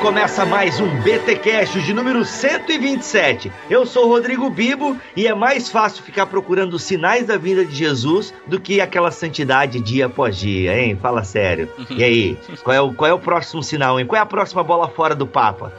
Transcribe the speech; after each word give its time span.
Começa 0.00 0.44
mais 0.44 0.78
um 0.78 0.88
BTcast 1.00 1.80
de 1.80 1.92
número 1.92 2.24
127. 2.24 3.50
Eu 3.68 3.84
sou 3.84 4.06
o 4.06 4.08
Rodrigo 4.08 4.48
Bibo 4.50 4.96
e 5.16 5.26
é 5.26 5.34
mais 5.34 5.68
fácil 5.68 6.02
ficar 6.02 6.26
procurando 6.26 6.74
os 6.74 6.82
sinais 6.82 7.26
da 7.26 7.36
vinda 7.36 7.64
de 7.64 7.74
Jesus 7.74 8.32
do 8.46 8.60
que 8.60 8.80
aquela 8.80 9.10
santidade 9.10 9.80
dia 9.80 10.06
após 10.06 10.36
dia, 10.36 10.78
hein? 10.78 10.98
Fala 11.00 11.24
sério. 11.24 11.68
E 11.90 12.04
aí, 12.04 12.38
qual 12.62 12.76
é 12.76 12.80
o, 12.80 12.92
qual 12.92 13.10
é 13.10 13.14
o 13.14 13.18
próximo 13.18 13.62
sinal, 13.62 13.98
hein? 13.98 14.06
Qual 14.06 14.18
é 14.18 14.22
a 14.22 14.26
próxima 14.26 14.62
bola 14.62 14.88
fora 14.88 15.14
do 15.14 15.26
Papa? 15.26 15.72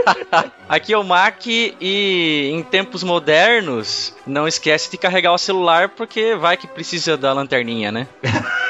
Aqui 0.68 0.92
é 0.92 0.98
o 0.98 1.04
Mac 1.04 1.46
e 1.46 2.50
em 2.52 2.62
tempos 2.62 3.02
modernos, 3.02 4.14
não 4.26 4.48
esquece 4.48 4.90
de 4.90 4.96
carregar 4.96 5.32
o 5.32 5.38
celular 5.38 5.90
porque 5.90 6.34
vai 6.34 6.56
que 6.56 6.66
precisa 6.66 7.16
da 7.16 7.32
lanterninha, 7.32 7.92
né? 7.92 8.08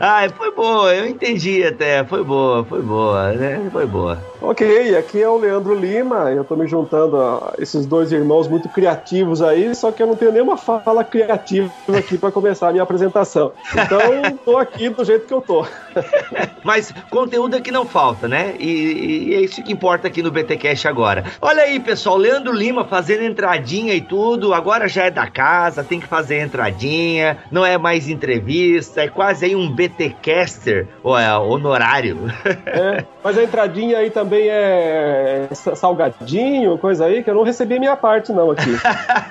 Ai, 0.00 0.28
foi 0.28 0.54
boa, 0.54 0.94
eu 0.94 1.06
entendi 1.08 1.64
até. 1.64 2.04
Foi 2.04 2.22
boa, 2.22 2.64
foi 2.64 2.80
boa, 2.82 3.32
né? 3.32 3.68
Foi 3.70 3.86
boa. 3.86 4.28
Ok, 4.40 4.94
aqui 4.96 5.20
é 5.20 5.28
o 5.28 5.36
Leandro 5.36 5.74
Lima. 5.74 6.30
Eu 6.30 6.44
tô 6.44 6.54
me 6.54 6.66
juntando 6.66 7.16
a 7.16 7.54
esses 7.58 7.84
dois 7.84 8.12
irmãos 8.12 8.46
muito 8.46 8.68
criativos 8.68 9.42
aí, 9.42 9.74
só 9.74 9.90
que 9.90 10.00
eu 10.00 10.06
não 10.06 10.14
tenho 10.14 10.30
nenhuma 10.30 10.56
fala 10.56 11.02
criativa 11.02 11.72
aqui 11.96 12.16
para 12.16 12.30
começar 12.30 12.68
a 12.68 12.70
minha 12.70 12.84
apresentação. 12.84 13.52
Então, 13.72 14.38
tô 14.44 14.56
aqui 14.56 14.88
do 14.88 15.04
jeito 15.04 15.26
que 15.26 15.34
eu 15.34 15.40
tô. 15.40 15.66
Mas 16.62 16.94
conteúdo 17.10 17.56
é 17.56 17.60
que 17.60 17.72
não 17.72 17.84
falta, 17.84 18.28
né? 18.28 18.54
E, 18.60 19.28
e 19.28 19.34
é 19.34 19.40
isso 19.40 19.62
que 19.62 19.72
importa 19.72 20.06
aqui 20.06 20.22
no 20.22 20.30
BTcast 20.30 20.86
agora. 20.86 21.24
Olha 21.42 21.64
aí, 21.64 21.80
pessoal, 21.80 22.16
Leandro 22.16 22.52
Lima 22.52 22.84
fazendo 22.84 23.24
entradinha 23.24 23.94
e 23.94 24.00
tudo. 24.00 24.54
Agora 24.54 24.86
já 24.86 25.06
é 25.06 25.10
da 25.10 25.26
casa, 25.26 25.82
tem 25.82 25.98
que 25.98 26.06
fazer 26.06 26.40
entradinha. 26.40 27.38
Não 27.50 27.66
é 27.66 27.76
mais 27.76 28.08
entrevista, 28.08 29.02
é 29.02 29.08
quase 29.08 29.46
aí 29.46 29.56
um 29.56 29.68
BTcaster, 29.68 30.86
ou 31.02 31.18
é 31.18 31.36
honorário. 31.36 32.18
É, 32.66 33.04
mas 33.22 33.36
a 33.36 33.42
entradinha 33.42 33.98
aí 33.98 34.10
também 34.10 34.27
é 34.36 35.48
salgadinho, 35.52 36.76
coisa 36.78 37.06
aí, 37.06 37.22
que 37.22 37.30
eu 37.30 37.34
não 37.34 37.42
recebi 37.42 37.78
minha 37.78 37.96
parte 37.96 38.32
não 38.32 38.50
aqui. 38.50 38.70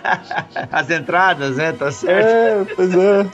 As 0.71 0.89
entradas, 0.89 1.57
né? 1.57 1.71
Tá 1.71 1.91
certo. 1.91 2.71
É, 2.71 2.75
pois 2.75 2.95
é. 2.95 3.25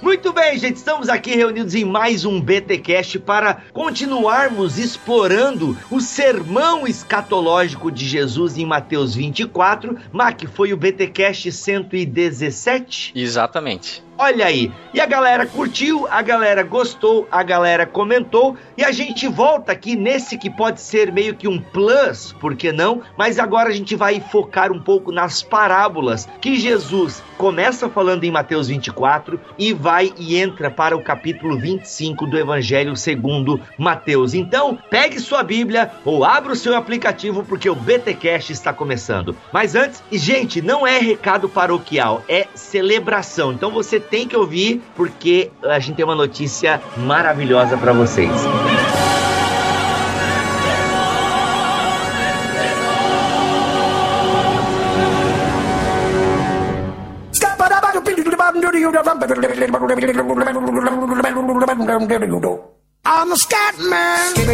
Muito 0.00 0.32
bem, 0.32 0.56
gente, 0.56 0.76
estamos 0.76 1.08
aqui 1.08 1.34
reunidos 1.34 1.74
em 1.74 1.84
mais 1.84 2.24
um 2.24 2.40
BTcast 2.40 3.18
para 3.18 3.62
continuarmos 3.72 4.78
explorando 4.78 5.76
o 5.90 6.00
sermão 6.00 6.86
escatológico 6.86 7.90
de 7.90 8.06
Jesus 8.06 8.56
em 8.56 8.64
Mateus 8.64 9.16
24. 9.16 9.98
Mac, 10.12 10.44
foi 10.54 10.72
o 10.72 10.76
BTcast 10.76 11.50
117? 11.50 13.12
Exatamente. 13.14 14.07
Olha 14.20 14.46
aí, 14.46 14.72
e 14.92 15.00
a 15.00 15.06
galera 15.06 15.46
curtiu, 15.46 16.08
a 16.10 16.20
galera 16.22 16.64
gostou, 16.64 17.28
a 17.30 17.40
galera 17.44 17.86
comentou, 17.86 18.56
e 18.76 18.84
a 18.84 18.90
gente 18.90 19.28
volta 19.28 19.70
aqui 19.70 19.94
nesse 19.94 20.36
que 20.36 20.50
pode 20.50 20.80
ser 20.80 21.12
meio 21.12 21.36
que 21.36 21.46
um 21.46 21.60
plus, 21.60 22.32
por 22.40 22.56
que 22.56 22.72
não? 22.72 23.00
Mas 23.16 23.38
agora 23.38 23.68
a 23.68 23.72
gente 23.72 23.94
vai 23.94 24.18
focar 24.18 24.72
um 24.72 24.80
pouco 24.80 25.12
nas 25.12 25.40
parábolas 25.40 26.28
que 26.40 26.56
Jesus 26.56 27.22
começa 27.36 27.88
falando 27.88 28.24
em 28.24 28.30
Mateus 28.32 28.66
24 28.66 29.40
e 29.56 29.72
vai 29.72 30.12
e 30.18 30.36
entra 30.36 30.68
para 30.68 30.96
o 30.96 31.02
capítulo 31.02 31.56
25 31.56 32.26
do 32.26 32.36
Evangelho 32.36 32.96
segundo 32.96 33.60
Mateus. 33.78 34.34
Então, 34.34 34.76
pegue 34.90 35.20
sua 35.20 35.44
Bíblia 35.44 35.92
ou 36.04 36.24
abra 36.24 36.54
o 36.54 36.56
seu 36.56 36.74
aplicativo 36.74 37.44
porque 37.44 37.70
o 37.70 37.76
BTcast 37.76 38.52
está 38.52 38.72
começando. 38.72 39.36
Mas 39.52 39.76
antes, 39.76 40.02
gente, 40.10 40.60
não 40.60 40.84
é 40.84 40.98
recado 40.98 41.48
paroquial, 41.48 42.24
é 42.28 42.48
celebração. 42.56 43.52
Então 43.52 43.70
você 43.70 44.07
tem 44.10 44.26
que 44.26 44.36
ouvir 44.36 44.82
porque 44.96 45.50
a 45.62 45.78
gente 45.78 45.96
tem 45.96 46.04
uma 46.04 46.14
notícia 46.14 46.80
maravilhosa 46.96 47.76
para 47.76 47.92
vocês. 47.92 48.30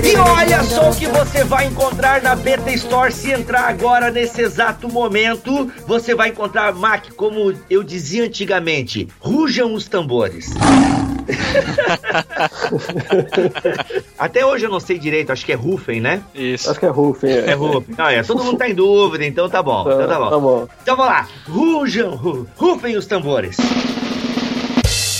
E 0.04 0.16
olha 0.16 0.62
só 0.62 0.90
o 0.90 0.94
que 0.94 1.06
você 1.08 1.42
vai 1.42 1.66
encontrar 1.66 2.22
na 2.22 2.36
Beta 2.36 2.70
Store 2.70 3.12
se 3.12 3.32
entrar 3.32 3.68
agora 3.68 4.12
nesse 4.12 4.40
exato 4.42 4.88
momento. 4.88 5.72
Você 5.88 6.14
vai 6.14 6.28
encontrar, 6.28 6.72
Mac, 6.72 7.06
como 7.16 7.52
eu 7.68 7.82
dizia 7.82 8.24
antigamente, 8.24 9.08
rujam 9.18 9.74
os 9.74 9.88
tambores. 9.88 10.50
Até 14.16 14.46
hoje 14.46 14.66
eu 14.66 14.70
não 14.70 14.78
sei 14.78 14.98
direito, 15.00 15.32
acho 15.32 15.44
que 15.44 15.50
é 15.52 15.56
Rufen, 15.56 16.00
né? 16.00 16.22
Isso. 16.32 16.70
Acho 16.70 16.78
que 16.78 16.86
é 16.86 16.90
Rufen. 16.90 17.30
É, 17.30 17.50
É 17.50 17.54
Rufen. 17.54 17.94
Ah, 17.98 18.12
é, 18.12 18.22
todo 18.22 18.44
mundo 18.44 18.58
tá 18.58 18.68
em 18.68 18.74
dúvida, 18.74 19.24
então 19.24 19.48
tá 19.48 19.60
bom. 19.62 19.80
Então 19.80 20.06
tá 20.06 20.18
bom. 20.18 20.30
Tá 20.30 20.38
bom. 20.38 20.68
Então 20.80 20.96
vamos 20.96 21.12
lá. 21.12 21.26
Rujam, 21.48 22.14
ru, 22.14 22.46
rufem 22.56 22.96
os 22.96 23.06
tambores. 23.06 23.56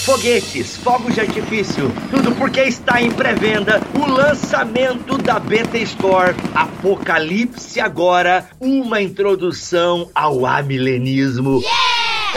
Foguetes, 0.05 0.77
fogos 0.77 1.15
de 1.15 1.23
artifício, 1.23 1.91
tudo 2.11 2.35
porque 2.35 2.61
está 2.61 3.01
em 3.01 3.11
pré-venda 3.11 3.81
o 3.95 4.07
lançamento 4.07 5.17
da 5.17 5.39
Beta 5.39 5.79
Store 5.79 6.35
Apocalipse 6.55 7.81
agora, 7.81 8.47
uma 8.61 9.01
introdução 9.01 10.11
ao 10.15 10.45
amilenismo. 10.45 11.63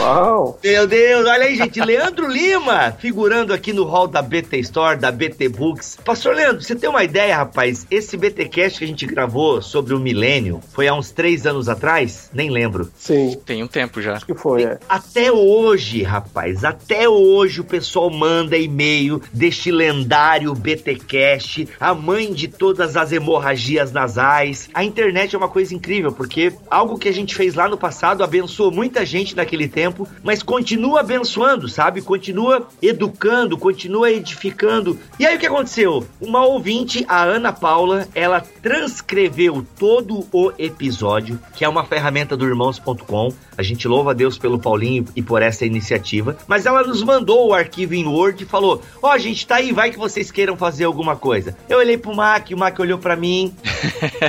Uau! 0.00 0.58
Meu 0.62 0.86
Deus, 0.86 1.26
olha 1.26 1.44
aí, 1.46 1.56
gente. 1.56 1.80
Leandro 1.80 2.28
Lima, 2.30 2.92
figurando 3.00 3.52
aqui 3.52 3.72
no 3.72 3.82
hall 3.82 4.06
da 4.06 4.22
BT 4.22 4.58
Store, 4.60 4.96
da 4.96 5.10
BT 5.10 5.48
Books. 5.48 5.98
Pastor 6.04 6.36
Leandro, 6.36 6.62
você 6.62 6.76
tem 6.76 6.88
uma 6.88 7.02
ideia, 7.02 7.36
rapaz? 7.36 7.84
Esse 7.90 8.16
BTcast 8.16 8.78
que 8.78 8.84
a 8.84 8.86
gente 8.86 9.04
gravou 9.06 9.60
sobre 9.60 9.94
o 9.94 9.98
milênio 9.98 10.60
foi 10.72 10.86
há 10.86 10.94
uns 10.94 11.10
três 11.10 11.46
anos 11.46 11.68
atrás? 11.68 12.30
Nem 12.32 12.48
lembro. 12.48 12.88
Sim, 12.96 13.40
Tem 13.44 13.60
um 13.62 13.66
tempo 13.66 14.00
já. 14.00 14.12
acho 14.14 14.24
que 14.26 14.34
foi, 14.34 14.62
é. 14.64 14.78
Até 14.88 15.32
hoje, 15.32 16.02
rapaz, 16.04 16.64
até 16.64 17.08
hoje 17.08 17.60
o 17.60 17.64
pessoal 17.64 18.08
manda 18.08 18.56
e-mail 18.56 19.20
deste 19.32 19.72
lendário 19.72 20.54
BTcast, 20.54 21.68
a 21.80 21.92
mãe 21.92 22.32
de 22.32 22.46
todas 22.46 22.96
as 22.96 23.10
hemorragias 23.10 23.90
nasais. 23.90 24.70
A 24.72 24.84
internet 24.84 25.34
é 25.34 25.38
uma 25.38 25.48
coisa 25.48 25.74
incrível, 25.74 26.12
porque 26.12 26.52
algo 26.70 26.98
que 26.98 27.08
a 27.08 27.12
gente 27.12 27.34
fez 27.34 27.54
lá 27.56 27.68
no 27.68 27.76
passado 27.76 28.22
abençoou 28.22 28.70
muita 28.70 29.04
gente 29.04 29.34
naquele 29.34 29.66
tempo, 29.66 29.87
mas 30.22 30.42
continua 30.42 31.00
abençoando, 31.00 31.68
sabe? 31.68 32.02
Continua 32.02 32.68
educando, 32.82 33.56
continua 33.56 34.10
edificando. 34.10 34.98
E 35.18 35.26
aí 35.26 35.36
o 35.36 35.38
que 35.38 35.46
aconteceu? 35.46 36.06
Uma 36.20 36.44
ouvinte, 36.44 37.04
a 37.08 37.22
Ana 37.22 37.52
Paula, 37.52 38.08
ela 38.14 38.40
transcreveu 38.40 39.66
todo 39.78 40.26
o 40.32 40.52
episódio, 40.58 41.38
que 41.54 41.64
é 41.64 41.68
uma 41.68 41.84
ferramenta 41.84 42.36
do 42.36 42.46
irmãos.com. 42.46 43.32
A 43.56 43.62
gente 43.62 43.88
louva 43.88 44.12
a 44.12 44.14
Deus 44.14 44.38
pelo 44.38 44.58
Paulinho 44.58 45.04
e 45.16 45.22
por 45.22 45.42
essa 45.42 45.66
iniciativa. 45.66 46.36
Mas 46.46 46.64
ela 46.64 46.84
nos 46.84 47.02
mandou 47.02 47.48
o 47.48 47.54
arquivo 47.54 47.94
em 47.94 48.06
Word 48.06 48.44
e 48.44 48.46
falou: 48.46 48.80
Ó, 49.02 49.18
gente, 49.18 49.46
tá 49.46 49.56
aí, 49.56 49.72
vai 49.72 49.90
que 49.90 49.98
vocês 49.98 50.30
queiram 50.30 50.56
fazer 50.56 50.84
alguma 50.84 51.16
coisa. 51.16 51.56
Eu 51.68 51.78
olhei 51.78 51.98
pro 51.98 52.14
Mac, 52.14 52.50
o 52.50 52.56
Mac 52.56 52.78
olhou 52.78 52.98
pra 52.98 53.16
mim. 53.16 53.54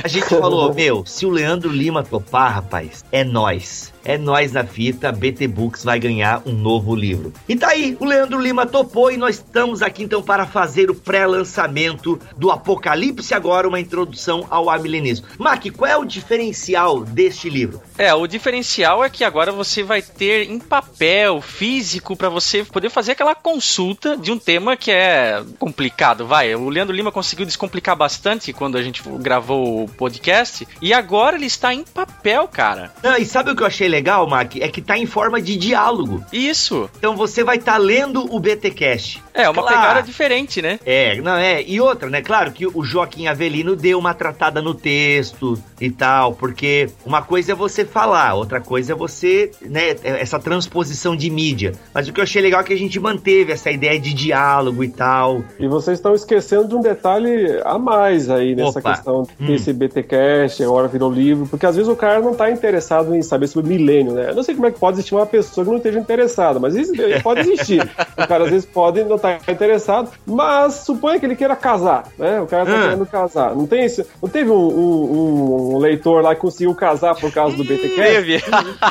A 0.02 0.08
gente 0.08 0.26
falou: 0.26 0.72
Meu, 0.74 1.04
se 1.06 1.24
o 1.26 1.30
Leandro 1.30 1.70
Lima 1.70 2.02
topar, 2.02 2.54
rapaz, 2.54 3.04
é 3.12 3.22
nós. 3.22 3.92
É 4.04 4.16
nós 4.16 4.52
na 4.52 4.64
fita, 4.64 5.12
BT 5.12 5.48
Books 5.48 5.84
vai 5.84 5.98
ganhar 5.98 6.42
um 6.46 6.52
novo 6.52 6.94
livro. 6.94 7.32
E 7.48 7.56
tá 7.56 7.68
aí, 7.68 7.96
o 8.00 8.04
Leandro 8.04 8.40
Lima 8.40 8.66
topou 8.66 9.10
e 9.10 9.16
nós 9.16 9.36
estamos 9.36 9.82
aqui 9.82 10.02
então 10.02 10.22
para 10.22 10.46
fazer 10.46 10.90
o 10.90 10.94
pré-lançamento 10.94 12.18
do 12.36 12.50
Apocalipse 12.50 13.34
agora, 13.34 13.68
uma 13.68 13.80
introdução 13.80 14.46
ao 14.50 14.70
amilenismo. 14.70 15.26
Mac, 15.38 15.64
qual 15.76 15.90
é 15.90 15.96
o 15.96 16.04
diferencial 16.04 17.04
deste 17.04 17.50
livro? 17.50 17.80
É, 17.98 18.14
o 18.14 18.26
diferencial 18.26 19.04
é 19.04 19.10
que 19.10 19.24
agora 19.24 19.52
você 19.52 19.82
vai 19.82 20.00
ter 20.00 20.50
em 20.50 20.58
papel, 20.58 21.40
físico, 21.40 22.16
para 22.16 22.28
você 22.28 22.64
poder 22.64 22.88
fazer 22.88 23.12
aquela 23.12 23.34
consulta 23.34 24.16
de 24.16 24.32
um 24.32 24.38
tema 24.38 24.76
que 24.76 24.90
é 24.90 25.42
complicado, 25.58 26.26
vai. 26.26 26.54
O 26.54 26.68
Leandro 26.68 26.94
Lima 26.94 27.12
conseguiu 27.12 27.44
descomplicar 27.44 27.96
bastante 27.96 28.52
quando 28.52 28.78
a 28.78 28.82
gente 28.82 29.02
gravou 29.18 29.84
o 29.84 29.88
podcast. 29.88 30.66
E 30.80 30.92
agora 30.94 31.36
ele 31.36 31.46
está 31.46 31.74
em 31.74 31.84
papel, 31.84 32.48
cara. 32.48 32.92
Não, 33.02 33.16
e 33.16 33.24
sabe 33.24 33.50
o 33.50 33.56
que 33.56 33.62
eu 33.62 33.66
achei 33.66 33.89
legal, 33.90 34.26
Mac? 34.28 34.56
É 34.56 34.68
que 34.68 34.80
tá 34.80 34.96
em 34.96 35.06
forma 35.06 35.40
de 35.40 35.56
diálogo. 35.56 36.24
Isso. 36.32 36.88
Então 36.98 37.16
você 37.16 37.44
vai 37.44 37.56
estar 37.56 37.72
tá 37.72 37.78
lendo 37.78 38.32
o 38.34 38.38
BTcast. 38.38 39.22
É, 39.34 39.48
uma 39.48 39.62
claro. 39.62 39.76
pegada 39.76 40.02
diferente, 40.02 40.62
né? 40.62 40.78
É, 40.84 41.20
não 41.20 41.36
é. 41.36 41.62
E 41.62 41.80
outra, 41.80 42.08
né? 42.08 42.20
Claro 42.22 42.52
que 42.52 42.66
o 42.66 42.82
Joaquim 42.82 43.26
Avelino 43.26 43.76
deu 43.76 43.98
uma 43.98 44.14
tratada 44.14 44.60
no 44.60 44.74
texto 44.74 45.60
e 45.80 45.90
tal, 45.90 46.34
porque 46.34 46.90
uma 47.04 47.22
coisa 47.22 47.52
é 47.52 47.54
você 47.54 47.84
falar, 47.84 48.34
outra 48.34 48.60
coisa 48.60 48.92
é 48.92 48.94
você, 48.94 49.50
né, 49.62 49.96
essa 50.02 50.38
transposição 50.38 51.16
de 51.16 51.30
mídia. 51.30 51.72
Mas 51.94 52.08
o 52.08 52.12
que 52.12 52.20
eu 52.20 52.24
achei 52.24 52.42
legal 52.42 52.60
é 52.60 52.64
que 52.64 52.72
a 52.72 52.78
gente 52.78 52.98
manteve 53.00 53.52
essa 53.52 53.70
ideia 53.70 53.98
de 53.98 54.12
diálogo 54.12 54.84
e 54.84 54.88
tal. 54.88 55.42
E 55.58 55.66
vocês 55.66 55.98
estão 55.98 56.14
esquecendo 56.14 56.68
de 56.68 56.74
um 56.74 56.80
detalhe 56.80 57.60
a 57.64 57.78
mais 57.78 58.28
aí 58.28 58.54
nessa 58.54 58.78
Opa. 58.78 58.92
questão 58.92 59.22
hum. 59.40 59.46
desse 59.46 59.72
BTcast, 59.72 60.62
agora 60.62 60.88
virou 60.88 61.10
livro, 61.10 61.46
porque 61.46 61.66
às 61.66 61.76
vezes 61.76 61.90
o 61.90 61.96
cara 61.96 62.20
não 62.20 62.34
tá 62.34 62.50
interessado 62.50 63.14
em 63.14 63.22
saber 63.22 63.46
sobre 63.46 63.76
milênio, 63.80 64.12
né? 64.12 64.30
Eu 64.30 64.34
não 64.34 64.42
sei 64.42 64.54
como 64.54 64.66
é 64.66 64.70
que 64.70 64.78
pode 64.78 64.96
existir 64.96 65.14
uma 65.14 65.26
pessoa 65.26 65.64
que 65.64 65.70
não 65.70 65.78
esteja 65.78 65.98
interessada, 65.98 66.58
mas 66.58 66.74
isso 66.74 66.92
pode 67.22 67.40
existir. 67.40 67.80
o 68.16 68.26
cara 68.26 68.44
às 68.44 68.50
vezes 68.50 68.66
pode 68.66 69.02
não 69.04 69.16
estar 69.16 69.38
tá 69.38 69.52
interessado, 69.52 70.10
mas 70.26 70.74
suponha 70.74 71.18
que 71.18 71.26
ele 71.26 71.36
queira 71.36 71.56
casar, 71.56 72.04
né? 72.18 72.40
O 72.40 72.46
cara 72.46 72.66
tá 72.66 72.76
ah. 72.76 72.82
querendo 72.82 73.06
casar. 73.06 73.54
Não 73.54 73.66
tem 73.66 73.84
isso? 73.84 74.04
Não 74.22 74.28
teve 74.28 74.50
um, 74.50 74.54
um, 74.54 75.74
um, 75.74 75.78
leitor 75.78 76.22
lá 76.22 76.34
que 76.34 76.40
conseguiu 76.40 76.74
casar 76.74 77.14
por 77.14 77.32
causa 77.32 77.56
do 77.56 77.64
BTcast? 77.64 77.94
Teve. 77.94 78.42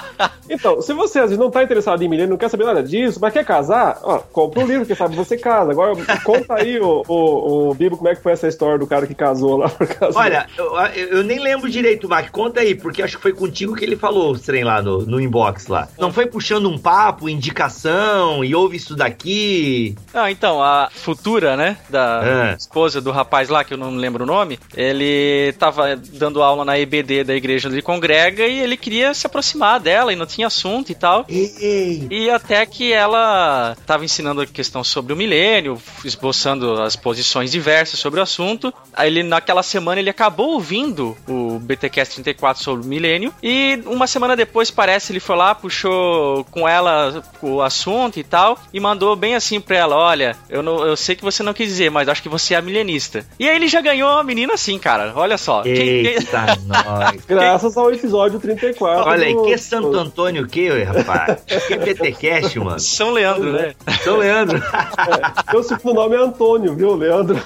então, 0.50 0.82
se 0.82 0.94
você 0.94 1.20
às 1.20 1.26
vezes 1.26 1.38
não 1.38 1.52
tá 1.52 1.64
interessado 1.64 2.02
em 2.02 2.08
milênio, 2.08 2.32
não 2.32 2.38
quer 2.38 2.50
saber 2.50 2.66
nada 2.66 2.84
disso, 2.84 3.20
mas 3.22 3.34
quer 3.34 3.46
casar, 3.46 4.00
ó, 4.04 4.20
compra 4.20 4.64
um 4.64 4.68
livro, 4.68 4.86
quem 4.86 4.96
sabe 4.96 5.16
você 5.16 5.38
casa. 5.38 5.72
Agora, 5.72 5.94
conta 6.24 6.56
aí, 6.56 6.80
o, 6.80 7.04
o, 7.08 7.70
o 7.70 7.74
Bibo, 7.74 7.98
como 7.98 8.10
é 8.10 8.16
que 8.16 8.22
foi 8.22 8.32
essa 8.32 8.48
história 8.48 8.78
do 8.78 8.88
cara 8.88 9.08
que 9.08 9.16
casou 9.16 9.58
lá 9.58 9.70
por 9.70 9.88
causa 9.88 10.18
Olha, 10.18 10.48
eu, 10.58 10.76
eu, 11.18 11.24
nem 11.24 11.40
lembro 11.40 11.70
direito, 11.70 12.08
Mac. 12.08 12.30
Conta 12.30 12.62
aí, 12.62 12.76
porque 12.76 13.02
acho 13.02 13.18
que 13.18 13.24
foi 13.24 13.34
contigo 13.34 13.76
que 13.76 13.84
ele 13.84 13.96
falou 13.96 14.34
o 14.34 14.40
trem 14.40 14.64
lá 14.64 14.79
no, 14.82 15.06
no 15.06 15.20
inbox 15.20 15.68
lá. 15.68 15.88
Não 15.98 16.12
foi 16.12 16.26
puxando 16.26 16.70
um 16.70 16.78
papo, 16.78 17.30
indicação, 17.30 18.44
e 18.44 18.54
ouve 18.56 18.78
isso 18.78 18.96
daqui. 18.96 19.96
Ah, 20.14 20.32
então, 20.32 20.62
a 20.62 20.90
futura, 20.92 21.56
né, 21.56 21.78
da 21.90 22.22
ah. 22.22 22.56
esposa 22.58 23.02
do 23.02 23.12
rapaz 23.12 23.50
lá, 23.50 23.64
que 23.64 23.74
eu 23.74 23.78
não 23.78 23.96
lembro 23.96 24.24
o 24.24 24.28
nome, 24.28 24.60
ele 24.76 25.54
tava 25.54 25.96
dando 25.96 26.42
aula 26.42 26.66
na 26.66 26.78
EBD 26.80 27.24
da 27.24 27.36
igreja 27.36 27.68
onde 27.68 27.76
ele 27.76 27.82
congrega 27.82 28.46
e 28.46 28.60
ele 28.60 28.78
queria 28.78 29.14
se 29.14 29.26
aproximar 29.26 29.80
dela 29.80 30.12
e 30.14 30.16
não 30.16 30.26
tinha 30.26 30.48
assunto 30.48 30.92
e 30.92 30.96
tal. 30.96 31.26
Ei. 31.28 32.08
E 32.10 32.30
até 32.30 32.66
que 32.66 32.92
ela 32.92 33.76
tava 33.86 34.06
ensinando 34.06 34.42
a 34.42 34.46
questão 34.46 34.84
sobre 34.84 35.14
o 35.14 35.16
milênio, 35.16 35.82
esboçando 36.04 36.82
as 36.82 36.96
posições 36.96 37.52
diversas 37.52 38.00
sobre 38.00 38.20
o 38.20 38.24
assunto. 38.24 38.74
Aí 38.94 39.08
ele, 39.08 39.24
naquela 39.24 39.64
semana, 39.64 40.00
ele 40.00 40.10
acabou 40.10 40.54
ouvindo 40.54 41.18
o 41.28 41.60
BTcast 41.60 42.16
34 42.16 42.64
sobre 42.64 42.86
o 42.86 42.88
milênio 42.88 43.34
e 43.42 43.82
uma 43.86 44.08
semana 44.08 44.36
depois, 44.36 44.69
parece, 44.72 45.12
ele 45.12 45.20
foi 45.20 45.36
lá, 45.36 45.54
puxou 45.56 46.44
com 46.46 46.68
ela 46.68 47.24
o 47.42 47.62
assunto 47.62 48.20
e 48.20 48.24
tal 48.24 48.58
e 48.74 48.80
mandou 48.80 49.16
bem 49.16 49.36
assim 49.36 49.60
pra 49.60 49.78
ela, 49.78 49.96
olha, 49.96 50.36
eu, 50.50 50.62
não, 50.62 50.86
eu 50.86 50.96
sei 50.96 51.16
que 51.16 51.24
você 51.24 51.44
não 51.44 51.54
quis 51.54 51.68
dizer, 51.68 51.90
mas 51.90 52.08
acho 52.08 52.22
que 52.22 52.30
você 52.30 52.54
é 52.54 52.58
a 52.58 52.62
milenista. 52.62 53.26
E 53.40 53.48
aí 53.48 53.56
ele 53.56 53.68
já 53.68 53.82
ganhou 53.82 54.10
a 54.10 54.24
menina 54.24 54.54
assim, 54.54 54.78
cara, 54.78 55.14
olha 55.16 55.38
só. 55.38 55.64
Eita, 55.66 56.46
quem... 56.56 56.66
nós. 56.66 57.26
Graças 57.28 57.78
ao 57.78 57.92
episódio 57.92 58.40
34. 58.40 59.10
Olha 59.10 59.26
aí, 59.26 59.36
que 59.36 59.58
Santo 59.58 59.96
Antônio 59.96 60.44
o 60.44 60.48
que, 60.48 60.70
rapaz? 60.84 61.40
Que 61.68 61.78
BTcast, 61.78 62.60
mano? 62.60 62.80
São 62.80 63.12
Leandro, 63.12 63.52
né? 63.52 63.74
São 64.04 64.18
Leandro. 64.18 64.58
É, 64.58 65.52
meu 65.54 65.64
segundo 65.64 65.96
nome 65.96 66.16
é 66.16 66.20
Antônio, 66.20 66.76
viu, 66.76 66.96
Leandro? 66.96 67.38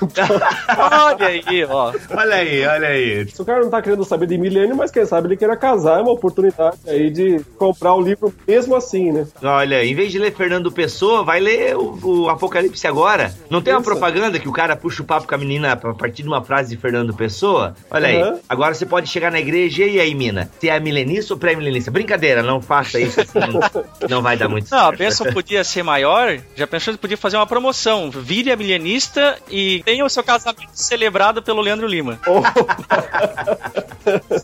olha 0.78 1.28
aí, 1.28 1.66
ó. 1.66 1.94
Olha 2.16 2.36
aí, 2.36 2.66
olha 2.66 2.88
aí. 2.88 3.28
Se 3.30 3.42
o 3.42 3.46
cara 3.46 3.62
não 3.62 3.70
tá 3.70 3.82
querendo 3.82 4.04
saber 4.04 4.28
de 4.28 4.38
milênio, 4.38 4.76
mas 4.76 4.92
quem 4.92 5.06
sabe 5.06 5.28
ele 5.28 5.38
queira 5.38 5.56
casar, 5.56 6.00
é 6.00 6.02
uma 6.02 6.12
oportunidade 6.12 6.78
aí 6.88 7.10
de 7.14 7.40
comprar 7.58 7.94
o 7.94 8.02
livro 8.02 8.34
mesmo 8.48 8.76
assim, 8.76 9.12
né? 9.12 9.28
Olha, 9.42 9.86
em 9.86 9.96
vez 9.96 10.12
de 10.12 10.20
ler 10.20 10.34
Fernando 10.34 10.72
Pessoa, 10.72 11.24
vai 11.24 11.40
ler 11.40 11.76
o, 11.76 12.00
o 12.04 12.30
Apocalipse 12.30 12.86
agora. 12.88 13.34
Não 13.50 13.62
tem 13.62 13.74
uma 13.74 13.82
propaganda 13.82 14.40
que 14.40 14.50
o 14.50 14.52
cara 14.52 14.76
puxa 14.76 15.04
o 15.04 15.06
papo 15.06 15.28
com 15.28 15.36
a 15.36 15.38
menina 15.38 15.72
a 15.72 15.94
partir 15.94 16.24
de 16.24 16.28
uma 16.28 16.44
frase 16.44 16.76
de 16.76 16.82
Fernando 16.82 17.14
Pessoa? 17.14 17.76
Olha 17.90 18.10
uhum. 18.10 18.34
aí. 18.34 18.40
Agora 18.50 18.74
você 18.74 18.86
pode 18.86 19.08
chegar 19.08 19.32
na 19.32 19.40
igreja 19.40 19.86
e 19.86 20.00
aí, 20.00 20.14
mina? 20.14 20.50
Você 20.60 20.70
é 20.70 20.80
milenista 20.80 21.34
ou 21.34 21.40
pré-milenista? 21.40 21.92
Brincadeira, 21.92 22.42
não 22.42 22.62
faça 22.62 23.00
isso 23.00 23.22
assim. 23.22 23.40
não 24.10 24.22
vai 24.22 24.36
dar 24.36 24.50
muito 24.50 24.68
certo. 24.68 24.82
Não, 24.82 24.90
a 24.90 24.92
bênção 24.92 25.32
podia 25.32 25.64
ser 25.64 25.84
maior. 25.84 26.40
Já 26.56 26.68
pensou 26.68 26.94
que 26.94 27.00
podia 27.00 27.18
fazer 27.18 27.38
uma 27.38 27.48
promoção. 27.48 28.10
Vire 28.10 28.52
a 28.52 28.56
milenista 28.56 29.38
e 29.50 29.82
tenha 29.84 30.04
o 30.04 30.10
seu 30.10 30.24
casamento 30.24 30.72
celebrado 30.74 31.42
pelo 31.42 31.62
Leandro 31.62 31.88
Lima. 31.88 32.20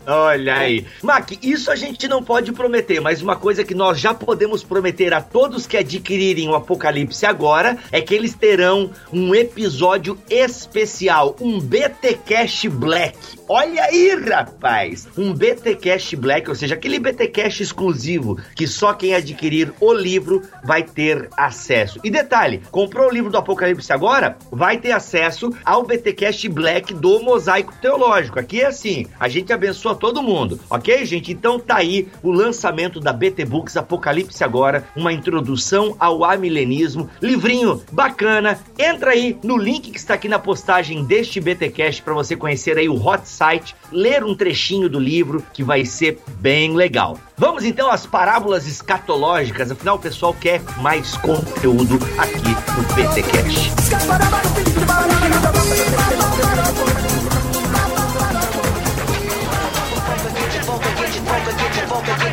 Olha 0.06 0.56
aí. 0.56 0.86
Mac, 1.02 1.30
isso 1.42 1.70
a 1.70 1.76
gente 1.76 2.08
não 2.08 2.22
pode 2.22 2.52
prometer, 2.60 3.00
mas 3.00 3.22
uma 3.22 3.36
coisa 3.36 3.64
que 3.64 3.74
nós 3.74 3.98
já 3.98 4.12
podemos 4.12 4.62
prometer 4.62 5.14
a 5.14 5.22
todos 5.22 5.66
que 5.66 5.78
adquirirem 5.78 6.46
o 6.46 6.54
Apocalipse 6.54 7.24
agora 7.24 7.78
é 7.90 8.02
que 8.02 8.14
eles 8.14 8.34
terão 8.34 8.90
um 9.10 9.34
episódio 9.34 10.18
especial, 10.28 11.34
um 11.40 11.58
BT 11.58 12.18
Cash 12.26 12.66
Black. 12.66 13.16
Olha 13.48 13.82
aí, 13.82 14.14
rapaz! 14.14 15.08
Um 15.16 15.32
BT 15.32 15.74
Cash 15.76 16.14
Black, 16.14 16.48
ou 16.48 16.54
seja, 16.54 16.74
aquele 16.74 17.00
BT 17.00 17.28
Cash 17.28 17.60
exclusivo 17.62 18.38
que 18.54 18.68
só 18.68 18.92
quem 18.92 19.14
adquirir 19.14 19.72
o 19.80 19.92
livro 19.92 20.42
vai 20.62 20.84
ter 20.84 21.28
acesso. 21.36 21.98
E 22.04 22.10
detalhe, 22.10 22.62
comprou 22.70 23.08
o 23.08 23.12
livro 23.12 23.30
do 23.30 23.38
Apocalipse 23.38 23.92
agora? 23.92 24.36
Vai 24.52 24.78
ter 24.78 24.92
acesso 24.92 25.50
ao 25.64 25.82
BT 25.82 26.12
Cash 26.12 26.44
Black 26.44 26.94
do 26.94 27.20
Mosaico 27.20 27.74
Teológico. 27.80 28.38
Aqui 28.38 28.60
é 28.60 28.66
assim, 28.66 29.06
a 29.18 29.28
gente 29.28 29.52
abençoa 29.52 29.96
todo 29.96 30.22
mundo, 30.22 30.60
ok, 30.68 31.04
gente? 31.04 31.32
Então 31.32 31.58
tá 31.58 31.78
aí 31.78 32.06
o 32.22 32.30
lançamento 32.50 32.98
da 32.98 33.12
BT 33.12 33.44
Books 33.44 33.76
Apocalipse 33.76 34.42
agora, 34.42 34.84
uma 34.96 35.12
introdução 35.12 35.94
ao 36.00 36.24
amilenismo, 36.24 37.08
livrinho 37.22 37.80
bacana. 37.92 38.58
Entra 38.76 39.12
aí 39.12 39.38
no 39.42 39.56
link 39.56 39.92
que 39.92 39.98
está 39.98 40.14
aqui 40.14 40.28
na 40.28 40.38
postagem 40.38 41.04
deste 41.04 41.40
BT 41.40 41.70
Cash 41.70 42.00
para 42.00 42.12
você 42.12 42.34
conhecer 42.34 42.76
aí 42.76 42.88
o 42.88 43.00
Hot 43.00 43.28
site, 43.28 43.76
ler 43.92 44.24
um 44.24 44.34
trechinho 44.34 44.88
do 44.88 44.98
livro 44.98 45.44
que 45.52 45.62
vai 45.62 45.84
ser 45.84 46.18
bem 46.40 46.74
legal. 46.74 47.16
Vamos 47.38 47.64
então 47.64 47.88
às 47.88 48.04
parábolas 48.04 48.66
escatológicas, 48.66 49.70
afinal 49.70 49.94
o 49.94 50.00
pessoal 50.00 50.34
quer 50.34 50.60
mais 50.78 51.16
conteúdo 51.18 52.00
aqui 52.18 52.50
no 52.76 52.84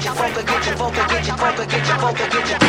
your 0.07 0.15
focus, 0.15 0.43
get 0.43 0.65
your 0.65 0.77
focus, 0.77 1.05
get 1.07 1.27
your 1.27 1.37
focus, 1.37 1.65
get 1.67 1.87
your 1.87 1.97
focus, 1.97 2.27
get 2.33 2.49
your 2.49 2.59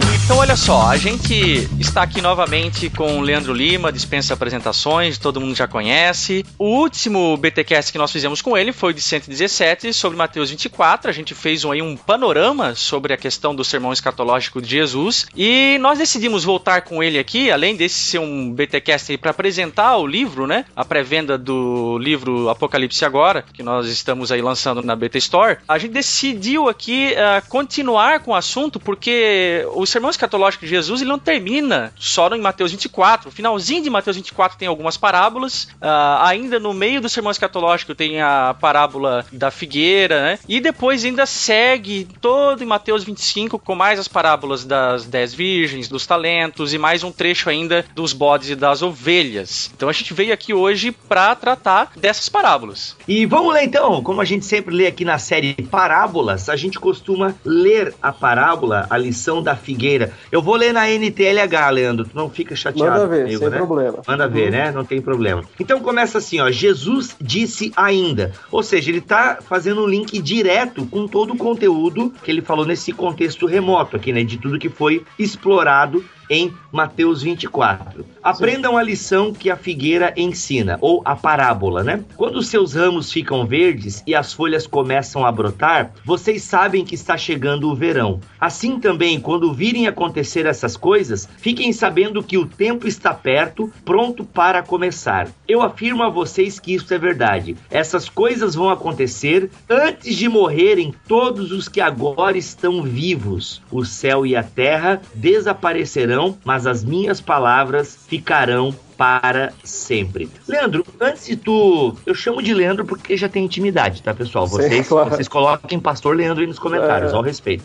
focus. 0.00 0.17
Então, 0.28 0.40
olha 0.40 0.56
só, 0.56 0.82
a 0.82 0.96
gente 0.98 1.66
está 1.80 2.02
aqui 2.02 2.20
novamente 2.20 2.90
com 2.90 3.18
o 3.18 3.22
Leandro 3.22 3.54
Lima, 3.54 3.90
dispensa 3.90 4.34
apresentações, 4.34 5.16
todo 5.16 5.40
mundo 5.40 5.54
já 5.54 5.66
conhece. 5.66 6.44
O 6.58 6.66
último 6.66 7.34
BTcast 7.38 7.90
que 7.90 7.96
nós 7.96 8.12
fizemos 8.12 8.42
com 8.42 8.54
ele 8.54 8.70
foi 8.70 8.92
de 8.92 9.00
117, 9.00 9.90
sobre 9.94 10.18
Mateus 10.18 10.50
24. 10.50 11.08
A 11.08 11.14
gente 11.14 11.34
fez 11.34 11.64
um, 11.64 11.72
aí 11.72 11.80
um 11.80 11.96
panorama 11.96 12.74
sobre 12.74 13.14
a 13.14 13.16
questão 13.16 13.54
do 13.54 13.64
sermão 13.64 13.90
escatológico 13.90 14.60
de 14.60 14.68
Jesus. 14.68 15.26
E 15.34 15.78
nós 15.80 15.96
decidimos 15.96 16.44
voltar 16.44 16.82
com 16.82 17.02
ele 17.02 17.18
aqui, 17.18 17.50
além 17.50 17.74
desse 17.74 17.94
ser 17.94 18.18
um 18.18 18.52
BTcast 18.52 19.16
para 19.16 19.30
apresentar 19.30 19.96
o 19.96 20.06
livro, 20.06 20.46
né? 20.46 20.66
A 20.76 20.84
pré-venda 20.84 21.38
do 21.38 21.96
livro 21.96 22.50
Apocalipse 22.50 23.02
Agora, 23.02 23.46
que 23.54 23.62
nós 23.62 23.88
estamos 23.88 24.30
aí 24.30 24.42
lançando 24.42 24.82
na 24.82 24.94
BT 24.94 25.16
Store. 25.16 25.56
A 25.66 25.78
gente 25.78 25.92
decidiu 25.92 26.68
aqui 26.68 27.14
uh, 27.14 27.48
continuar 27.48 28.20
com 28.20 28.32
o 28.32 28.34
assunto, 28.34 28.78
porque 28.78 29.66
o 29.72 29.86
sermão 29.86 30.17
escatológico 30.18 30.64
de 30.64 30.70
Jesus 30.70 31.00
ele 31.00 31.10
não 31.10 31.18
termina 31.18 31.92
só 31.96 32.28
em 32.34 32.40
Mateus 32.40 32.72
24. 32.72 33.28
O 33.28 33.32
finalzinho 33.32 33.82
de 33.82 33.90
Mateus 33.90 34.16
24 34.16 34.58
tem 34.58 34.68
algumas 34.68 34.96
parábolas. 34.96 35.64
Uh, 35.80 36.20
ainda 36.20 36.58
no 36.58 36.74
meio 36.74 37.00
do 37.00 37.08
sermão 37.08 37.30
escatológico 37.30 37.94
tem 37.94 38.20
a 38.20 38.54
parábola 38.60 39.24
da 39.32 39.50
figueira, 39.50 40.22
né? 40.22 40.38
E 40.48 40.60
depois 40.60 41.04
ainda 41.04 41.24
segue 41.24 42.06
todo 42.20 42.62
em 42.62 42.66
Mateus 42.66 43.04
25 43.04 43.58
com 43.58 43.74
mais 43.74 43.98
as 43.98 44.08
parábolas 44.08 44.64
das 44.64 45.06
dez 45.06 45.32
virgens, 45.32 45.88
dos 45.88 46.06
talentos 46.06 46.74
e 46.74 46.78
mais 46.78 47.04
um 47.04 47.12
trecho 47.12 47.48
ainda 47.48 47.84
dos 47.94 48.12
bodes 48.12 48.50
e 48.50 48.56
das 48.56 48.82
ovelhas. 48.82 49.70
Então 49.74 49.88
a 49.88 49.92
gente 49.92 50.12
veio 50.12 50.32
aqui 50.32 50.52
hoje 50.52 50.90
para 50.90 51.34
tratar 51.34 51.92
dessas 51.96 52.28
parábolas. 52.28 52.96
E 53.06 53.24
vamos 53.24 53.54
ler 53.54 53.64
então, 53.64 54.02
como 54.02 54.20
a 54.20 54.24
gente 54.24 54.44
sempre 54.44 54.74
lê 54.74 54.86
aqui 54.86 55.04
na 55.04 55.18
série 55.18 55.54
Parábolas, 55.54 56.48
a 56.48 56.56
gente 56.56 56.78
costuma 56.78 57.34
ler 57.44 57.94
a 58.02 58.12
parábola, 58.12 58.86
a 58.90 58.96
lição 58.96 59.42
da 59.42 59.54
figueira 59.54 60.07
eu 60.30 60.42
vou 60.42 60.56
ler 60.56 60.72
na 60.72 60.88
NTLH, 60.88 61.70
Leandro. 61.70 62.04
Tu 62.04 62.16
não 62.16 62.30
fica 62.30 62.54
chateado 62.56 62.90
Manda 62.90 63.06
ver, 63.06 63.22
comigo, 63.22 63.38
sem 63.40 63.50
né? 63.50 63.56
problema. 63.56 63.98
Manda 64.06 64.26
uhum. 64.26 64.32
ver, 64.32 64.50
né? 64.50 64.70
Não 64.70 64.84
tem 64.84 65.00
problema. 65.00 65.42
Então 65.58 65.80
começa 65.80 66.18
assim, 66.18 66.40
ó. 66.40 66.50
Jesus 66.50 67.16
disse 67.20 67.72
ainda. 67.76 68.32
Ou 68.50 68.62
seja, 68.62 68.90
ele 68.90 69.00
tá 69.00 69.38
fazendo 69.40 69.82
um 69.82 69.86
link 69.86 70.20
direto 70.20 70.86
com 70.86 71.06
todo 71.06 71.34
o 71.34 71.36
conteúdo 71.36 72.12
que 72.22 72.30
ele 72.30 72.42
falou 72.42 72.66
nesse 72.66 72.92
contexto 72.92 73.46
remoto 73.46 73.96
aqui, 73.96 74.12
né? 74.12 74.22
De 74.24 74.38
tudo 74.38 74.58
que 74.58 74.68
foi 74.68 75.04
explorado 75.18 76.04
em 76.28 76.52
Mateus 76.72 77.22
24. 77.22 78.04
Aprendam 78.22 78.76
a 78.76 78.82
lição 78.82 79.32
que 79.32 79.50
a 79.50 79.56
figueira 79.56 80.12
ensina, 80.16 80.78
ou 80.80 81.02
a 81.04 81.16
parábola, 81.16 81.82
né? 81.82 82.04
Quando 82.16 82.42
seus 82.42 82.74
ramos 82.74 83.12
ficam 83.12 83.46
verdes 83.46 84.02
e 84.06 84.14
as 84.14 84.32
folhas 84.32 84.66
começam 84.66 85.24
a 85.24 85.32
brotar, 85.32 85.92
vocês 86.04 86.42
sabem 86.42 86.84
que 86.84 86.94
está 86.94 87.16
chegando 87.16 87.70
o 87.70 87.74
verão. 87.74 88.20
Assim 88.40 88.78
também, 88.78 89.20
quando 89.20 89.52
virem 89.52 89.86
acontecer 89.86 90.46
essas 90.46 90.76
coisas, 90.76 91.28
fiquem 91.38 91.72
sabendo 91.72 92.22
que 92.22 92.36
o 92.36 92.46
tempo 92.46 92.86
está 92.86 93.14
perto, 93.14 93.72
pronto 93.84 94.24
para 94.24 94.62
começar. 94.62 95.28
Eu 95.46 95.62
afirmo 95.62 96.02
a 96.02 96.10
vocês 96.10 96.58
que 96.58 96.74
isso 96.74 96.92
é 96.92 96.98
verdade. 96.98 97.56
Essas 97.70 98.08
coisas 98.08 98.54
vão 98.54 98.68
acontecer 98.68 99.50
antes 99.68 100.16
de 100.16 100.28
morrerem 100.28 100.94
todos 101.06 101.52
os 101.52 101.68
que 101.68 101.80
agora 101.80 102.36
estão 102.36 102.82
vivos. 102.82 103.62
O 103.70 103.84
céu 103.84 104.26
e 104.26 104.36
a 104.36 104.42
terra 104.42 105.00
desaparecerão, 105.14 106.17
mas 106.44 106.66
as 106.66 106.82
minhas 106.84 107.20
palavras 107.20 107.96
ficarão 108.08 108.74
para 108.98 109.52
sempre. 109.62 110.28
Leandro, 110.48 110.84
antes 111.00 111.24
de 111.24 111.36
tu. 111.36 111.94
Eu 112.04 112.16
chamo 112.16 112.42
de 112.42 112.52
Leandro 112.52 112.84
porque 112.84 113.16
já 113.16 113.28
tem 113.28 113.44
intimidade, 113.44 114.02
tá, 114.02 114.12
pessoal? 114.12 114.44
Vocês, 114.48 114.72
Sim, 114.72 114.82
claro. 114.82 115.10
vocês 115.10 115.28
coloquem 115.28 115.78
Pastor 115.78 116.16
Leandro 116.16 116.40
aí 116.40 116.48
nos 116.48 116.58
comentários, 116.58 117.12
é. 117.12 117.14
ao 117.14 117.22
respeito. 117.22 117.62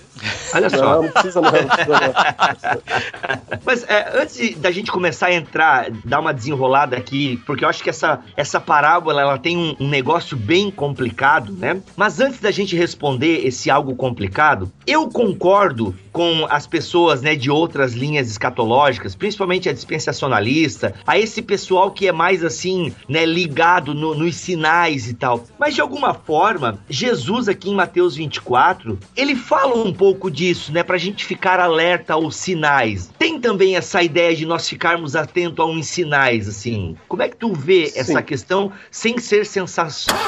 Olha 0.53 0.69
só. 0.69 0.77
Não, 0.77 1.01
não 1.01 1.11
precisa 1.11 1.41
não. 1.41 1.51
Não 1.51 1.67
precisa 1.67 1.99
não. 1.99 3.59
Mas 3.65 3.83
é, 3.89 4.21
antes 4.21 4.55
da 4.59 4.69
gente 4.69 4.91
começar 4.91 5.27
a 5.27 5.33
entrar, 5.33 5.89
dar 6.05 6.19
uma 6.19 6.31
desenrolada 6.31 6.95
aqui, 6.95 7.41
porque 7.47 7.65
eu 7.65 7.69
acho 7.69 7.81
que 7.81 7.89
essa, 7.89 8.19
essa 8.37 8.61
parábola 8.61 9.19
ela 9.19 9.39
tem 9.39 9.57
um, 9.57 9.75
um 9.79 9.89
negócio 9.89 10.37
bem 10.37 10.69
complicado, 10.69 11.51
né? 11.51 11.81
Mas 11.97 12.19
antes 12.19 12.39
da 12.39 12.51
gente 12.51 12.75
responder 12.75 13.43
esse 13.43 13.71
algo 13.71 13.95
complicado, 13.95 14.71
eu 14.85 15.09
concordo 15.09 15.95
com 16.11 16.45
as 16.47 16.67
pessoas 16.67 17.23
né, 17.23 17.35
de 17.35 17.49
outras 17.49 17.93
linhas 17.93 18.29
escatológicas, 18.29 19.15
principalmente 19.15 19.67
a 19.67 19.73
dispensacionalista, 19.73 20.93
a 21.07 21.17
esse 21.23 21.41
pessoal 21.41 21.91
que 21.91 22.07
é 22.07 22.11
mais 22.11 22.43
assim, 22.43 22.93
né, 23.07 23.25
ligado 23.25 23.93
no, 23.93 24.13
nos 24.13 24.35
sinais 24.35 25.07
e 25.07 25.13
tal. 25.13 25.43
Mas 25.57 25.75
de 25.75 25.81
alguma 25.81 26.13
forma, 26.13 26.79
Jesus 26.89 27.47
aqui 27.47 27.69
em 27.69 27.75
Mateus 27.75 28.15
24, 28.15 28.99
ele 29.15 29.35
fala 29.35 29.75
um 29.75 29.93
pouco 29.93 30.29
disso, 30.29 30.71
né, 30.71 30.83
pra 30.83 30.97
gente 30.97 31.25
ficar 31.25 31.59
alerta 31.59 32.13
aos 32.13 32.35
sinais. 32.35 33.11
Tem 33.17 33.39
também 33.39 33.75
essa 33.75 34.01
ideia 34.01 34.35
de 34.35 34.45
nós 34.45 34.67
ficarmos 34.67 35.15
atentos 35.15 35.59
a 35.59 35.67
uns 35.67 35.87
sinais, 35.87 36.47
assim. 36.47 36.95
Como 37.07 37.21
é 37.21 37.29
que 37.29 37.37
tu 37.37 37.53
vê 37.53 37.87
Sim. 37.87 37.99
essa 37.99 38.21
questão 38.21 38.71
sem 38.91 39.17
ser 39.17 39.45
sensacional? 39.45 40.23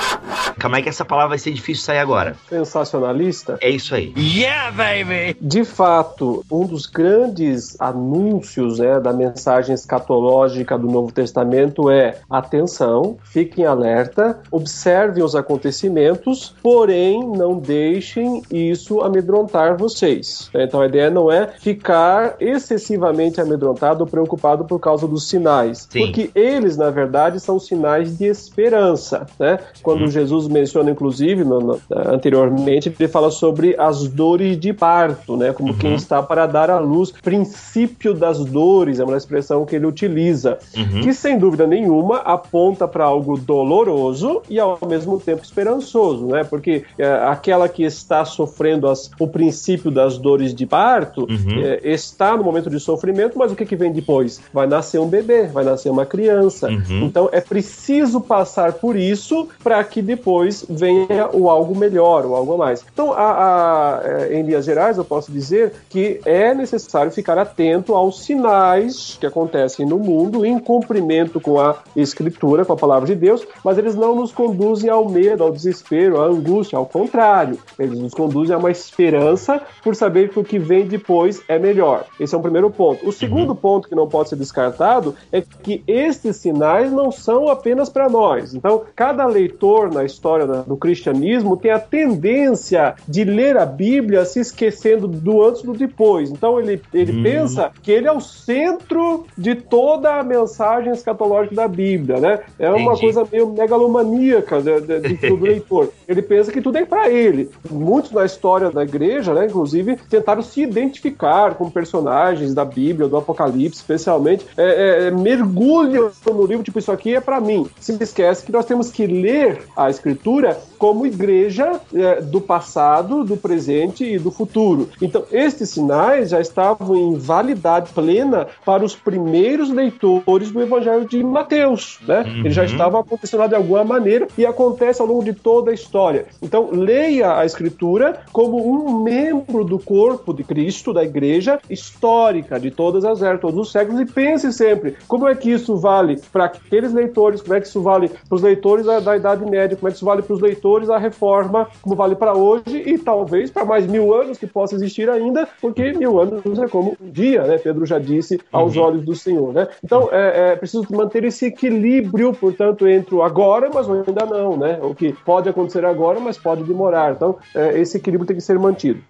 Calma 0.57 0.77
aí 0.77 0.83
que 0.83 0.89
essa 0.89 1.03
palavra 1.03 1.29
vai 1.29 1.37
ser 1.37 1.51
difícil 1.51 1.83
sair 1.83 1.99
agora. 1.99 2.35
Sensacionalista? 2.47 3.57
É 3.61 3.69
isso 3.69 3.93
aí. 3.93 4.13
Yeah, 4.17 4.71
baby! 4.71 5.37
De 5.41 5.63
fato, 5.65 6.45
um 6.49 6.65
dos 6.65 6.85
grandes 6.85 7.79
anúncios 7.79 8.79
né, 8.79 8.99
da 8.99 9.11
mensagem 9.11 9.73
escatológica 9.73 10.77
do 10.77 10.84
Novo 10.91 11.11
Testamento 11.11 11.89
é: 11.89 12.17
atenção, 12.29 13.17
fiquem 13.23 13.65
alerta, 13.65 14.39
observem 14.51 15.23
os 15.23 15.35
acontecimentos, 15.35 16.53
porém 16.61 17.25
não 17.27 17.57
deixem 17.57 18.41
isso 18.51 19.01
amedrontar 19.01 19.77
vocês. 19.77 20.49
Então 20.53 20.81
a 20.81 20.85
ideia 20.85 21.09
não 21.09 21.31
é 21.31 21.47
ficar 21.47 22.35
excessivamente 22.39 23.39
amedrontado 23.41 24.03
ou 24.03 24.09
preocupado 24.09 24.65
por 24.65 24.79
causa 24.79 25.07
dos 25.07 25.27
sinais, 25.27 25.87
Sim. 25.89 25.99
porque 25.99 26.29
eles, 26.35 26.77
na 26.77 26.89
verdade, 26.89 27.39
são 27.39 27.59
sinais 27.59 28.17
de 28.17 28.25
esperança. 28.25 29.25
Né? 29.39 29.59
Quando 29.81 30.05
hum. 30.05 30.07
Jesus 30.07 30.47
menciona, 30.47 30.91
inclusive, 30.91 31.43
no, 31.43 31.59
no, 31.59 31.81
anteriormente, 31.89 32.93
ele 32.97 33.07
fala 33.07 33.31
sobre 33.31 33.75
as 33.77 34.07
dores 34.07 34.57
de 34.57 34.73
parto, 34.73 35.37
né? 35.37 35.53
como 35.53 35.71
uhum. 35.71 35.77
quem 35.77 35.95
está 35.95 36.21
para 36.21 36.45
dar 36.45 36.69
à 36.69 36.79
luz, 36.79 37.11
princípio 37.11 38.13
das 38.13 38.43
dores, 38.43 38.99
é 38.99 39.03
uma 39.03 39.17
expressão 39.17 39.65
que 39.65 39.75
ele 39.75 39.85
utiliza, 39.85 40.57
uhum. 40.75 41.01
que 41.01 41.13
sem 41.13 41.37
dúvida 41.37 41.65
nenhuma 41.65 42.17
aponta 42.17 42.87
para 42.87 43.05
algo 43.05 43.37
doloroso 43.37 44.41
e 44.49 44.59
ao 44.59 44.79
mesmo 44.87 45.19
tempo 45.19 45.43
esperançoso, 45.43 46.27
né? 46.27 46.43
Porque 46.43 46.83
é, 46.97 47.07
aquela 47.27 47.67
que 47.67 47.83
está 47.83 48.23
sofrendo 48.25 48.87
as, 48.87 49.09
o 49.19 49.27
princípio 49.27 49.89
das 49.89 50.17
dores 50.17 50.53
de 50.53 50.65
parto 50.65 51.21
uhum. 51.21 51.63
é, 51.63 51.79
está 51.83 52.35
no 52.35 52.43
momento 52.43 52.69
de 52.69 52.79
sofrimento, 52.79 53.37
mas 53.37 53.51
o 53.51 53.55
que, 53.55 53.65
que 53.65 53.75
vem 53.75 53.91
depois? 53.91 54.41
Vai 54.53 54.67
nascer 54.67 54.99
um 54.99 55.07
bebê, 55.07 55.47
vai 55.47 55.63
nascer 55.63 55.89
uma 55.89 56.05
criança. 56.05 56.69
Uhum. 56.69 57.05
Então 57.05 57.29
é 57.31 57.41
preciso 57.41 58.21
passar 58.21 58.73
por 58.73 58.95
isso 58.95 59.47
para 59.63 59.83
que 59.83 60.01
depois 60.01 60.65
venha 60.69 61.29
o 61.33 61.49
algo 61.49 61.75
melhor, 61.75 62.25
o 62.25 62.35
algo 62.35 62.57
mais. 62.57 62.85
Então, 62.93 63.13
a, 63.13 63.97
a, 63.97 64.01
é, 64.03 64.39
em 64.39 64.43
linhas 64.43 64.65
gerais, 64.65 64.97
eu 64.97 65.05
posso 65.05 65.31
dizer 65.31 65.45
dizer 65.45 65.73
que 65.89 66.19
é 66.25 66.53
necessário 66.53 67.11
ficar 67.11 67.37
atento 67.37 67.93
aos 67.93 68.23
sinais 68.23 69.17
que 69.19 69.25
acontecem 69.25 69.85
no 69.85 69.99
mundo 69.99 70.45
em 70.45 70.59
cumprimento 70.65 71.39
com 71.39 71.59
a 71.59 71.77
Escritura, 71.95 72.65
com 72.65 72.73
a 72.73 72.77
palavra 72.77 73.07
de 73.07 73.15
Deus, 73.15 73.45
mas 73.63 73.77
eles 73.77 73.95
não 73.95 74.15
nos 74.15 74.31
conduzem 74.31 74.89
ao 74.89 75.07
medo, 75.07 75.43
ao 75.43 75.51
desespero, 75.51 76.19
à 76.19 76.25
angústia, 76.25 76.77
ao 76.77 76.85
contrário, 76.85 77.57
eles 77.77 77.99
nos 77.99 78.13
conduzem 78.13 78.55
a 78.55 78.57
uma 78.57 78.71
esperança 78.71 79.61
por 79.83 79.95
saber 79.95 80.29
que 80.29 80.39
o 80.39 80.43
que 80.43 80.57
vem 80.57 80.87
depois 80.87 81.41
é 81.47 81.59
melhor. 81.59 82.05
Esse 82.19 82.33
é 82.33 82.37
um 82.37 82.41
primeiro 82.41 82.69
ponto. 82.69 83.07
O 83.07 83.11
segundo 83.11 83.51
uhum. 83.51 83.55
ponto 83.55 83.87
que 83.87 83.95
não 83.95 84.07
pode 84.07 84.29
ser 84.29 84.35
descartado 84.35 85.15
é 85.31 85.41
que 85.41 85.83
estes 85.87 86.37
sinais 86.37 86.91
não 86.91 87.11
são 87.11 87.47
apenas 87.47 87.89
para 87.89 88.09
nós. 88.09 88.53
Então, 88.55 88.83
cada 88.95 89.25
leitor 89.25 89.93
na 89.93 90.03
história 90.03 90.45
do 90.45 90.75
cristianismo 90.75 91.57
tem 91.57 91.71
a 91.71 91.79
tendência 91.79 92.95
de 93.07 93.23
ler 93.23 93.57
a 93.57 93.65
Bíblia 93.65 94.25
se 94.25 94.39
esquecendo 94.39 95.07
do 95.07 95.43
antes 95.43 95.61
do 95.61 95.73
depois. 95.73 96.31
Então 96.31 96.59
ele, 96.59 96.81
ele 96.93 97.19
hum. 97.19 97.23
pensa 97.23 97.71
que 97.81 97.91
ele 97.91 98.07
é 98.07 98.11
o 98.11 98.19
centro 98.19 99.25
de 99.37 99.55
toda 99.55 100.15
a 100.15 100.23
mensagem 100.23 100.44
escatológica 100.91 101.55
da 101.55 101.67
Bíblia, 101.67 102.19
né? 102.19 102.39
É 102.57 102.69
uma 102.69 102.93
Entendi. 102.93 103.01
coisa 103.01 103.27
meio 103.31 103.51
megalomaníaca 103.51 104.61
de, 104.61 104.81
de, 104.81 104.99
de, 104.99 105.29
do 105.29 105.35
leitor. 105.43 105.89
Ele 106.07 106.21
pensa 106.21 106.51
que 106.51 106.61
tudo 106.61 106.77
é 106.77 106.85
para 106.85 107.09
ele. 107.09 107.49
Muitos 107.69 108.11
na 108.11 108.25
história 108.25 108.69
da 108.69 108.83
igreja, 108.83 109.33
né, 109.33 109.45
inclusive, 109.45 109.97
tentaram 110.09 110.41
se 110.41 110.61
identificar 110.61 111.55
com 111.55 111.69
personagens 111.69 112.53
da 112.53 112.65
Bíblia, 112.65 113.07
do 113.07 113.17
Apocalipse, 113.17 113.79
especialmente, 113.79 114.45
é, 114.57 114.63
é, 114.63 115.07
é 115.07 115.11
mergulham 115.11 116.11
no 116.25 116.45
livro, 116.45 116.63
tipo, 116.63 116.79
isso 116.79 116.91
aqui 116.91 117.15
é 117.15 117.21
para 117.21 117.39
mim. 117.39 117.67
Se 117.79 117.95
esquece 118.01 118.45
que 118.45 118.51
nós 118.51 118.65
temos 118.65 118.91
que 118.91 119.05
ler 119.05 119.63
a 119.75 119.89
Escritura 119.89 120.57
como 120.77 121.05
igreja 121.05 121.79
é, 121.93 122.21
do 122.21 122.41
passado, 122.41 123.23
do 123.23 123.37
presente 123.37 124.03
e 124.03 124.19
do 124.19 124.31
futuro. 124.31 124.89
Então, 125.01 125.23
estes 125.31 125.69
sinais 125.69 126.29
já 126.29 126.39
estavam 126.39 126.95
em 126.95 127.17
validade 127.17 127.91
plena 127.93 128.47
para 128.63 128.83
os 128.83 128.95
primeiros 128.95 129.69
leitores 129.69 130.34
do 130.43 130.61
Evangelho 130.61 131.05
de 131.05 131.23
Mateus, 131.23 131.99
né? 132.07 132.21
Uhum. 132.21 132.39
Eles 132.39 132.53
já 132.53 132.65
estavam 132.65 132.99
acontecendo 132.99 133.47
de 133.47 133.55
alguma 133.55 133.83
maneira 133.83 134.27
e 134.37 134.45
acontece 134.45 135.01
ao 135.01 135.07
longo 135.07 135.23
de 135.23 135.33
toda 135.33 135.71
a 135.71 135.73
história. 135.73 136.25
Então, 136.41 136.69
leia 136.71 137.37
a 137.37 137.45
Escritura 137.45 138.21
como 138.31 138.57
um 138.67 139.03
membro 139.03 139.63
do 139.63 139.79
corpo 139.79 140.33
de 140.33 140.43
Cristo, 140.43 140.93
da 140.93 141.03
igreja 141.03 141.59
histórica 141.69 142.59
de 142.59 142.71
todas 142.71 143.05
as 143.05 143.21
eras, 143.21 143.41
todos 143.41 143.59
os 143.59 143.71
séculos, 143.71 143.99
e 143.99 144.05
pense 144.05 144.51
sempre 144.53 144.95
como 145.07 145.27
é 145.27 145.35
que 145.35 145.51
isso 145.51 145.77
vale 145.77 146.19
para 146.31 146.45
aqueles 146.45 146.93
leitores, 146.93 147.41
como 147.41 147.55
é 147.55 147.61
que 147.61 147.67
isso 147.67 147.81
vale 147.81 148.09
para 148.09 148.35
os 148.35 148.41
leitores 148.41 148.85
da, 148.85 148.99
da 148.99 149.15
Idade 149.15 149.45
Média, 149.49 149.75
como 149.75 149.87
é 149.87 149.91
que 149.91 149.97
isso 149.97 150.05
vale 150.05 150.21
para 150.21 150.33
os 150.33 150.41
leitores 150.41 150.87
da 150.87 150.97
Reforma, 150.97 151.67
como 151.81 151.95
vale 151.95 152.15
para 152.15 152.33
hoje 152.33 152.83
e 152.85 152.97
talvez 152.97 153.51
para 153.51 153.65
mais 153.65 153.85
mil 153.85 154.13
anos 154.13 154.37
que 154.37 154.47
possa 154.47 154.75
existir 154.75 155.09
ainda, 155.09 155.47
porque 155.61 155.93
mil 155.93 156.19
anos 156.19 156.59
é 156.59 156.67
como 156.67 156.97
um 157.01 157.09
dia, 157.09 157.43
né? 157.43 157.57
Pedro 157.57 157.85
já 157.85 157.99
disse 157.99 158.39
aos 158.51 158.75
uhum. 158.75 158.83
olhos 158.83 159.05
do 159.05 159.15
Senhor, 159.15 159.53
né? 159.53 159.67
Então 159.83 160.09
é, 160.11 160.24
é 160.25 160.55
preciso 160.55 160.85
manter 160.91 161.23
esse 161.23 161.45
equilíbrio, 161.45 162.33
portanto, 162.33 162.87
entre 162.87 163.15
o 163.15 163.23
agora, 163.23 163.69
mas 163.73 163.89
ainda 163.89 164.25
não, 164.25 164.57
né? 164.57 164.79
O 164.81 164.93
que 164.93 165.13
pode 165.13 165.49
acontecer 165.49 165.85
agora, 165.85 166.19
mas 166.19 166.37
pode 166.37 166.63
demorar. 166.63 167.13
Então 167.13 167.37
é, 167.53 167.79
esse 167.79 167.97
equilíbrio 167.97 168.27
tem 168.27 168.35
que 168.35 168.41
ser 168.41 168.57
mantido. 168.59 169.01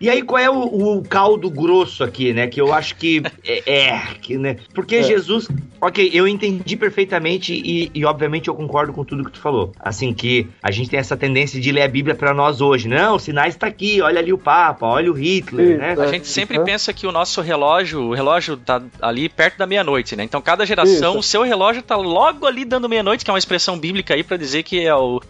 E 0.00 0.08
aí, 0.08 0.22
qual 0.22 0.38
é 0.38 0.48
o, 0.48 0.96
o, 0.96 1.02
caldo 1.02 1.50
grosso 1.50 2.02
aqui, 2.02 2.32
né? 2.32 2.46
Que 2.46 2.58
eu 2.58 2.72
acho 2.72 2.96
que 2.96 3.22
é, 3.44 3.70
é 3.70 4.00
que, 4.20 4.38
né? 4.38 4.56
Porque 4.72 4.96
é. 4.96 5.02
Jesus, 5.02 5.46
ok, 5.78 6.10
eu 6.12 6.26
entendi 6.26 6.74
perfeitamente 6.74 7.52
e, 7.52 7.90
e, 7.92 8.04
obviamente 8.06 8.48
eu 8.48 8.54
concordo 8.54 8.94
com 8.94 9.04
tudo 9.04 9.24
que 9.24 9.32
tu 9.32 9.40
falou. 9.40 9.72
Assim 9.78 10.14
que 10.14 10.48
a 10.62 10.70
gente 10.70 10.88
tem 10.88 10.98
essa 10.98 11.18
tendência 11.18 11.60
de 11.60 11.70
ler 11.70 11.82
a 11.82 11.88
Bíblia 11.88 12.14
para 12.14 12.32
nós 12.32 12.62
hoje. 12.62 12.88
Não, 12.88 13.16
os 13.16 13.22
sinais 13.22 13.56
tá 13.56 13.66
aqui, 13.66 14.00
olha 14.00 14.20
ali 14.20 14.32
o 14.32 14.38
Papa, 14.38 14.86
olha 14.86 15.10
o 15.10 15.14
Hitler, 15.14 15.78
né? 15.78 15.94
A 15.98 16.06
gente 16.06 16.26
sempre 16.28 16.58
uhum. 16.58 16.64
pensa 16.64 16.94
que 16.94 17.06
o 17.06 17.12
nosso 17.12 17.42
relógio, 17.42 18.00
o 18.00 18.14
relógio 18.14 18.56
tá 18.56 18.82
ali 19.02 19.28
perto 19.28 19.58
da 19.58 19.66
meia-noite, 19.66 20.16
né? 20.16 20.24
Então 20.24 20.40
cada 20.40 20.64
geração, 20.64 21.10
Isso. 21.10 21.18
o 21.18 21.22
seu 21.22 21.42
relógio 21.42 21.82
tá 21.82 21.96
logo 21.96 22.46
ali 22.46 22.64
dando 22.64 22.88
meia-noite, 22.88 23.22
que 23.22 23.30
é 23.30 23.34
uma 23.34 23.38
expressão 23.38 23.78
bíblica 23.78 24.14
aí 24.14 24.22
para 24.22 24.38
dizer 24.38 24.62
que 24.62 24.80
é 24.80 24.94
o, 24.94 25.20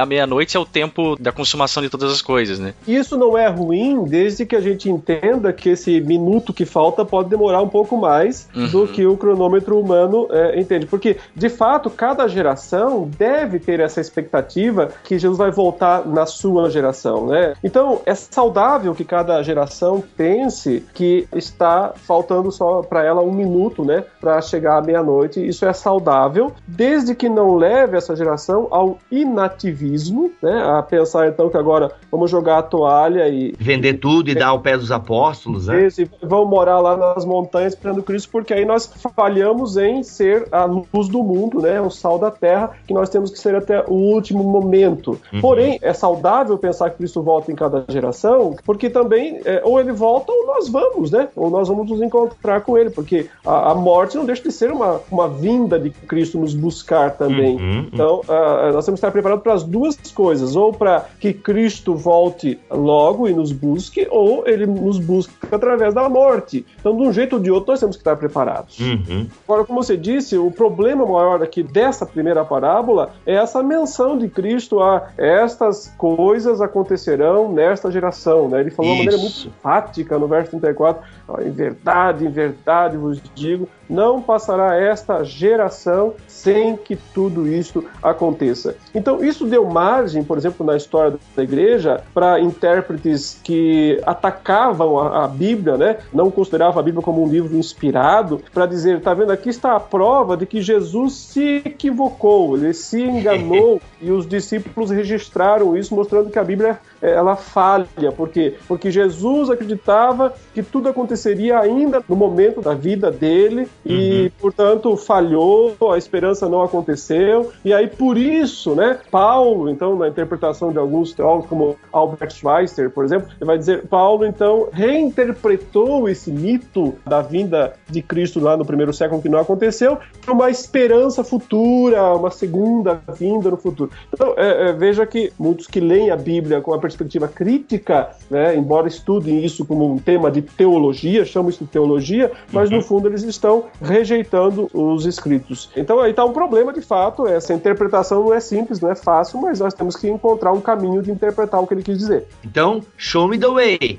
a 0.00 0.06
meia-noite 0.06 0.56
é 0.56 0.60
o 0.60 0.64
tempo 0.64 1.16
da 1.20 1.32
consumação 1.32 1.82
de 1.82 1.90
todas 1.90 2.12
as 2.12 2.22
coisas, 2.22 2.60
né? 2.60 2.74
Isso 2.86 3.16
não 3.16 3.36
é 3.36 3.48
ruim 3.48 4.04
desde 4.20 4.44
que 4.44 4.54
a 4.54 4.60
gente 4.60 4.90
entenda 4.90 5.50
que 5.50 5.70
esse 5.70 5.98
minuto 5.98 6.52
que 6.52 6.66
falta 6.66 7.06
pode 7.06 7.30
demorar 7.30 7.62
um 7.62 7.68
pouco 7.68 7.96
mais 7.96 8.46
uhum. 8.54 8.68
do 8.68 8.86
que 8.86 9.06
o 9.06 9.16
cronômetro 9.16 9.80
humano 9.80 10.28
é, 10.30 10.60
entende. 10.60 10.84
Porque, 10.84 11.16
de 11.34 11.48
fato, 11.48 11.88
cada 11.88 12.28
geração 12.28 13.08
deve 13.16 13.58
ter 13.58 13.80
essa 13.80 13.98
expectativa 13.98 14.90
que 15.04 15.18
Jesus 15.18 15.38
vai 15.38 15.50
voltar 15.50 16.06
na 16.06 16.26
sua 16.26 16.68
geração, 16.68 17.28
né? 17.28 17.54
Então, 17.64 18.02
é 18.04 18.14
saudável 18.14 18.94
que 18.94 19.04
cada 19.04 19.42
geração 19.42 20.04
pense 20.14 20.84
que 20.92 21.26
está 21.34 21.94
faltando 21.96 22.52
só 22.52 22.82
para 22.82 23.02
ela 23.02 23.22
um 23.22 23.32
minuto, 23.32 23.86
né, 23.86 24.04
para 24.20 24.42
chegar 24.42 24.76
à 24.76 24.82
meia-noite. 24.82 25.46
Isso 25.46 25.64
é 25.64 25.72
saudável, 25.72 26.52
desde 26.68 27.14
que 27.14 27.28
não 27.28 27.56
leve 27.56 27.96
essa 27.96 28.14
geração 28.14 28.68
ao 28.70 28.98
inativismo, 29.10 30.30
né, 30.42 30.62
a 30.62 30.82
pensar 30.82 31.28
então 31.28 31.48
que 31.48 31.56
agora 31.56 31.90
vamos 32.10 32.30
jogar 32.30 32.58
a 32.58 32.62
toalha 32.62 33.26
e 33.28 33.54
vender 33.58 33.94
tudo 33.94 34.09
e 34.30 34.34
dar 34.34 34.48
ao 34.48 34.60
pé 34.60 34.76
dos 34.76 34.90
apóstolos, 34.90 35.66
né? 35.66 35.88
E 35.98 36.26
vão 36.26 36.44
morar 36.44 36.80
lá 36.80 36.96
nas 36.96 37.24
montanhas 37.24 37.74
esperando 37.74 38.02
Cristo, 38.02 38.28
porque 38.30 38.52
aí 38.52 38.64
nós 38.64 38.90
falhamos 39.14 39.76
em 39.76 40.02
ser 40.02 40.46
a 40.50 40.64
luz 40.64 41.08
do 41.08 41.22
mundo, 41.22 41.60
né, 41.60 41.80
o 41.80 41.90
sal 41.90 42.18
da 42.18 42.30
terra, 42.30 42.70
que 42.86 42.94
nós 42.94 43.08
temos 43.08 43.30
que 43.30 43.38
ser 43.38 43.54
até 43.54 43.84
o 43.86 43.94
último 43.94 44.42
momento. 44.42 45.18
Uhum. 45.32 45.40
Porém, 45.40 45.78
é 45.82 45.92
saudável 45.92 46.56
pensar 46.58 46.90
que 46.90 46.98
Cristo 46.98 47.22
volta 47.22 47.52
em 47.52 47.54
cada 47.54 47.84
geração, 47.88 48.56
porque 48.64 48.90
também 48.90 49.40
é, 49.44 49.62
ou 49.64 49.80
ele 49.80 49.92
volta 49.92 50.32
ou 50.32 50.46
nós 50.46 50.68
vamos, 50.68 51.10
né? 51.10 51.28
Ou 51.36 51.50
nós 51.50 51.68
vamos 51.68 51.88
nos 51.88 52.02
encontrar 52.02 52.60
com 52.62 52.76
ele, 52.76 52.90
porque 52.90 53.28
a, 53.44 53.72
a 53.72 53.74
morte 53.74 54.16
não 54.16 54.24
deixa 54.24 54.42
de 54.42 54.52
ser 54.52 54.70
uma, 54.72 55.00
uma 55.10 55.28
vinda 55.28 55.78
de 55.78 55.90
Cristo 55.90 56.38
nos 56.38 56.54
buscar 56.54 57.16
também. 57.16 57.56
Uhum, 57.56 57.62
uhum. 57.62 57.88
Então, 57.92 58.20
uh, 58.20 58.72
nós 58.72 58.84
temos 58.84 59.00
que 59.00 59.06
estar 59.06 59.10
preparados 59.10 59.42
para 59.42 59.54
as 59.54 59.62
duas 59.62 59.96
coisas, 60.14 60.56
ou 60.56 60.72
para 60.72 61.06
que 61.18 61.32
Cristo 61.32 61.94
volte 61.94 62.58
logo 62.70 63.28
e 63.28 63.32
nos 63.32 63.52
busque, 63.52 63.99
ou 64.10 64.46
ele 64.46 64.66
nos 64.66 64.98
busca 64.98 65.32
através 65.50 65.94
da 65.94 66.08
morte. 66.08 66.64
Então, 66.78 66.96
de 66.96 67.02
um 67.02 67.12
jeito 67.12 67.36
ou 67.36 67.42
de 67.42 67.50
outro, 67.50 67.72
nós 67.72 67.80
temos 67.80 67.96
que 67.96 68.00
estar 68.00 68.16
preparados. 68.16 68.78
Uhum. 68.78 69.26
Agora, 69.44 69.64
como 69.64 69.82
você 69.82 69.96
disse, 69.96 70.36
o 70.36 70.50
problema 70.50 71.04
maior 71.04 71.42
aqui 71.42 71.62
dessa 71.62 72.06
primeira 72.06 72.44
parábola 72.44 73.12
é 73.26 73.34
essa 73.34 73.62
menção 73.62 74.16
de 74.16 74.28
Cristo 74.28 74.80
a 74.80 75.08
estas 75.16 75.92
coisas 75.98 76.60
acontecerão 76.60 77.52
nesta 77.52 77.90
geração. 77.90 78.48
Né? 78.48 78.60
Ele 78.60 78.70
falou 78.70 78.92
Isso. 78.92 79.02
de 79.02 79.08
uma 79.08 79.12
maneira 79.12 79.22
muito 79.22 79.48
enfática 79.48 80.18
no 80.18 80.28
verso 80.28 80.50
34, 80.50 81.02
em 81.44 81.50
verdade, 81.50 82.26
em 82.26 82.30
verdade 82.30 82.96
vos 82.96 83.20
digo, 83.34 83.68
não 83.90 84.22
passará 84.22 84.76
esta 84.76 85.24
geração 85.24 86.14
sem 86.28 86.76
que 86.76 86.96
tudo 86.96 87.48
isto 87.48 87.84
aconteça. 88.02 88.76
Então, 88.94 89.22
isso 89.22 89.44
deu 89.46 89.66
margem, 89.66 90.22
por 90.22 90.38
exemplo, 90.38 90.64
na 90.64 90.76
história 90.76 91.18
da 91.36 91.42
igreja, 91.42 92.02
para 92.14 92.40
intérpretes 92.40 93.38
que 93.42 94.00
atacavam 94.06 94.98
a, 94.98 95.24
a, 95.24 95.28
Bíblia, 95.28 95.76
né? 95.76 95.98
não 96.12 96.30
consideravam 96.30 96.80
a 96.80 96.82
Bíblia 96.82 97.02
como 97.02 97.22
um 97.22 97.28
livro 97.28 97.56
inspirado, 97.56 98.40
para 98.54 98.66
dizer: 98.66 98.98
está 98.98 99.12
vendo, 99.12 99.32
aqui 99.32 99.48
está 99.48 99.74
a 99.74 99.80
prova 99.80 100.36
de 100.36 100.46
que 100.46 100.62
Jesus 100.62 101.14
se 101.14 101.62
equivocou, 101.64 102.56
ele 102.56 102.72
se 102.72 103.02
enganou, 103.02 103.80
e 104.00 104.10
os 104.10 104.26
discípulos 104.26 104.90
registraram 104.90 105.76
isso, 105.76 105.94
mostrando 105.94 106.30
que 106.30 106.38
a 106.38 106.44
Bíblia 106.44 106.78
ela 107.00 107.36
falha. 107.36 108.12
Por 108.14 108.28
quê? 108.28 108.54
Porque 108.66 108.90
Jesus 108.90 109.50
acreditava 109.50 110.34
que 110.54 110.62
tudo 110.62 110.88
aconteceria 110.88 111.58
ainda 111.58 112.02
no 112.08 112.16
momento 112.16 112.60
da 112.60 112.74
vida 112.74 113.10
dele 113.10 113.68
e, 113.84 114.24
uhum. 114.24 114.30
portanto, 114.40 114.96
falhou, 114.96 115.76
a 115.92 115.98
esperança 115.98 116.48
não 116.48 116.62
aconteceu. 116.62 117.50
E 117.64 117.72
aí, 117.72 117.86
por 117.88 118.16
isso, 118.16 118.74
né, 118.74 118.98
Paulo, 119.10 119.68
então, 119.68 119.96
na 119.96 120.08
interpretação 120.08 120.72
de 120.72 120.78
alguns 120.78 121.12
teólogos, 121.12 121.48
como 121.48 121.76
Albert 121.92 122.30
Schweitzer, 122.32 122.90
por 122.90 123.04
exemplo, 123.04 123.28
ele 123.40 123.46
vai 123.46 123.58
dizer: 123.58 123.86
Paulo, 123.88 124.26
então, 124.26 124.68
reinterpretou 124.72 126.08
esse 126.08 126.30
mito 126.30 126.94
da 127.06 127.20
vinda 127.22 127.74
de 127.88 128.02
Cristo 128.02 128.40
lá 128.40 128.56
no 128.56 128.64
primeiro 128.64 128.92
século 128.92 129.22
que 129.22 129.28
não 129.28 129.38
aconteceu 129.38 129.98
para 130.20 130.32
uma 130.32 130.50
esperança 130.50 131.24
futura, 131.24 132.14
uma 132.14 132.30
segunda 132.30 133.00
vinda 133.16 133.50
no 133.50 133.56
futuro. 133.56 133.90
Então, 134.12 134.34
é, 134.36 134.70
é, 134.70 134.72
veja 134.72 135.06
que 135.06 135.32
muitos 135.38 135.66
que 135.66 135.80
leem 135.80 136.10
a 136.10 136.16
Bíblia 136.16 136.60
com 136.60 136.74
a 136.74 136.78
perspectiva 136.90 137.28
crítica, 137.28 138.10
né, 138.30 138.56
embora 138.56 138.88
estudem 138.88 139.44
isso 139.44 139.64
como 139.64 139.92
um 139.92 139.98
tema 139.98 140.30
de 140.30 140.42
teologia, 140.42 141.24
chamam 141.24 141.50
isso 141.50 141.64
de 141.64 141.70
teologia, 141.70 142.32
mas 142.52 142.70
uhum. 142.70 142.76
no 142.76 142.82
fundo 142.82 143.08
eles 143.08 143.22
estão 143.22 143.64
rejeitando 143.80 144.68
os 144.74 145.06
escritos. 145.06 145.70
Então 145.76 146.00
aí 146.00 146.10
está 146.10 146.24
um 146.24 146.32
problema 146.32 146.72
de 146.72 146.80
fato, 146.80 147.26
essa 147.26 147.54
interpretação 147.54 148.24
não 148.24 148.34
é 148.34 148.40
simples, 148.40 148.80
não 148.80 148.90
é 148.90 148.94
fácil, 148.94 149.40
mas 149.40 149.60
nós 149.60 149.74
temos 149.74 149.96
que 149.96 150.08
encontrar 150.08 150.52
um 150.52 150.60
caminho 150.60 151.02
de 151.02 151.10
interpretar 151.10 151.60
o 151.60 151.66
que 151.66 151.74
ele 151.74 151.82
quis 151.82 151.98
dizer. 151.98 152.26
Então, 152.44 152.82
show 152.96 153.28
me 153.28 153.38
the 153.38 153.48
way. 153.48 153.98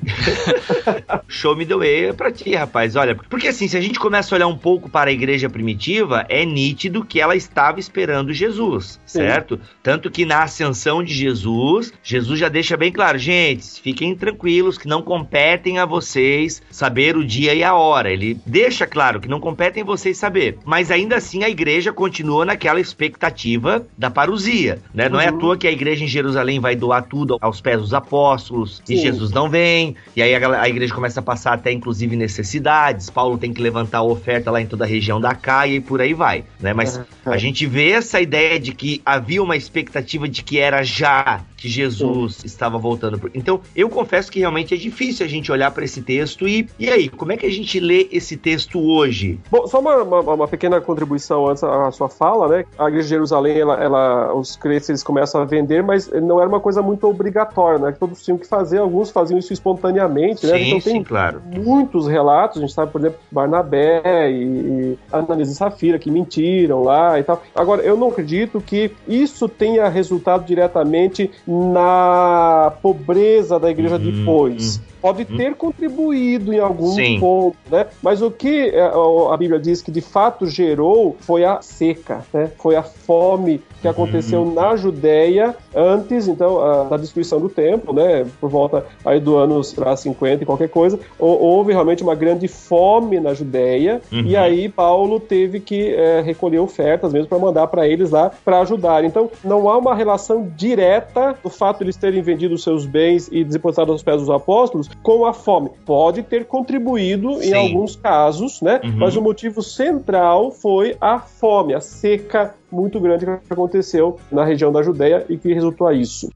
show 1.27 1.55
me 1.55 1.65
the 1.65 1.75
way 1.75 2.05
é 2.05 2.13
pra 2.13 2.31
ti, 2.31 2.55
rapaz. 2.55 2.95
Olha, 2.95 3.15
porque 3.29 3.48
assim, 3.48 3.67
se 3.67 3.77
a 3.77 3.81
gente 3.81 4.00
começa 4.00 4.33
a 4.33 4.38
olhar 4.38 4.48
um 4.48 4.57
pouco 4.57 4.89
para 4.89 5.10
a 5.10 5.13
igreja 5.13 5.50
primitiva, 5.50 6.25
é 6.27 6.45
nítido 6.45 7.05
que 7.05 7.19
ela 7.19 7.36
estava 7.36 7.79
esperando 7.79 8.33
Jesus, 8.33 9.00
Sim. 9.05 9.19
certo? 9.19 9.60
Tanto 9.81 10.10
que 10.12 10.25
na 10.25 10.43
ascensão 10.43 11.03
de 11.03 11.13
Jesus, 11.13 11.93
Jesus 12.03 12.39
já 12.39 12.50
deixa 12.50 12.75
bem 12.81 12.91
claro, 12.91 13.15
gente, 13.15 13.79
fiquem 13.79 14.15
tranquilos 14.15 14.75
que 14.75 14.88
não 14.88 15.03
competem 15.03 15.77
a 15.77 15.85
vocês 15.85 16.63
saber 16.71 17.15
o 17.15 17.23
dia 17.23 17.53
e 17.53 17.63
a 17.63 17.75
hora. 17.75 18.11
Ele 18.11 18.39
deixa 18.44 18.87
claro 18.87 19.20
que 19.20 19.27
não 19.27 19.39
competem 19.39 19.83
vocês 19.83 20.17
saber, 20.17 20.57
mas 20.65 20.89
ainda 20.89 21.17
assim 21.17 21.44
a 21.44 21.50
igreja 21.50 21.94
continua 21.94 22.44
naquela 22.44 22.79
expectativa 22.79 23.85
da 23.96 24.09
parousia, 24.09 24.79
né? 24.96 25.07
Não 25.07 25.17
uhum. 25.17 25.22
é 25.22 25.27
à 25.27 25.31
uhum. 25.31 25.37
toa 25.37 25.57
que 25.57 25.67
a 25.67 25.72
igreja 25.72 26.03
em 26.03 26.07
Jerusalém 26.07 26.59
vai 26.59 26.75
doar 26.75 27.03
tudo 27.03 27.37
aos 27.39 27.61
pés 27.61 27.79
dos 27.79 27.94
apóstolos 27.94 28.81
Sim. 28.83 28.96
e 28.96 28.98
Jesus 28.98 29.29
não 29.29 29.48
vem, 29.48 29.96
e 30.15 30.24
aí 30.24 30.33
a, 30.33 30.61
a, 30.61 30.67
igreja 30.67 30.91
começa 30.91 31.20
a 31.20 31.24
passar 31.24 31.53
até 31.53 31.72
inclusive 31.72 32.15
necessidades. 32.15 33.11
Paulo 33.11 33.37
tem 33.37 33.53
que 33.53 33.61
levantar 33.61 34.00
a 34.00 34.03
oferta 34.03 34.50
lá 34.50 34.59
em 34.59 34.65
toda 34.65 34.85
a 34.85 34.87
região 34.87 35.22
da 35.22 35.35
Caia 35.35 35.75
e 35.75 35.79
por 35.79 36.01
aí 36.01 36.15
vai, 36.15 36.46
né? 36.59 36.74
Mas 36.74 36.98
uhum. 36.98 37.03
a 37.27 37.37
gente 37.37 37.67
vê 37.67 37.91
essa 37.91 38.20
ideia 38.20 38.59
de 38.59 38.74
que 38.74 39.03
havia 39.05 39.44
uma 39.44 39.55
expectativa 39.55 40.27
de 40.27 40.44
que 40.44 40.57
era 40.57 40.81
já 40.81 41.41
que 41.61 41.69
Jesus 41.69 42.37
Sim. 42.37 42.47
estava 42.47 42.79
voltando. 42.79 43.21
Então, 43.35 43.61
eu 43.75 43.87
confesso 43.87 44.31
que 44.31 44.39
realmente 44.39 44.74
é 44.74 44.77
difícil 44.77 45.24
a 45.24 45.29
gente 45.29 45.51
olhar 45.51 45.69
para 45.69 45.85
esse 45.85 46.01
texto 46.01 46.47
e, 46.47 46.67
e 46.79 46.89
aí, 46.89 47.07
como 47.07 47.31
é 47.31 47.37
que 47.37 47.45
a 47.45 47.51
gente 47.51 47.79
lê 47.79 48.09
esse 48.11 48.35
texto 48.35 48.79
hoje? 48.79 49.39
Bom, 49.51 49.67
só 49.67 49.79
uma, 49.79 49.97
uma, 49.97 50.19
uma 50.21 50.47
pequena 50.47 50.81
contribuição 50.81 51.47
antes 51.47 51.63
à 51.63 51.91
sua 51.91 52.09
fala, 52.09 52.47
né? 52.47 52.65
A 52.79 52.87
igreja 52.87 53.03
de 53.03 53.09
Jerusalém, 53.09 53.59
ela, 53.59 53.75
ela, 53.75 54.33
os 54.33 54.55
crentes 54.55 54.89
eles 54.89 55.03
começam 55.03 55.39
a 55.39 55.45
vender, 55.45 55.83
mas 55.83 56.09
não 56.09 56.39
era 56.39 56.50
uma 56.50 56.59
coisa 56.59 56.81
muito 56.81 57.07
obrigatória, 57.07 57.77
né? 57.77 57.91
Que 57.91 58.00
todos 58.00 58.24
tinham 58.24 58.39
que 58.39 58.47
fazer, 58.47 58.79
alguns 58.79 59.11
faziam 59.11 59.37
isso 59.37 59.53
espontaneamente, 59.53 60.47
né? 60.47 60.57
Sim, 60.57 60.67
então 60.67 60.79
tem 60.79 60.93
sim, 60.93 61.03
claro. 61.03 61.43
muitos 61.45 62.07
relatos, 62.07 62.57
a 62.57 62.61
gente 62.61 62.74
sabe, 62.74 62.91
por 62.91 63.01
exemplo, 63.01 63.19
Barnabé 63.31 64.31
e, 64.31 64.43
e 64.43 65.00
Ananias 65.11 65.50
e 65.51 65.55
Safira 65.55 66.00
que 66.00 66.09
mentiram 66.09 66.81
lá 66.81 67.19
e 67.19 67.24
tal. 67.24 67.43
Agora, 67.53 67.83
eu 67.83 67.95
não 67.95 68.07
acredito 68.07 68.59
que 68.59 68.89
isso 69.07 69.47
tenha 69.47 69.87
resultado 69.87 70.43
diretamente 70.43 71.29
na 71.51 72.72
pobreza 72.81 73.59
da 73.59 73.70
igreja 73.70 73.96
uhum, 73.96 74.01
depois. 74.01 74.81
Uhum 75.03 75.11
pode 75.11 75.27
uhum. 75.29 75.37
ter 75.37 75.55
contribuído 75.55 76.53
em 76.53 76.59
algum 76.59 76.92
Sim. 76.92 77.20
ponto, 77.20 77.57
né? 77.70 77.87
Mas 78.01 78.22
o 78.22 78.29
que 78.29 78.70
é, 78.70 78.81
a 78.81 79.35
Bíblia 79.37 79.59
diz 79.59 79.81
que 79.81 79.92
de 79.92 80.01
fato 80.01 80.46
gerou 80.46 81.18
foi 81.20 81.44
a 81.44 81.61
seca, 81.61 82.24
né? 82.31 82.51
Foi 82.59 82.75
a 82.75 82.83
fome 82.83 83.61
que 83.81 83.87
aconteceu 83.87 84.42
uhum. 84.42 84.53
na 84.53 84.75
Judéia 84.75 85.55
antes, 85.75 86.27
então, 86.27 86.61
a, 86.61 86.83
da 86.83 86.98
destruição 86.98 87.40
do 87.40 87.50
templo, 87.50 87.94
né? 87.94 88.25
Por 88.40 88.50
volta 88.50 88.85
aí 89.03 89.20
do 89.20 89.37
anos 89.37 89.75
50 89.98 90.44
e 90.44 90.46
qualquer 90.46 90.70
coisa, 90.70 91.00
houve 91.18 91.74
realmente 91.74 92.03
uma 92.03 92.14
grande 92.14 92.48
fome 92.48 93.20
na 93.20 93.33
Judéia 93.33 94.01
uhum. 94.11 94.22
e 94.22 94.37
aí 94.37 94.70
Paulo 94.70 95.20
teve 95.20 95.59
que 95.59 95.94
é, 95.96 96.22
recolher 96.22 96.59
ofertas 96.59 97.11
mesmo 97.11 97.27
para 97.27 97.40
mandar 97.40 97.66
para 97.68 97.87
eles 97.87 98.11
lá 98.11 98.31
para 98.46 98.59
ajudar. 98.59 99.03
Então, 99.03 99.31
não 99.44 99.68
há 99.68 99.77
uma 99.77 99.96
relação 99.96 100.48
direta 100.55 101.35
do 101.42 101.50
fato 101.50 101.79
de 101.79 101.85
eles 101.85 101.98
terem 101.98 102.22
vendido 102.22 102.53
os 102.53 102.64
seus 102.64 102.85
bens 102.85 103.27
e 103.31 103.44
depositado 103.44 103.92
aos 103.92 104.03
pés 104.03 104.20
dos 104.20 104.29
apóstolos 104.29 104.91
com 104.98 105.25
a 105.25 105.34
fome. 105.34 105.70
Pode 105.86 106.24
ter 106.24 106.46
contribuído 106.46 107.42
Sim. 107.42 107.50
em 107.50 107.54
alguns 107.54 107.96
casos, 107.96 108.62
né? 108.62 108.82
Uhum. 108.84 108.98
Mas 108.98 109.16
o 109.16 109.22
motivo 109.22 109.62
central 109.62 110.51
foi 110.51 110.96
a 111.00 111.20
fome, 111.20 111.74
a 111.74 111.82
seca 111.82 112.56
muito 112.72 113.00
grande 113.00 113.25
que 113.25 113.54
aconteceu 113.54 114.20
na 114.32 114.46
região 114.46 114.72
da 114.72 114.82
Judéia 114.82 115.25
e 115.30 115.38
que 115.38 115.54
resultou 115.54 115.88
a 115.88 115.94
isso. 115.94 116.30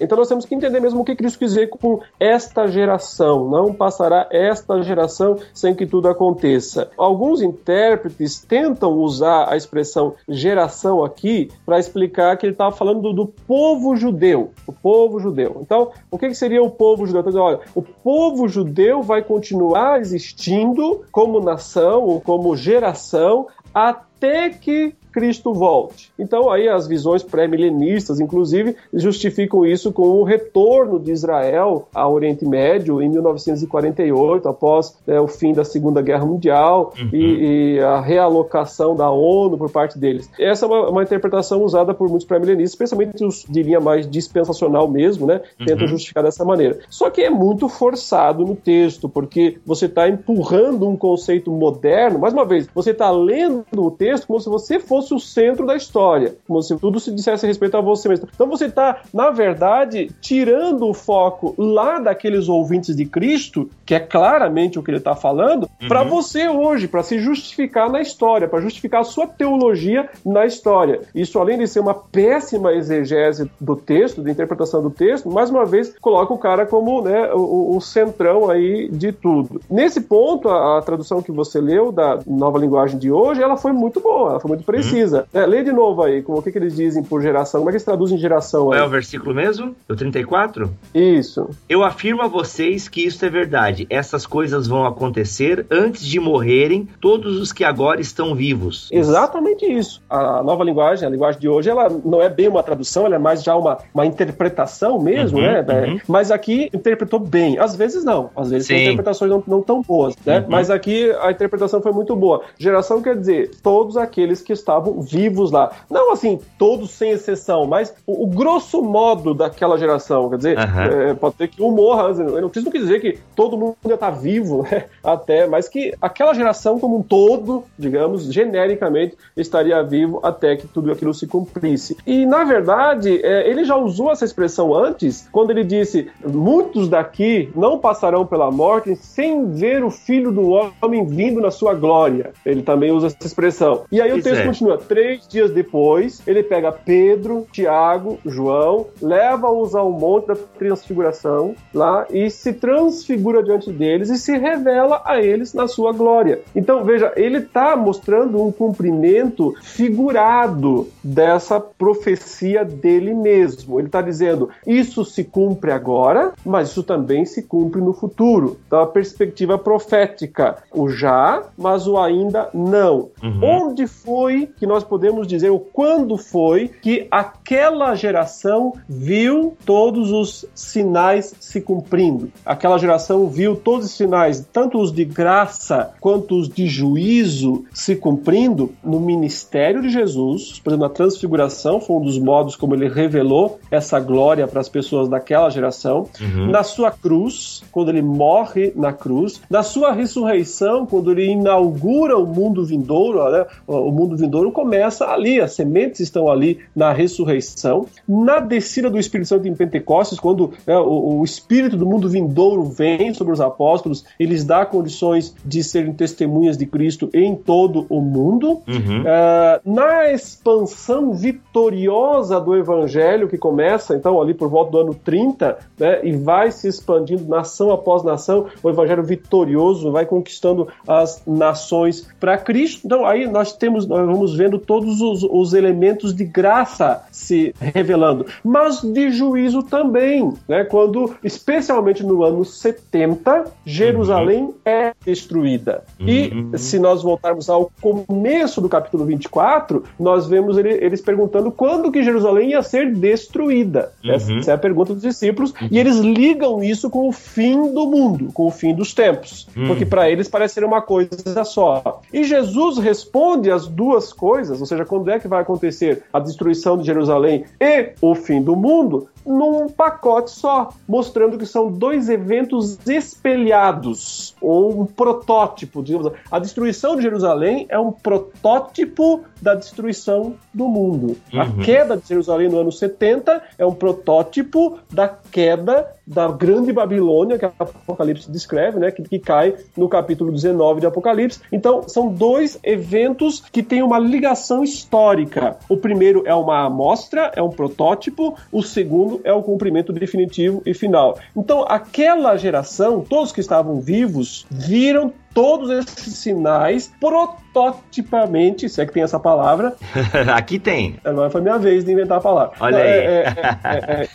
Então 0.00 0.16
nós 0.16 0.28
temos 0.28 0.44
que 0.44 0.54
entender 0.54 0.80
mesmo 0.80 1.00
o 1.00 1.04
que 1.04 1.14
Cristo 1.14 1.38
quis 1.38 1.50
dizer 1.50 1.68
com 1.68 2.00
esta 2.18 2.66
geração. 2.66 3.48
Não 3.48 3.74
passará 3.74 4.26
esta 4.30 4.82
geração 4.82 5.36
sem 5.52 5.74
que 5.74 5.86
tudo 5.86 6.08
aconteça. 6.08 6.90
Alguns 6.96 7.42
intérpretes 7.42 8.40
tentam 8.40 8.92
usar 8.98 9.52
a 9.52 9.56
expressão 9.56 10.14
geração 10.28 11.04
aqui 11.04 11.50
para 11.66 11.78
explicar 11.78 12.36
que 12.36 12.46
ele 12.46 12.52
estava 12.52 12.74
falando 12.74 13.12
do, 13.12 13.26
povo 13.26 13.96
judeu. 13.96 14.50
O 14.66 14.72
povo 14.72 15.18
judeu. 15.18 15.58
Então, 15.60 15.90
o 16.10 16.18
que, 16.18 16.28
que 16.28 16.34
seria 16.34 16.62
o 16.62 16.70
povo 16.70 17.06
judeu? 17.06 17.22
Então, 17.26 17.42
olha, 17.42 17.60
o 17.74 17.82
povo 17.82 18.48
judeu 18.48 19.02
vai 19.02 19.22
continuar 19.22 20.00
existindo 20.00 21.02
como 21.10 21.40
nação 21.40 22.02
ou 22.02 22.20
como 22.20 22.56
geração 22.56 23.46
até 23.74 24.09
até 24.20 24.50
que 24.50 24.94
Cristo 25.12 25.52
volte. 25.52 26.12
Então 26.18 26.50
aí 26.50 26.68
as 26.68 26.86
visões 26.86 27.22
pré-milenistas, 27.22 28.20
inclusive, 28.20 28.76
justificam 28.92 29.66
isso 29.66 29.92
com 29.92 30.02
o 30.02 30.22
retorno 30.22 31.00
de 31.00 31.10
Israel 31.10 31.88
ao 31.92 32.12
Oriente 32.12 32.46
Médio 32.46 33.02
em 33.02 33.08
1948, 33.08 34.48
após 34.48 34.96
né, 35.06 35.20
o 35.20 35.26
fim 35.26 35.52
da 35.52 35.64
Segunda 35.64 36.00
Guerra 36.00 36.24
Mundial 36.24 36.94
uhum. 36.96 37.10
e, 37.12 37.76
e, 37.76 37.80
a 37.80 38.00
realocação 38.00 38.94
da 38.94 39.10
ONU 39.10 39.58
por 39.58 39.70
parte 39.70 39.98
deles. 39.98 40.30
Essa 40.38 40.66
é 40.66 40.68
uma, 40.68 40.90
uma 40.90 41.02
interpretação 41.02 41.62
usada 41.64 41.92
por 41.92 42.08
muitos 42.08 42.26
pré-milenistas, 42.26 42.70
especialmente 42.70 43.24
os 43.24 43.44
de 43.48 43.62
linha 43.62 43.80
mais 43.80 44.08
dispensacional 44.08 44.88
mesmo, 44.88 45.26
né? 45.26 45.40
Tentam 45.58 45.82
uhum. 45.82 45.88
justificar 45.88 46.22
dessa 46.22 46.44
maneira. 46.44 46.78
Só 46.88 47.10
que 47.10 47.22
é 47.22 47.30
muito 47.30 47.68
forçado 47.68 48.44
no 48.44 48.54
texto, 48.54 49.08
porque 49.08 49.58
você 49.66 49.86
está 49.86 50.08
empurrando 50.08 50.88
um 50.88 50.96
conceito 50.96 51.50
moderno. 51.50 52.18
Mais 52.18 52.32
uma 52.32 52.44
vez, 52.44 52.68
você 52.74 52.90
está 52.90 53.10
lendo 53.10 53.64
o 53.76 53.90
texto 53.90 54.09
como 54.24 54.40
se 54.40 54.48
você 54.48 54.78
fosse 54.78 55.00
fosse 55.00 55.14
o 55.14 55.18
centro 55.18 55.66
da 55.66 55.74
história, 55.74 56.36
como 56.46 56.62
se 56.62 56.76
tudo 56.76 57.00
se 57.00 57.10
dissesse 57.10 57.44
a 57.44 57.48
respeito 57.48 57.76
a 57.76 57.80
você 57.80 58.08
mesmo. 58.08 58.28
Então 58.32 58.46
você 58.46 58.66
está, 58.66 59.02
na 59.12 59.30
verdade, 59.30 60.10
tirando 60.20 60.86
o 60.86 60.94
foco 60.94 61.54
lá 61.58 61.98
daqueles 61.98 62.48
ouvintes 62.48 62.94
de 62.94 63.04
Cristo, 63.04 63.68
que 63.84 63.94
é 63.94 64.00
claramente 64.00 64.78
o 64.78 64.82
que 64.82 64.90
ele 64.90 64.98
está 64.98 65.16
falando, 65.16 65.68
uhum. 65.80 65.88
para 65.88 66.02
você 66.02 66.48
hoje, 66.48 66.86
para 66.86 67.02
se 67.02 67.18
justificar 67.18 67.90
na 67.90 68.00
história, 68.00 68.48
para 68.48 68.60
justificar 68.60 69.00
a 69.00 69.04
sua 69.04 69.26
teologia 69.26 70.08
na 70.24 70.46
história. 70.46 71.00
Isso, 71.14 71.38
além 71.38 71.58
de 71.58 71.66
ser 71.66 71.80
uma 71.80 71.94
péssima 71.94 72.72
exegese 72.72 73.50
do 73.60 73.76
texto, 73.76 74.22
de 74.22 74.30
interpretação 74.30 74.82
do 74.82 74.90
texto, 74.90 75.30
mais 75.30 75.50
uma 75.50 75.64
vez 75.64 75.94
coloca 76.00 76.32
o 76.32 76.38
cara 76.38 76.66
como 76.66 77.02
né, 77.02 77.32
o, 77.32 77.76
o 77.76 77.80
centrão 77.80 78.50
aí 78.50 78.88
de 78.88 79.12
tudo. 79.12 79.60
Nesse 79.70 80.00
ponto, 80.00 80.48
a, 80.48 80.78
a, 80.78 80.82
tradução 80.82 81.22
que 81.22 81.32
você 81.32 81.60
leu 81.60 81.90
da 81.90 82.18
nova 82.26 82.58
linguagem 82.58 82.98
de 82.98 83.10
hoje, 83.10 83.42
ela 83.42 83.56
foi 83.56 83.72
muito 83.72 83.99
boa, 84.00 84.30
ela 84.30 84.40
foi 84.40 84.48
muito 84.48 84.64
precisa 84.64 84.90
precisa. 84.90 85.26
É, 85.32 85.46
lê 85.46 85.62
de 85.62 85.72
novo 85.72 86.02
aí, 86.02 86.22
como 86.22 86.38
o 86.38 86.42
que, 86.42 86.50
que 86.50 86.58
eles 86.58 86.74
dizem 86.74 87.02
por 87.02 87.22
geração. 87.22 87.60
Como 87.60 87.70
é 87.70 87.72
que 87.72 87.76
eles 87.76 87.84
traduzem 87.84 88.18
geração 88.18 88.72
aí? 88.72 88.80
É 88.80 88.82
o 88.82 88.88
versículo 88.88 89.34
mesmo? 89.34 89.74
O 89.88 89.96
34? 89.96 90.70
Isso. 90.94 91.50
Eu 91.68 91.82
afirmo 91.82 92.22
a 92.22 92.28
vocês 92.28 92.88
que 92.88 93.04
isso 93.04 93.24
é 93.24 93.30
verdade. 93.30 93.86
Essas 93.88 94.26
coisas 94.26 94.66
vão 94.66 94.84
acontecer 94.86 95.66
antes 95.70 96.04
de 96.04 96.18
morrerem 96.18 96.88
todos 97.00 97.40
os 97.40 97.52
que 97.52 97.64
agora 97.64 98.00
estão 98.00 98.34
vivos. 98.34 98.88
Exatamente 98.92 99.64
isso. 99.64 100.02
A 100.08 100.42
nova 100.42 100.64
linguagem, 100.64 101.06
a 101.06 101.10
linguagem 101.10 101.40
de 101.40 101.48
hoje, 101.48 101.70
ela 101.70 101.88
não 102.04 102.20
é 102.20 102.28
bem 102.28 102.48
uma 102.48 102.62
tradução, 102.62 103.06
ela 103.06 103.16
é 103.16 103.18
mais 103.18 103.42
já 103.42 103.56
uma, 103.56 103.78
uma 103.94 104.06
interpretação 104.06 105.00
mesmo, 105.00 105.38
uhum, 105.38 105.44
né? 105.44 105.60
Uhum. 105.60 106.00
Mas 106.08 106.30
aqui 106.30 106.68
interpretou 106.72 107.20
bem. 107.20 107.58
Às 107.58 107.76
vezes 107.76 108.04
não. 108.04 108.30
Às 108.36 108.50
vezes 108.50 108.66
Sim. 108.66 108.74
tem 108.74 108.84
interpretações 108.84 109.30
não, 109.30 109.42
não 109.46 109.62
tão 109.62 109.82
boas, 109.82 110.14
né? 110.24 110.40
Uhum. 110.40 110.46
Mas 110.48 110.70
aqui 110.70 111.10
a 111.20 111.30
interpretação 111.30 111.80
foi 111.80 111.92
muito 111.92 112.14
boa. 112.16 112.42
Geração 112.58 113.02
quer 113.02 113.16
dizer 113.16 113.50
todos 113.90 113.96
aqueles 113.96 114.40
que 114.40 114.52
estavam 114.52 115.00
vivos 115.00 115.50
lá. 115.50 115.72
Não 115.90 116.12
assim, 116.12 116.38
todos 116.56 116.90
sem 116.90 117.10
exceção, 117.10 117.66
mas 117.66 117.92
o, 118.06 118.24
o 118.24 118.26
grosso 118.26 118.82
modo 118.82 119.34
daquela 119.34 119.76
geração. 119.76 120.30
Quer 120.30 120.36
dizer, 120.36 120.58
uhum. 120.58 121.08
é, 121.10 121.14
pode 121.14 121.36
ser 121.36 121.48
que 121.48 121.62
um 121.62 121.72
morra. 121.72 122.10
Eu 122.10 122.42
não 122.42 122.48
preciso 122.48 122.72
dizer 122.72 123.00
que 123.00 123.18
todo 123.34 123.56
mundo 123.56 123.76
ainda 123.84 123.94
está 123.94 124.10
vivo, 124.10 124.62
né? 124.62 124.84
Até, 125.02 125.46
mas 125.46 125.68
que 125.68 125.92
aquela 126.00 126.32
geração 126.34 126.78
como 126.78 126.98
um 126.98 127.02
todo, 127.02 127.64
digamos, 127.78 128.32
genericamente, 128.32 129.16
estaria 129.36 129.82
vivo 129.82 130.20
até 130.22 130.56
que 130.56 130.68
tudo 130.68 130.92
aquilo 130.92 131.12
se 131.12 131.26
cumprisse. 131.26 131.96
E, 132.06 132.24
na 132.24 132.44
verdade, 132.44 133.20
é, 133.24 133.48
ele 133.48 133.64
já 133.64 133.76
usou 133.76 134.12
essa 134.12 134.24
expressão 134.24 134.74
antes, 134.74 135.28
quando 135.32 135.50
ele 135.50 135.64
disse: 135.64 136.08
Muitos 136.24 136.88
daqui 136.88 137.50
não 137.56 137.78
passarão 137.78 138.24
pela 138.24 138.50
morte 138.50 138.94
sem 138.96 139.50
ver 139.50 139.82
o 139.82 139.90
filho 139.90 140.30
do 140.30 140.50
homem 140.50 141.04
vindo 141.04 141.40
na 141.40 141.50
sua 141.50 141.74
glória. 141.74 142.32
Ele 142.44 142.62
também 142.62 142.92
usa 142.92 143.08
essa 143.08 143.26
expressão. 143.26 143.79
E 143.90 144.00
aí 144.00 144.10
pois 144.10 144.20
o 144.20 144.24
texto 144.28 144.42
é. 144.42 144.46
continua: 144.46 144.78
três 144.78 145.26
dias 145.26 145.50
depois, 145.50 146.22
ele 146.26 146.42
pega 146.42 146.72
Pedro, 146.72 147.46
Tiago, 147.52 148.18
João, 148.24 148.86
leva-os 149.00 149.74
ao 149.74 149.90
monte 149.90 150.28
da 150.28 150.36
transfiguração 150.36 151.54
lá 151.74 152.06
e 152.10 152.30
se 152.30 152.52
transfigura 152.52 153.42
diante 153.42 153.72
deles 153.72 154.10
e 154.10 154.18
se 154.18 154.36
revela 154.36 155.02
a 155.04 155.20
eles 155.20 155.54
na 155.54 155.66
sua 155.66 155.92
glória. 155.92 156.40
Então, 156.54 156.84
veja, 156.84 157.12
ele 157.16 157.38
está 157.38 157.76
mostrando 157.76 158.42
um 158.42 158.52
cumprimento 158.52 159.54
figurado 159.62 160.88
dessa 161.02 161.60
profecia 161.60 162.64
dele 162.64 163.14
mesmo. 163.14 163.78
Ele 163.78 163.88
está 163.88 164.02
dizendo: 164.02 164.48
isso 164.66 165.04
se 165.04 165.24
cumpre 165.24 165.72
agora, 165.72 166.32
mas 166.44 166.68
isso 166.68 166.82
também 166.82 167.24
se 167.24 167.42
cumpre 167.42 167.80
no 167.80 167.92
futuro. 167.92 168.58
Então, 168.66 168.80
a 168.80 168.86
perspectiva 168.86 169.58
profética, 169.58 170.56
o 170.72 170.88
já, 170.88 171.42
mas 171.56 171.86
o 171.86 171.98
ainda 171.98 172.48
não. 172.52 173.10
Uhum. 173.22 173.40
Onde 173.60 173.86
foi 173.86 174.48
que 174.56 174.66
nós 174.66 174.82
podemos 174.82 175.26
dizer 175.26 175.50
o 175.50 175.58
quando 175.58 176.16
foi 176.16 176.68
que 176.68 177.06
aquela 177.10 177.94
geração 177.94 178.72
viu 178.88 179.56
todos 179.64 180.10
os 180.10 180.46
sinais 180.54 181.34
se 181.38 181.60
cumprindo. 181.60 182.32
Aquela 182.44 182.78
geração 182.78 183.26
viu 183.26 183.54
todos 183.54 183.86
os 183.86 183.92
sinais, 183.92 184.46
tanto 184.52 184.80
os 184.80 184.92
de 184.92 185.04
graça 185.04 185.92
quanto 186.00 186.38
os 186.38 186.48
de 186.48 186.66
juízo, 186.66 187.64
se 187.72 187.96
cumprindo 187.96 188.72
no 188.82 188.98
ministério 188.98 189.82
de 189.82 189.90
Jesus. 189.90 190.58
Por 190.58 190.70
exemplo, 190.70 190.86
a 190.86 190.90
transfiguração 190.90 191.80
foi 191.80 191.96
um 191.96 192.02
dos 192.02 192.18
modos 192.18 192.56
como 192.56 192.74
ele 192.74 192.88
revelou 192.88 193.58
essa 193.70 194.00
glória 194.00 194.48
para 194.48 194.60
as 194.60 194.68
pessoas 194.68 195.08
daquela 195.08 195.50
geração. 195.50 196.08
Uhum. 196.20 196.50
Na 196.50 196.62
sua 196.62 196.90
cruz, 196.90 197.62
quando 197.70 197.90
ele 197.90 198.02
morre 198.02 198.72
na 198.74 198.92
cruz. 198.92 199.40
Na 199.48 199.62
sua 199.62 199.92
ressurreição, 199.92 200.86
quando 200.86 201.12
ele 201.12 201.26
inaugura 201.26 202.16
o 202.16 202.26
mundo 202.26 202.64
vindouro, 202.64 203.30
né? 203.30 203.46
O 203.66 203.90
mundo 203.90 204.16
vindouro 204.16 204.50
começa 204.50 205.06
ali, 205.06 205.40
as 205.40 205.52
sementes 205.52 206.00
estão 206.00 206.30
ali 206.30 206.58
na 206.74 206.92
ressurreição. 206.92 207.86
Na 208.08 208.40
descida 208.40 208.90
do 208.90 208.98
Espírito 208.98 209.28
Santo 209.28 209.48
em 209.48 209.54
Pentecostes, 209.54 210.18
quando 210.18 210.52
né, 210.66 210.76
o, 210.76 211.20
o, 211.20 211.24
Espírito 211.24 211.76
do 211.76 211.86
mundo 211.86 212.08
vindouro 212.08 212.64
vem 212.64 213.14
sobre 213.14 213.32
os 213.32 213.40
apóstolos, 213.40 214.04
eles 214.18 214.44
dá 214.44 214.66
condições 214.66 215.34
de 215.44 215.62
serem 215.62 215.92
testemunhas 215.92 216.56
de 216.56 216.66
Cristo 216.66 217.08
em 217.12 217.34
todo 217.34 217.86
o 217.88 218.00
mundo. 218.00 218.62
Uhum. 218.66 219.02
Uh, 219.02 219.74
na 219.74 220.12
expansão 220.12 221.12
vitoriosa 221.12 222.40
do 222.40 222.56
Evangelho, 222.56 223.28
que 223.28 223.38
começa 223.38 223.94
então 223.94 224.20
ali 224.20 224.34
por 224.34 224.48
volta 224.48 224.72
do 224.72 224.78
ano 224.78 224.94
30, 224.94 225.58
né, 225.78 226.00
e 226.04 226.12
vai 226.12 226.50
se 226.50 226.68
expandindo 226.68 227.28
nação 227.28 227.70
após 227.70 228.02
nação, 228.02 228.46
o 228.62 228.70
Evangelho 228.70 229.02
vitorioso 229.02 229.90
vai 229.90 230.06
conquistando 230.06 230.68
as 230.86 231.22
nações 231.26 232.08
para 232.18 232.36
Cristo. 232.36 232.82
Então 232.84 233.06
aí 233.06 233.26
nós 233.40 233.54
temos, 233.54 233.86
nós 233.86 234.06
vamos 234.06 234.36
vendo 234.36 234.58
todos 234.58 235.00
os, 235.00 235.22
os, 235.22 235.54
elementos 235.54 236.14
de 236.14 236.26
graça 236.26 237.02
se 237.10 237.54
revelando, 237.58 238.26
mas 238.44 238.82
de 238.82 239.10
juízo 239.10 239.62
também, 239.62 240.34
né? 240.46 240.62
Quando, 240.64 241.14
especialmente 241.24 242.04
no 242.04 242.22
ano 242.22 242.44
70, 242.44 243.46
Jerusalém 243.64 244.42
uhum. 244.44 244.54
é 244.62 244.92
destruída. 245.04 245.84
Uhum. 245.98 246.50
E 246.52 246.58
se 246.58 246.78
nós 246.78 247.02
voltarmos 247.02 247.48
ao 247.48 247.72
começo 247.80 248.60
do 248.60 248.68
capítulo 248.68 249.06
24, 249.06 249.84
nós 249.98 250.26
vemos 250.26 250.58
ele, 250.58 250.74
eles 250.84 251.00
perguntando 251.00 251.50
quando 251.50 251.90
que 251.90 252.02
Jerusalém 252.02 252.50
ia 252.50 252.62
ser 252.62 252.94
destruída. 252.94 253.90
Uhum. 254.04 254.12
Essa 254.12 254.50
é 254.50 254.54
a 254.54 254.58
pergunta 254.58 254.92
dos 254.92 255.02
discípulos, 255.02 255.54
e 255.70 255.78
eles 255.78 255.96
ligam 255.96 256.62
isso 256.62 256.90
com 256.90 257.08
o 257.08 257.12
fim 257.12 257.72
do 257.72 257.86
mundo, 257.86 258.30
com 258.34 258.46
o 258.46 258.50
fim 258.50 258.74
dos 258.74 258.92
tempos, 258.92 259.48
uhum. 259.56 259.68
porque 259.68 259.86
para 259.86 260.10
eles 260.10 260.28
parece 260.28 260.54
ser 260.54 260.64
uma 260.64 260.82
coisa 260.82 261.42
só. 261.44 262.02
E 262.12 262.22
Jesus 262.24 262.76
responde 262.76 263.29
as 263.50 263.66
duas 263.66 264.12
coisas, 264.12 264.60
ou 264.60 264.66
seja, 264.66 264.84
quando 264.84 265.10
é 265.10 265.18
que 265.18 265.28
vai 265.28 265.42
acontecer 265.42 266.02
a 266.12 266.18
destruição 266.18 266.76
de 266.76 266.84
Jerusalém 266.84 267.44
e 267.60 267.92
o 268.00 268.14
fim 268.14 268.42
do 268.42 268.56
mundo, 268.56 269.08
num 269.24 269.68
pacote 269.68 270.30
só, 270.30 270.70
mostrando 270.88 271.38
que 271.38 271.46
são 271.46 271.70
dois 271.70 272.08
eventos 272.08 272.78
espelhados, 272.86 274.34
ou 274.40 274.80
um 274.80 274.86
protótipo, 274.86 275.82
digamos. 275.82 276.08
Assim. 276.08 276.16
A 276.30 276.38
destruição 276.38 276.96
de 276.96 277.02
Jerusalém 277.02 277.66
é 277.68 277.78
um 277.78 277.92
protótipo 277.92 279.22
da 279.40 279.54
destruição 279.54 280.34
do 280.52 280.68
mundo. 280.68 281.16
Uhum. 281.32 281.40
A 281.40 281.64
queda 281.64 281.96
de 281.96 282.08
Jerusalém 282.08 282.48
no 282.48 282.58
ano 282.58 282.72
70 282.72 283.42
é 283.58 283.64
um 283.64 283.72
protótipo 283.72 284.78
da 284.90 285.08
queda 285.08 285.94
da 286.06 286.26
grande 286.26 286.72
Babilônia, 286.72 287.38
que 287.38 287.44
Apocalipse 287.44 288.30
descreve, 288.30 288.80
né, 288.80 288.90
que, 288.90 289.00
que 289.02 289.18
cai 289.18 289.54
no 289.76 289.88
capítulo 289.88 290.32
19 290.32 290.80
de 290.80 290.86
Apocalipse. 290.86 291.40
Então, 291.52 291.88
são 291.88 292.08
dois 292.08 292.58
eventos 292.64 293.40
que 293.52 293.62
têm 293.62 293.80
uma 293.82 293.98
ligação 293.98 294.64
histórica. 294.64 295.56
O 295.68 295.76
primeiro 295.76 296.24
é 296.26 296.34
uma 296.34 296.66
amostra, 296.66 297.30
é 297.36 297.42
um 297.42 297.50
protótipo, 297.50 298.36
o 298.50 298.60
segundo 298.60 299.09
é 299.24 299.32
o 299.32 299.42
cumprimento 299.42 299.92
definitivo 299.92 300.62
e 300.66 300.74
final. 300.74 301.18
Então, 301.34 301.64
aquela 301.66 302.36
geração, 302.36 303.00
todos 303.00 303.32
que 303.32 303.40
estavam 303.40 303.80
vivos, 303.80 304.46
viram 304.50 305.12
todos 305.32 305.70
esses 305.70 306.14
sinais 306.16 306.92
prototipamente, 307.00 308.68
se 308.68 308.80
é 308.80 308.86
que 308.86 308.92
tem 308.92 309.02
essa 309.02 309.18
palavra. 309.18 309.74
Aqui 310.34 310.58
tem. 310.58 310.96
Agora 311.04 311.30
foi 311.30 311.40
minha 311.40 311.58
vez 311.58 311.84
de 311.84 311.92
inventar 311.92 312.18
a 312.18 312.20
palavra. 312.20 312.56
Olha 312.60 312.78
aí. 312.78 312.90
É, 312.90 313.24
é, 313.64 314.08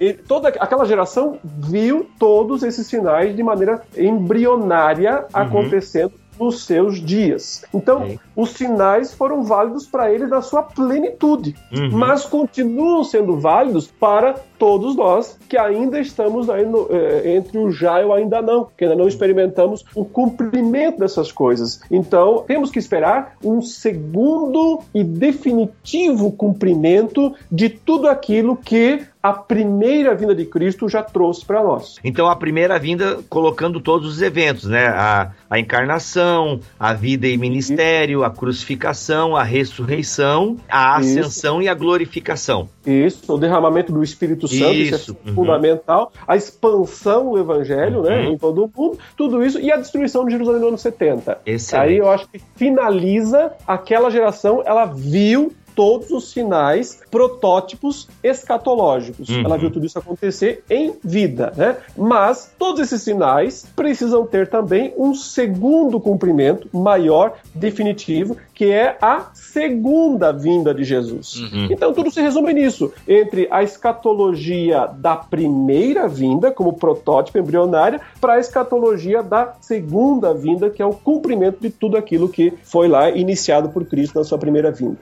é, 0.00 0.08
é 0.08 0.12
toda 0.12 0.48
aquela 0.48 0.84
geração 0.84 1.38
viu 1.44 2.08
todos 2.18 2.62
esses 2.62 2.86
sinais 2.86 3.36
de 3.36 3.42
maneira 3.42 3.82
embrionária 3.96 5.20
uhum. 5.20 5.26
acontecendo 5.32 6.21
nos 6.42 6.64
seus 6.64 7.00
dias. 7.00 7.64
Então, 7.72 8.06
Sim. 8.06 8.18
os 8.34 8.50
sinais 8.50 9.14
foram 9.14 9.44
válidos 9.44 9.86
para 9.86 10.12
ele 10.12 10.26
na 10.26 10.42
sua 10.42 10.62
plenitude, 10.62 11.54
uhum. 11.72 11.90
mas 11.92 12.24
continuam 12.24 13.04
sendo 13.04 13.38
válidos 13.38 13.86
para 13.86 14.34
todos 14.62 14.94
nós 14.94 15.36
que 15.48 15.58
ainda 15.58 15.98
estamos 15.98 16.48
aí 16.48 16.64
no, 16.64 16.86
é, 16.88 17.34
entre 17.34 17.58
o 17.58 17.72
já 17.72 18.00
e 18.00 18.04
o 18.04 18.12
ainda 18.12 18.40
não, 18.40 18.68
que 18.78 18.84
ainda 18.84 18.94
não 18.94 19.08
experimentamos 19.08 19.84
o 19.92 20.04
cumprimento 20.04 21.00
dessas 21.00 21.32
coisas. 21.32 21.80
Então, 21.90 22.44
temos 22.46 22.70
que 22.70 22.78
esperar 22.78 23.34
um 23.42 23.60
segundo 23.60 24.78
e 24.94 25.02
definitivo 25.02 26.30
cumprimento 26.30 27.34
de 27.50 27.70
tudo 27.70 28.06
aquilo 28.06 28.56
que 28.56 29.00
a 29.22 29.32
primeira 29.32 30.14
vinda 30.14 30.34
de 30.34 30.44
Cristo 30.44 30.88
já 30.88 31.02
trouxe 31.02 31.44
para 31.44 31.62
nós. 31.62 31.96
Então 32.02 32.26
a 32.26 32.34
primeira 32.34 32.78
vinda 32.78 33.20
colocando 33.28 33.80
todos 33.80 34.08
os 34.08 34.20
eventos, 34.20 34.64
né? 34.64 34.86
A, 34.88 35.30
a 35.48 35.60
encarnação, 35.60 36.58
a 36.78 36.92
vida 36.92 37.28
e 37.28 37.38
ministério, 37.38 38.24
a 38.24 38.30
crucificação, 38.30 39.36
a 39.36 39.44
ressurreição, 39.44 40.56
a 40.68 40.96
ascensão 40.96 41.58
Isso. 41.60 41.66
e 41.66 41.68
a 41.68 41.74
glorificação. 41.74 42.68
Isso, 42.84 43.32
o 43.32 43.38
derramamento 43.38 43.92
do 43.92 44.02
Espírito 44.02 44.48
Santo, 44.58 44.74
isso, 44.74 44.94
isso 44.94 45.16
é 45.24 45.28
uhum. 45.28 45.34
fundamental, 45.34 46.12
a 46.26 46.36
expansão 46.36 47.30
do 47.30 47.38
Evangelho, 47.38 48.02
né, 48.02 48.16
uhum. 48.16 48.22
né, 48.22 48.30
em 48.30 48.38
todo 48.38 48.64
o 48.64 48.70
mundo, 48.74 48.98
tudo 49.16 49.44
isso, 49.44 49.58
e 49.58 49.70
a 49.70 49.76
destruição 49.76 50.24
de 50.24 50.32
Jerusalém 50.32 50.60
no 50.60 50.68
ano 50.68 50.78
70. 50.78 51.40
Excelente. 51.46 51.88
Aí 51.88 51.98
eu 51.98 52.10
acho 52.10 52.28
que 52.28 52.40
finaliza 52.56 53.52
aquela 53.66 54.10
geração, 54.10 54.62
ela 54.64 54.86
viu 54.86 55.52
todos 55.74 56.10
os 56.10 56.30
sinais, 56.30 57.00
protótipos 57.10 58.08
escatológicos. 58.22 59.28
Uhum. 59.28 59.42
Ela 59.44 59.56
viu 59.56 59.70
tudo 59.70 59.86
isso 59.86 59.98
acontecer 59.98 60.64
em 60.68 60.94
vida, 61.02 61.52
né? 61.56 61.76
Mas 61.96 62.52
todos 62.58 62.80
esses 62.80 63.02
sinais 63.02 63.66
precisam 63.74 64.26
ter 64.26 64.48
também 64.48 64.92
um 64.96 65.14
segundo 65.14 66.00
cumprimento 66.00 66.68
maior, 66.72 67.34
definitivo, 67.54 68.36
que 68.54 68.70
é 68.70 68.96
a 69.00 69.30
segunda 69.34 70.32
vinda 70.32 70.74
de 70.74 70.84
Jesus. 70.84 71.36
Uhum. 71.36 71.68
Então 71.70 71.92
tudo 71.92 72.10
se 72.10 72.20
resume 72.20 72.52
nisso, 72.52 72.92
entre 73.06 73.48
a 73.50 73.62
escatologia 73.62 74.86
da 74.86 75.16
primeira 75.16 76.08
vinda, 76.08 76.50
como 76.50 76.74
protótipo 76.74 77.38
embrionária, 77.38 78.00
para 78.20 78.34
a 78.34 78.38
escatologia 78.38 79.22
da 79.22 79.54
segunda 79.60 80.32
vinda, 80.34 80.70
que 80.70 80.82
é 80.82 80.86
o 80.86 80.94
cumprimento 80.94 81.60
de 81.60 81.70
tudo 81.70 81.96
aquilo 81.96 82.28
que 82.28 82.52
foi 82.62 82.88
lá 82.88 83.10
iniciado 83.10 83.68
por 83.68 83.84
Cristo 83.84 84.18
na 84.18 84.24
sua 84.24 84.38
primeira 84.38 84.70
vinda. 84.70 84.98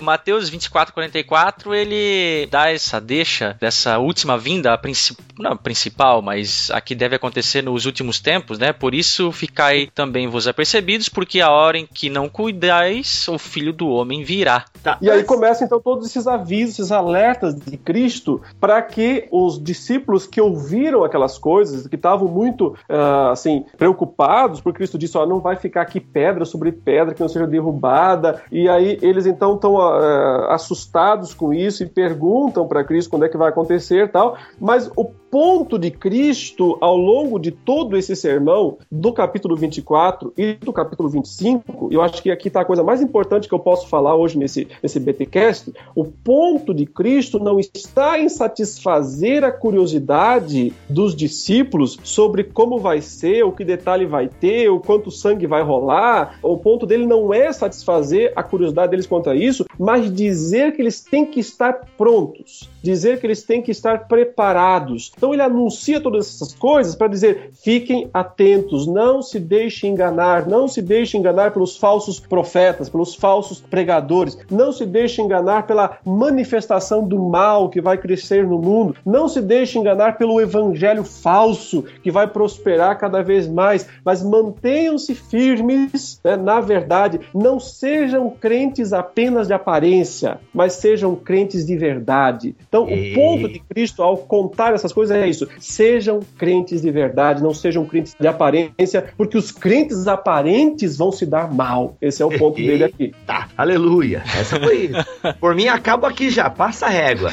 Mateus 0.00 0.48
24, 0.48 0.92
44, 0.92 1.74
ele 1.74 2.46
dá 2.50 2.70
essa 2.70 3.00
deixa 3.00 3.56
dessa 3.60 3.98
última 3.98 4.36
vinda, 4.36 4.72
a 4.72 4.78
princip... 4.78 5.18
não 5.38 5.52
a 5.52 5.56
principal, 5.56 6.22
mas 6.22 6.70
a 6.72 6.80
que 6.80 6.94
deve 6.94 7.16
acontecer 7.16 7.62
nos 7.62 7.86
últimos 7.86 8.20
tempos, 8.20 8.58
né? 8.58 8.72
Por 8.72 8.94
isso 8.94 9.30
ficai 9.32 9.88
também 9.94 10.26
vos 10.28 10.48
apercebidos, 10.48 11.08
porque 11.08 11.40
a 11.40 11.50
hora 11.50 11.78
em 11.78 11.86
que 11.86 12.10
não 12.10 12.28
cuidais, 12.28 13.28
o 13.28 13.38
filho 13.38 13.72
do 13.72 13.88
homem 13.88 14.24
virá. 14.24 14.64
Tá. 14.82 14.98
E 15.00 15.10
aí 15.10 15.22
começam 15.24 15.66
então 15.66 15.80
todos 15.80 16.06
esses 16.06 16.26
avisos, 16.26 16.78
esses 16.78 16.92
alertas 16.92 17.54
de 17.54 17.76
Cristo, 17.76 18.40
para 18.58 18.80
que 18.82 19.28
os 19.30 19.62
discípulos 19.62 20.26
que 20.26 20.40
ouviram 20.40 21.04
aquelas 21.04 21.38
coisas, 21.38 21.86
que 21.86 21.96
estavam 21.96 22.28
muito 22.28 22.68
uh, 22.88 23.30
assim 23.30 23.64
preocupados, 23.76 24.60
porque 24.60 24.78
Cristo 24.78 24.98
disse: 24.98 25.18
ó, 25.18 25.26
não 25.26 25.40
vai 25.40 25.56
ficar 25.56 25.82
aqui 25.82 26.00
pedra 26.00 26.44
sobre 26.44 26.72
pedra 26.72 27.14
que 27.14 27.20
não 27.20 27.28
seja 27.28 27.46
derrubada. 27.46 28.42
E 28.50 28.68
aí 28.68 28.98
eles 29.02 29.26
então 29.26 29.54
estão 29.54 29.74
uh, 29.74 29.99
assustados 30.48 31.34
com 31.34 31.52
isso 31.52 31.82
e 31.82 31.86
perguntam 31.86 32.66
para 32.66 32.84
Cristo 32.84 33.10
quando 33.10 33.24
é 33.24 33.28
que 33.28 33.36
vai 33.36 33.48
acontecer, 33.48 34.10
tal. 34.10 34.36
Mas 34.58 34.90
o 34.96 35.04
ponto 35.30 35.78
de 35.78 35.90
Cristo 35.90 36.76
ao 36.80 36.96
longo 36.96 37.38
de 37.38 37.50
todo 37.50 37.96
esse 37.96 38.16
sermão, 38.16 38.78
do 38.90 39.12
capítulo 39.12 39.56
24 39.56 40.32
e 40.36 40.54
do 40.54 40.72
capítulo 40.72 41.08
25, 41.08 41.88
eu 41.92 42.02
acho 42.02 42.22
que 42.22 42.30
aqui 42.30 42.48
está 42.48 42.62
a 42.62 42.64
coisa 42.64 42.82
mais 42.82 43.00
importante 43.00 43.48
que 43.48 43.54
eu 43.54 43.58
posso 43.58 43.88
falar 43.88 44.16
hoje 44.16 44.36
nesse, 44.36 44.66
nesse 44.82 44.98
BTcast, 44.98 45.72
o 45.94 46.04
ponto 46.04 46.74
de 46.74 46.84
Cristo 46.84 47.38
não 47.38 47.60
está 47.60 48.18
em 48.18 48.28
satisfazer 48.28 49.44
a 49.44 49.52
curiosidade 49.52 50.72
dos 50.88 51.14
discípulos 51.14 51.98
sobre 52.02 52.44
como 52.44 52.78
vai 52.78 53.00
ser, 53.00 53.44
o 53.44 53.52
que 53.52 53.64
detalhe 53.64 54.06
vai 54.06 54.28
ter, 54.28 54.68
o 54.68 54.80
quanto 54.80 55.10
sangue 55.10 55.46
vai 55.46 55.62
rolar. 55.62 56.38
O 56.42 56.56
ponto 56.56 56.86
dele 56.86 57.06
não 57.06 57.32
é 57.32 57.52
satisfazer 57.52 58.32
a 58.34 58.42
curiosidade 58.42 58.90
deles 58.90 59.06
quanto 59.06 59.30
a 59.30 59.36
isso, 59.36 59.64
mas 59.78 60.12
dizer 60.12 60.72
que 60.72 60.82
eles 60.82 61.00
têm 61.00 61.24
que 61.24 61.40
estar 61.40 61.72
prontos, 61.96 62.68
dizer 62.82 63.20
que 63.20 63.26
eles 63.26 63.42
têm 63.42 63.62
que 63.62 63.70
estar 63.70 64.08
preparados. 64.08 65.12
Então 65.20 65.34
ele 65.34 65.42
anuncia 65.42 66.00
todas 66.00 66.26
essas 66.26 66.54
coisas 66.54 66.94
para 66.94 67.06
dizer: 67.06 67.50
fiquem 67.62 68.08
atentos, 68.14 68.86
não 68.86 69.20
se 69.20 69.38
deixem 69.38 69.92
enganar, 69.92 70.48
não 70.48 70.66
se 70.66 70.80
deixem 70.80 71.20
enganar 71.20 71.50
pelos 71.50 71.76
falsos 71.76 72.18
profetas, 72.18 72.88
pelos 72.88 73.14
falsos 73.14 73.60
pregadores, 73.60 74.38
não 74.50 74.72
se 74.72 74.86
deixem 74.86 75.26
enganar 75.26 75.66
pela 75.66 75.98
manifestação 76.06 77.06
do 77.06 77.18
mal 77.18 77.68
que 77.68 77.82
vai 77.82 77.98
crescer 77.98 78.46
no 78.46 78.58
mundo, 78.58 78.96
não 79.04 79.28
se 79.28 79.42
deixem 79.42 79.82
enganar 79.82 80.16
pelo 80.16 80.40
evangelho 80.40 81.04
falso 81.04 81.84
que 82.02 82.10
vai 82.10 82.26
prosperar 82.26 82.98
cada 82.98 83.22
vez 83.22 83.46
mais, 83.46 83.86
mas 84.02 84.22
mantenham-se 84.22 85.14
firmes 85.14 86.18
né, 86.24 86.34
na 86.34 86.62
verdade, 86.62 87.20
não 87.34 87.60
sejam 87.60 88.30
crentes 88.30 88.94
apenas 88.94 89.48
de 89.48 89.52
aparência, 89.52 90.40
mas 90.54 90.74
sejam 90.74 91.14
crentes 91.14 91.66
de 91.66 91.76
verdade. 91.76 92.54
Então, 92.66 92.84
o 92.84 93.14
ponto 93.14 93.48
de 93.52 93.58
Cristo 93.58 94.02
ao 94.02 94.16
contar 94.16 94.72
essas 94.72 94.94
coisas 94.94 95.09
é 95.10 95.28
isso. 95.28 95.48
Sejam 95.58 96.20
crentes 96.38 96.82
de 96.82 96.90
verdade, 96.90 97.42
não 97.42 97.54
sejam 97.54 97.84
crentes 97.84 98.14
de 98.18 98.26
aparência, 98.26 99.12
porque 99.16 99.36
os 99.36 99.50
crentes 99.50 100.06
aparentes 100.06 100.96
vão 100.96 101.12
se 101.12 101.26
dar 101.26 101.52
mal. 101.52 101.96
Esse 102.00 102.22
é 102.22 102.26
o 102.26 102.30
ponto 102.30 102.56
dele 102.56 102.84
aqui. 102.84 103.12
Tá, 103.26 103.48
aleluia. 103.56 104.22
Essa 104.38 104.58
foi. 104.58 104.90
Por 105.38 105.54
mim, 105.54 105.68
acabo 105.68 106.06
aqui 106.06 106.30
já, 106.30 106.50
passa 106.50 106.86
a 106.86 106.88
régua. 106.88 107.30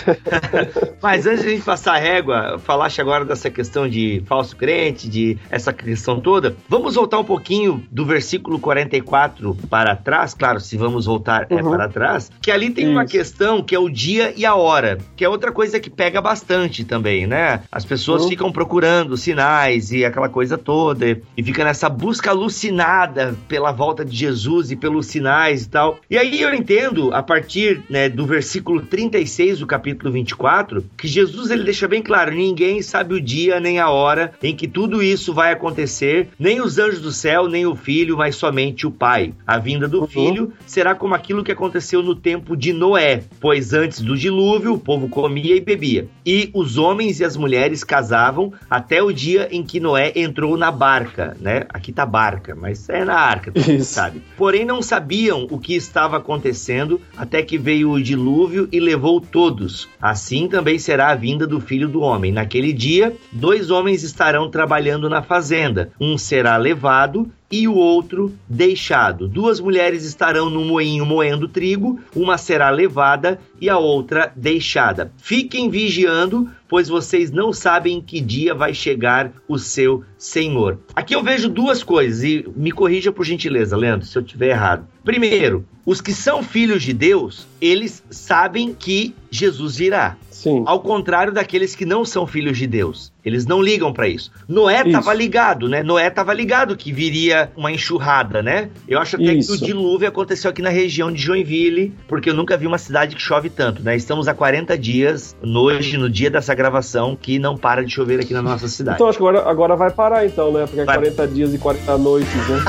Mas 1.02 1.26
antes 1.26 1.42
de 1.42 1.48
a 1.48 1.52
gente 1.52 1.64
passar 1.64 1.96
a 1.96 1.98
régua, 1.98 2.60
falaste 2.60 3.02
agora 3.02 3.26
dessa 3.26 3.50
questão 3.50 3.88
de 3.88 4.22
falso 4.26 4.56
crente, 4.56 5.10
de 5.10 5.38
essa 5.50 5.74
questão 5.74 6.20
toda. 6.20 6.56
Vamos 6.70 6.96
voltar 6.96 7.18
um 7.20 7.24
pouquinho 7.24 7.84
do 7.92 8.06
versículo 8.06 8.60
44 8.60 9.58
para 9.70 9.96
trás, 9.96 10.34
claro, 10.34 10.60
se 10.60 10.78
vamos 10.78 11.06
voltar 11.06 11.48
é 11.50 11.56
uhum. 11.56 11.74
é 11.74 11.78
para 11.78 11.90
trás, 11.90 12.32
que 12.42 12.52
ali 12.52 12.70
tem 12.70 12.86
Isso. 12.86 12.94
uma 12.94 13.06
questão 13.06 13.64
que 13.64 13.76
é 13.76 13.80
o 13.80 13.90
dia 13.90 14.34
e 14.36 14.46
a 14.46 14.56
hora, 14.56 14.98
que 15.16 15.24
é 15.24 15.30
outra 15.30 15.52
coisa 15.52 15.80
que 15.80 15.90
pega 15.90 16.22
bastante 16.22 16.84
também, 16.84 17.26
né? 17.26 17.62
As 17.72 17.84
pessoas 17.84 18.24
uhum. 18.24 18.30
ficam 18.30 18.52
procurando 18.52 19.18
sinais 19.18 19.92
e 19.92 20.06
aquela 20.06 20.30
coisa 20.30 20.58
toda, 20.58 21.22
e 21.36 21.44
fica 21.44 21.64
nessa 21.64 21.90
busca 21.90 22.30
alucinada 22.30 23.36
pela 23.48 23.72
volta 23.72 24.06
de 24.06 24.16
Jesus 24.16 24.72
e 24.72 24.76
pelos 24.76 25.08
sinais 25.08 25.64
e 25.64 25.70
tal. 25.70 26.00
E 26.10 26.18
aí 26.18 26.42
eu 26.42 26.54
entendo, 26.54 27.14
a 27.14 27.22
partir 27.22 27.84
né, 27.90 28.08
do 28.08 28.26
versículo 28.26 28.82
36 28.82 29.60
do 29.60 29.68
capítulo 29.68 30.12
24, 30.12 30.86
que 30.98 31.08
Jesus 31.08 31.52
ele 31.52 31.64
deixa 31.64 31.88
bem 31.88 32.02
claro: 32.02 32.34
ninguém 32.34 32.82
sabe 32.82 33.16
o 33.16 33.22
dia 33.22 33.60
nem 33.60 33.80
a 33.80 33.90
hora 33.90 34.34
em 34.42 34.56
que 34.56 34.68
tudo 34.68 35.04
isso 35.04 35.34
vai 35.34 35.52
acontecer, 35.52 36.30
nem 36.40 36.62
os 36.62 36.78
anjos 36.78 37.02
do 37.02 37.12
céu, 37.12 37.48
nem 37.48 37.66
o 37.66 37.76
filho, 37.76 38.18
mas 38.18 38.36
somente 38.36 38.88
o 38.88 38.92
Pai. 38.92 39.34
A 39.46 39.58
vinda 39.58 39.88
do 39.88 40.02
uhum. 40.02 40.08
filho 40.08 40.54
será 40.66 40.96
como 40.96 41.16
aquilo 41.16 41.44
que 41.44 41.52
aconteceu 41.52 42.02
no 42.02 42.16
tempo 42.16 42.56
de 42.56 42.72
Noé, 42.72 43.24
pois 43.40 43.74
antes 43.74 44.02
do 44.02 44.18
dilúvio 44.18 44.74
o 44.74 44.80
povo 44.80 45.10
comia 45.10 45.56
e 45.56 45.62
bebia, 45.62 46.08
e 46.26 46.50
os 46.54 46.78
homens 46.78 47.20
e 47.20 47.26
as 47.26 47.36
mulheres 47.36 47.57
mulheres 47.58 47.84
casavam 47.84 48.54
até 48.70 49.02
o 49.02 49.12
dia 49.12 49.48
em 49.52 49.64
que 49.64 49.80
Noé 49.80 50.12
entrou 50.16 50.56
na 50.56 50.72
barca, 50.72 51.36
né? 51.42 51.66
Aqui 51.70 51.92
tá 51.92 52.06
barca, 52.06 52.56
mas 52.56 52.88
é 52.88 53.04
na 53.04 53.16
arca, 53.16 53.52
sabe? 53.82 54.22
Porém 54.38 54.64
não 54.64 54.82
sabiam 54.82 55.48
o 55.50 55.58
que 55.58 55.76
estava 55.76 56.18
acontecendo 56.18 57.02
até 57.18 57.42
que 57.42 57.58
veio 57.58 57.90
o 57.90 58.02
dilúvio 58.02 58.70
e 58.72 58.80
levou 58.80 59.20
todos. 59.20 59.90
Assim 60.00 60.48
também 60.48 60.78
será 60.78 61.10
a 61.10 61.16
vinda 61.16 61.48
do 61.48 61.60
Filho 61.60 61.90
do 61.90 62.02
Homem. 62.02 62.32
Naquele 62.32 62.72
dia, 62.72 63.16
dois 63.32 63.72
homens 63.72 64.04
estarão 64.04 64.52
trabalhando 64.52 65.10
na 65.10 65.24
fazenda. 65.24 65.90
Um 66.00 66.16
será 66.16 66.58
levado 66.58 67.32
e 67.52 67.68
o 67.68 67.76
outro 67.76 68.34
deixado. 68.48 69.28
Duas 69.28 69.60
mulheres 69.60 70.04
estarão 70.04 70.50
no 70.50 70.66
moinho 70.66 71.06
moendo 71.06 71.48
trigo, 71.48 72.00
uma 72.16 72.38
será 72.38 72.70
levada 72.70 73.40
e 73.60 73.70
a 73.70 73.78
outra 73.78 74.32
deixada. 74.36 75.12
Fiquem 75.18 75.70
vigiando, 75.70 76.50
pois 76.68 76.90
vocês 76.90 77.32
não 77.32 77.54
sabem 77.54 77.98
em 77.98 78.02
que 78.02 78.20
dia 78.20 78.54
vai 78.54 78.74
chegar 78.74 79.32
o 79.48 79.58
seu 79.58 80.04
Senhor. 80.18 80.80
Aqui 80.96 81.16
eu 81.16 81.24
vejo 81.24 81.50
duas 81.50 81.84
coisas 81.84 82.24
e 82.24 82.46
me 82.56 82.72
corrija 82.72 83.12
por 83.12 83.26
gentileza, 83.26 83.78
Leandro, 83.78 84.06
se 84.06 84.18
eu 84.18 84.22
estiver 84.22 84.50
errado. 84.50 84.88
Primeiro, 85.04 85.66
os 85.86 86.02
que 86.02 86.12
são 86.12 86.44
filhos 86.44 86.84
de 86.84 86.92
Deus, 86.92 87.48
eles 87.62 88.04
sabem 88.10 88.74
que 88.74 89.16
Jesus 89.32 89.78
virá. 89.78 90.18
Sim. 90.38 90.64
Ao 90.68 90.80
contrário 90.80 91.34
daqueles 91.34 91.76
que 91.76 91.84
não 91.84 92.06
são 92.06 92.28
filhos 92.28 92.60
de 92.60 92.68
Deus. 92.68 93.12
Eles 93.26 93.48
não 93.48 93.60
ligam 93.60 93.92
para 93.92 94.08
isso. 94.08 94.32
Noé 94.48 94.84
estava 94.86 95.12
ligado, 95.12 95.68
né? 95.68 95.82
Noé 95.82 96.08
estava 96.08 96.32
ligado 96.32 96.78
que 96.78 96.94
viria 96.94 97.52
uma 97.58 97.72
enxurrada, 97.72 98.44
né? 98.44 98.70
Eu 98.88 99.00
acho 99.00 99.16
até 99.16 99.34
isso. 99.34 99.58
que 99.58 99.64
o 99.64 99.66
dilúvio 99.66 100.08
aconteceu 100.08 100.52
aqui 100.52 100.62
na 100.62 100.70
região 100.70 101.12
de 101.12 101.20
Joinville, 101.20 101.92
porque 102.08 102.30
eu 102.30 102.36
nunca 102.36 102.56
vi 102.56 102.68
uma 102.68 102.78
cidade 102.78 103.16
que 103.16 103.22
chove 103.22 103.50
tanto, 103.50 103.82
né? 103.82 103.96
Estamos 103.96 104.28
há 104.28 104.34
40 104.36 104.78
dias, 104.78 105.36
hoje, 105.44 105.98
no 105.98 106.08
dia 106.08 106.30
dessa 106.30 106.54
gravação, 106.54 107.18
que 107.20 107.40
não 107.40 107.58
para 107.58 107.84
de 107.84 107.92
chover 107.92 108.20
aqui 108.20 108.34
na 108.34 108.44
nossa 108.44 108.68
cidade. 108.68 108.98
Então 108.98 109.08
acho 109.08 109.18
que 109.18 109.24
agora, 109.24 109.50
agora 109.50 109.76
vai 109.76 109.90
parar 109.90 110.24
então, 110.24 110.52
né? 110.52 110.66
Porque 110.68 110.82
é 110.82 110.86
vai. 110.86 110.98
40 110.98 111.28
dias 111.30 111.54
e 111.54 111.58
40 111.58 111.98
noites, 111.98 112.48
né? 112.48 112.64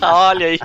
Olha 0.00 0.46
aí. 0.46 0.58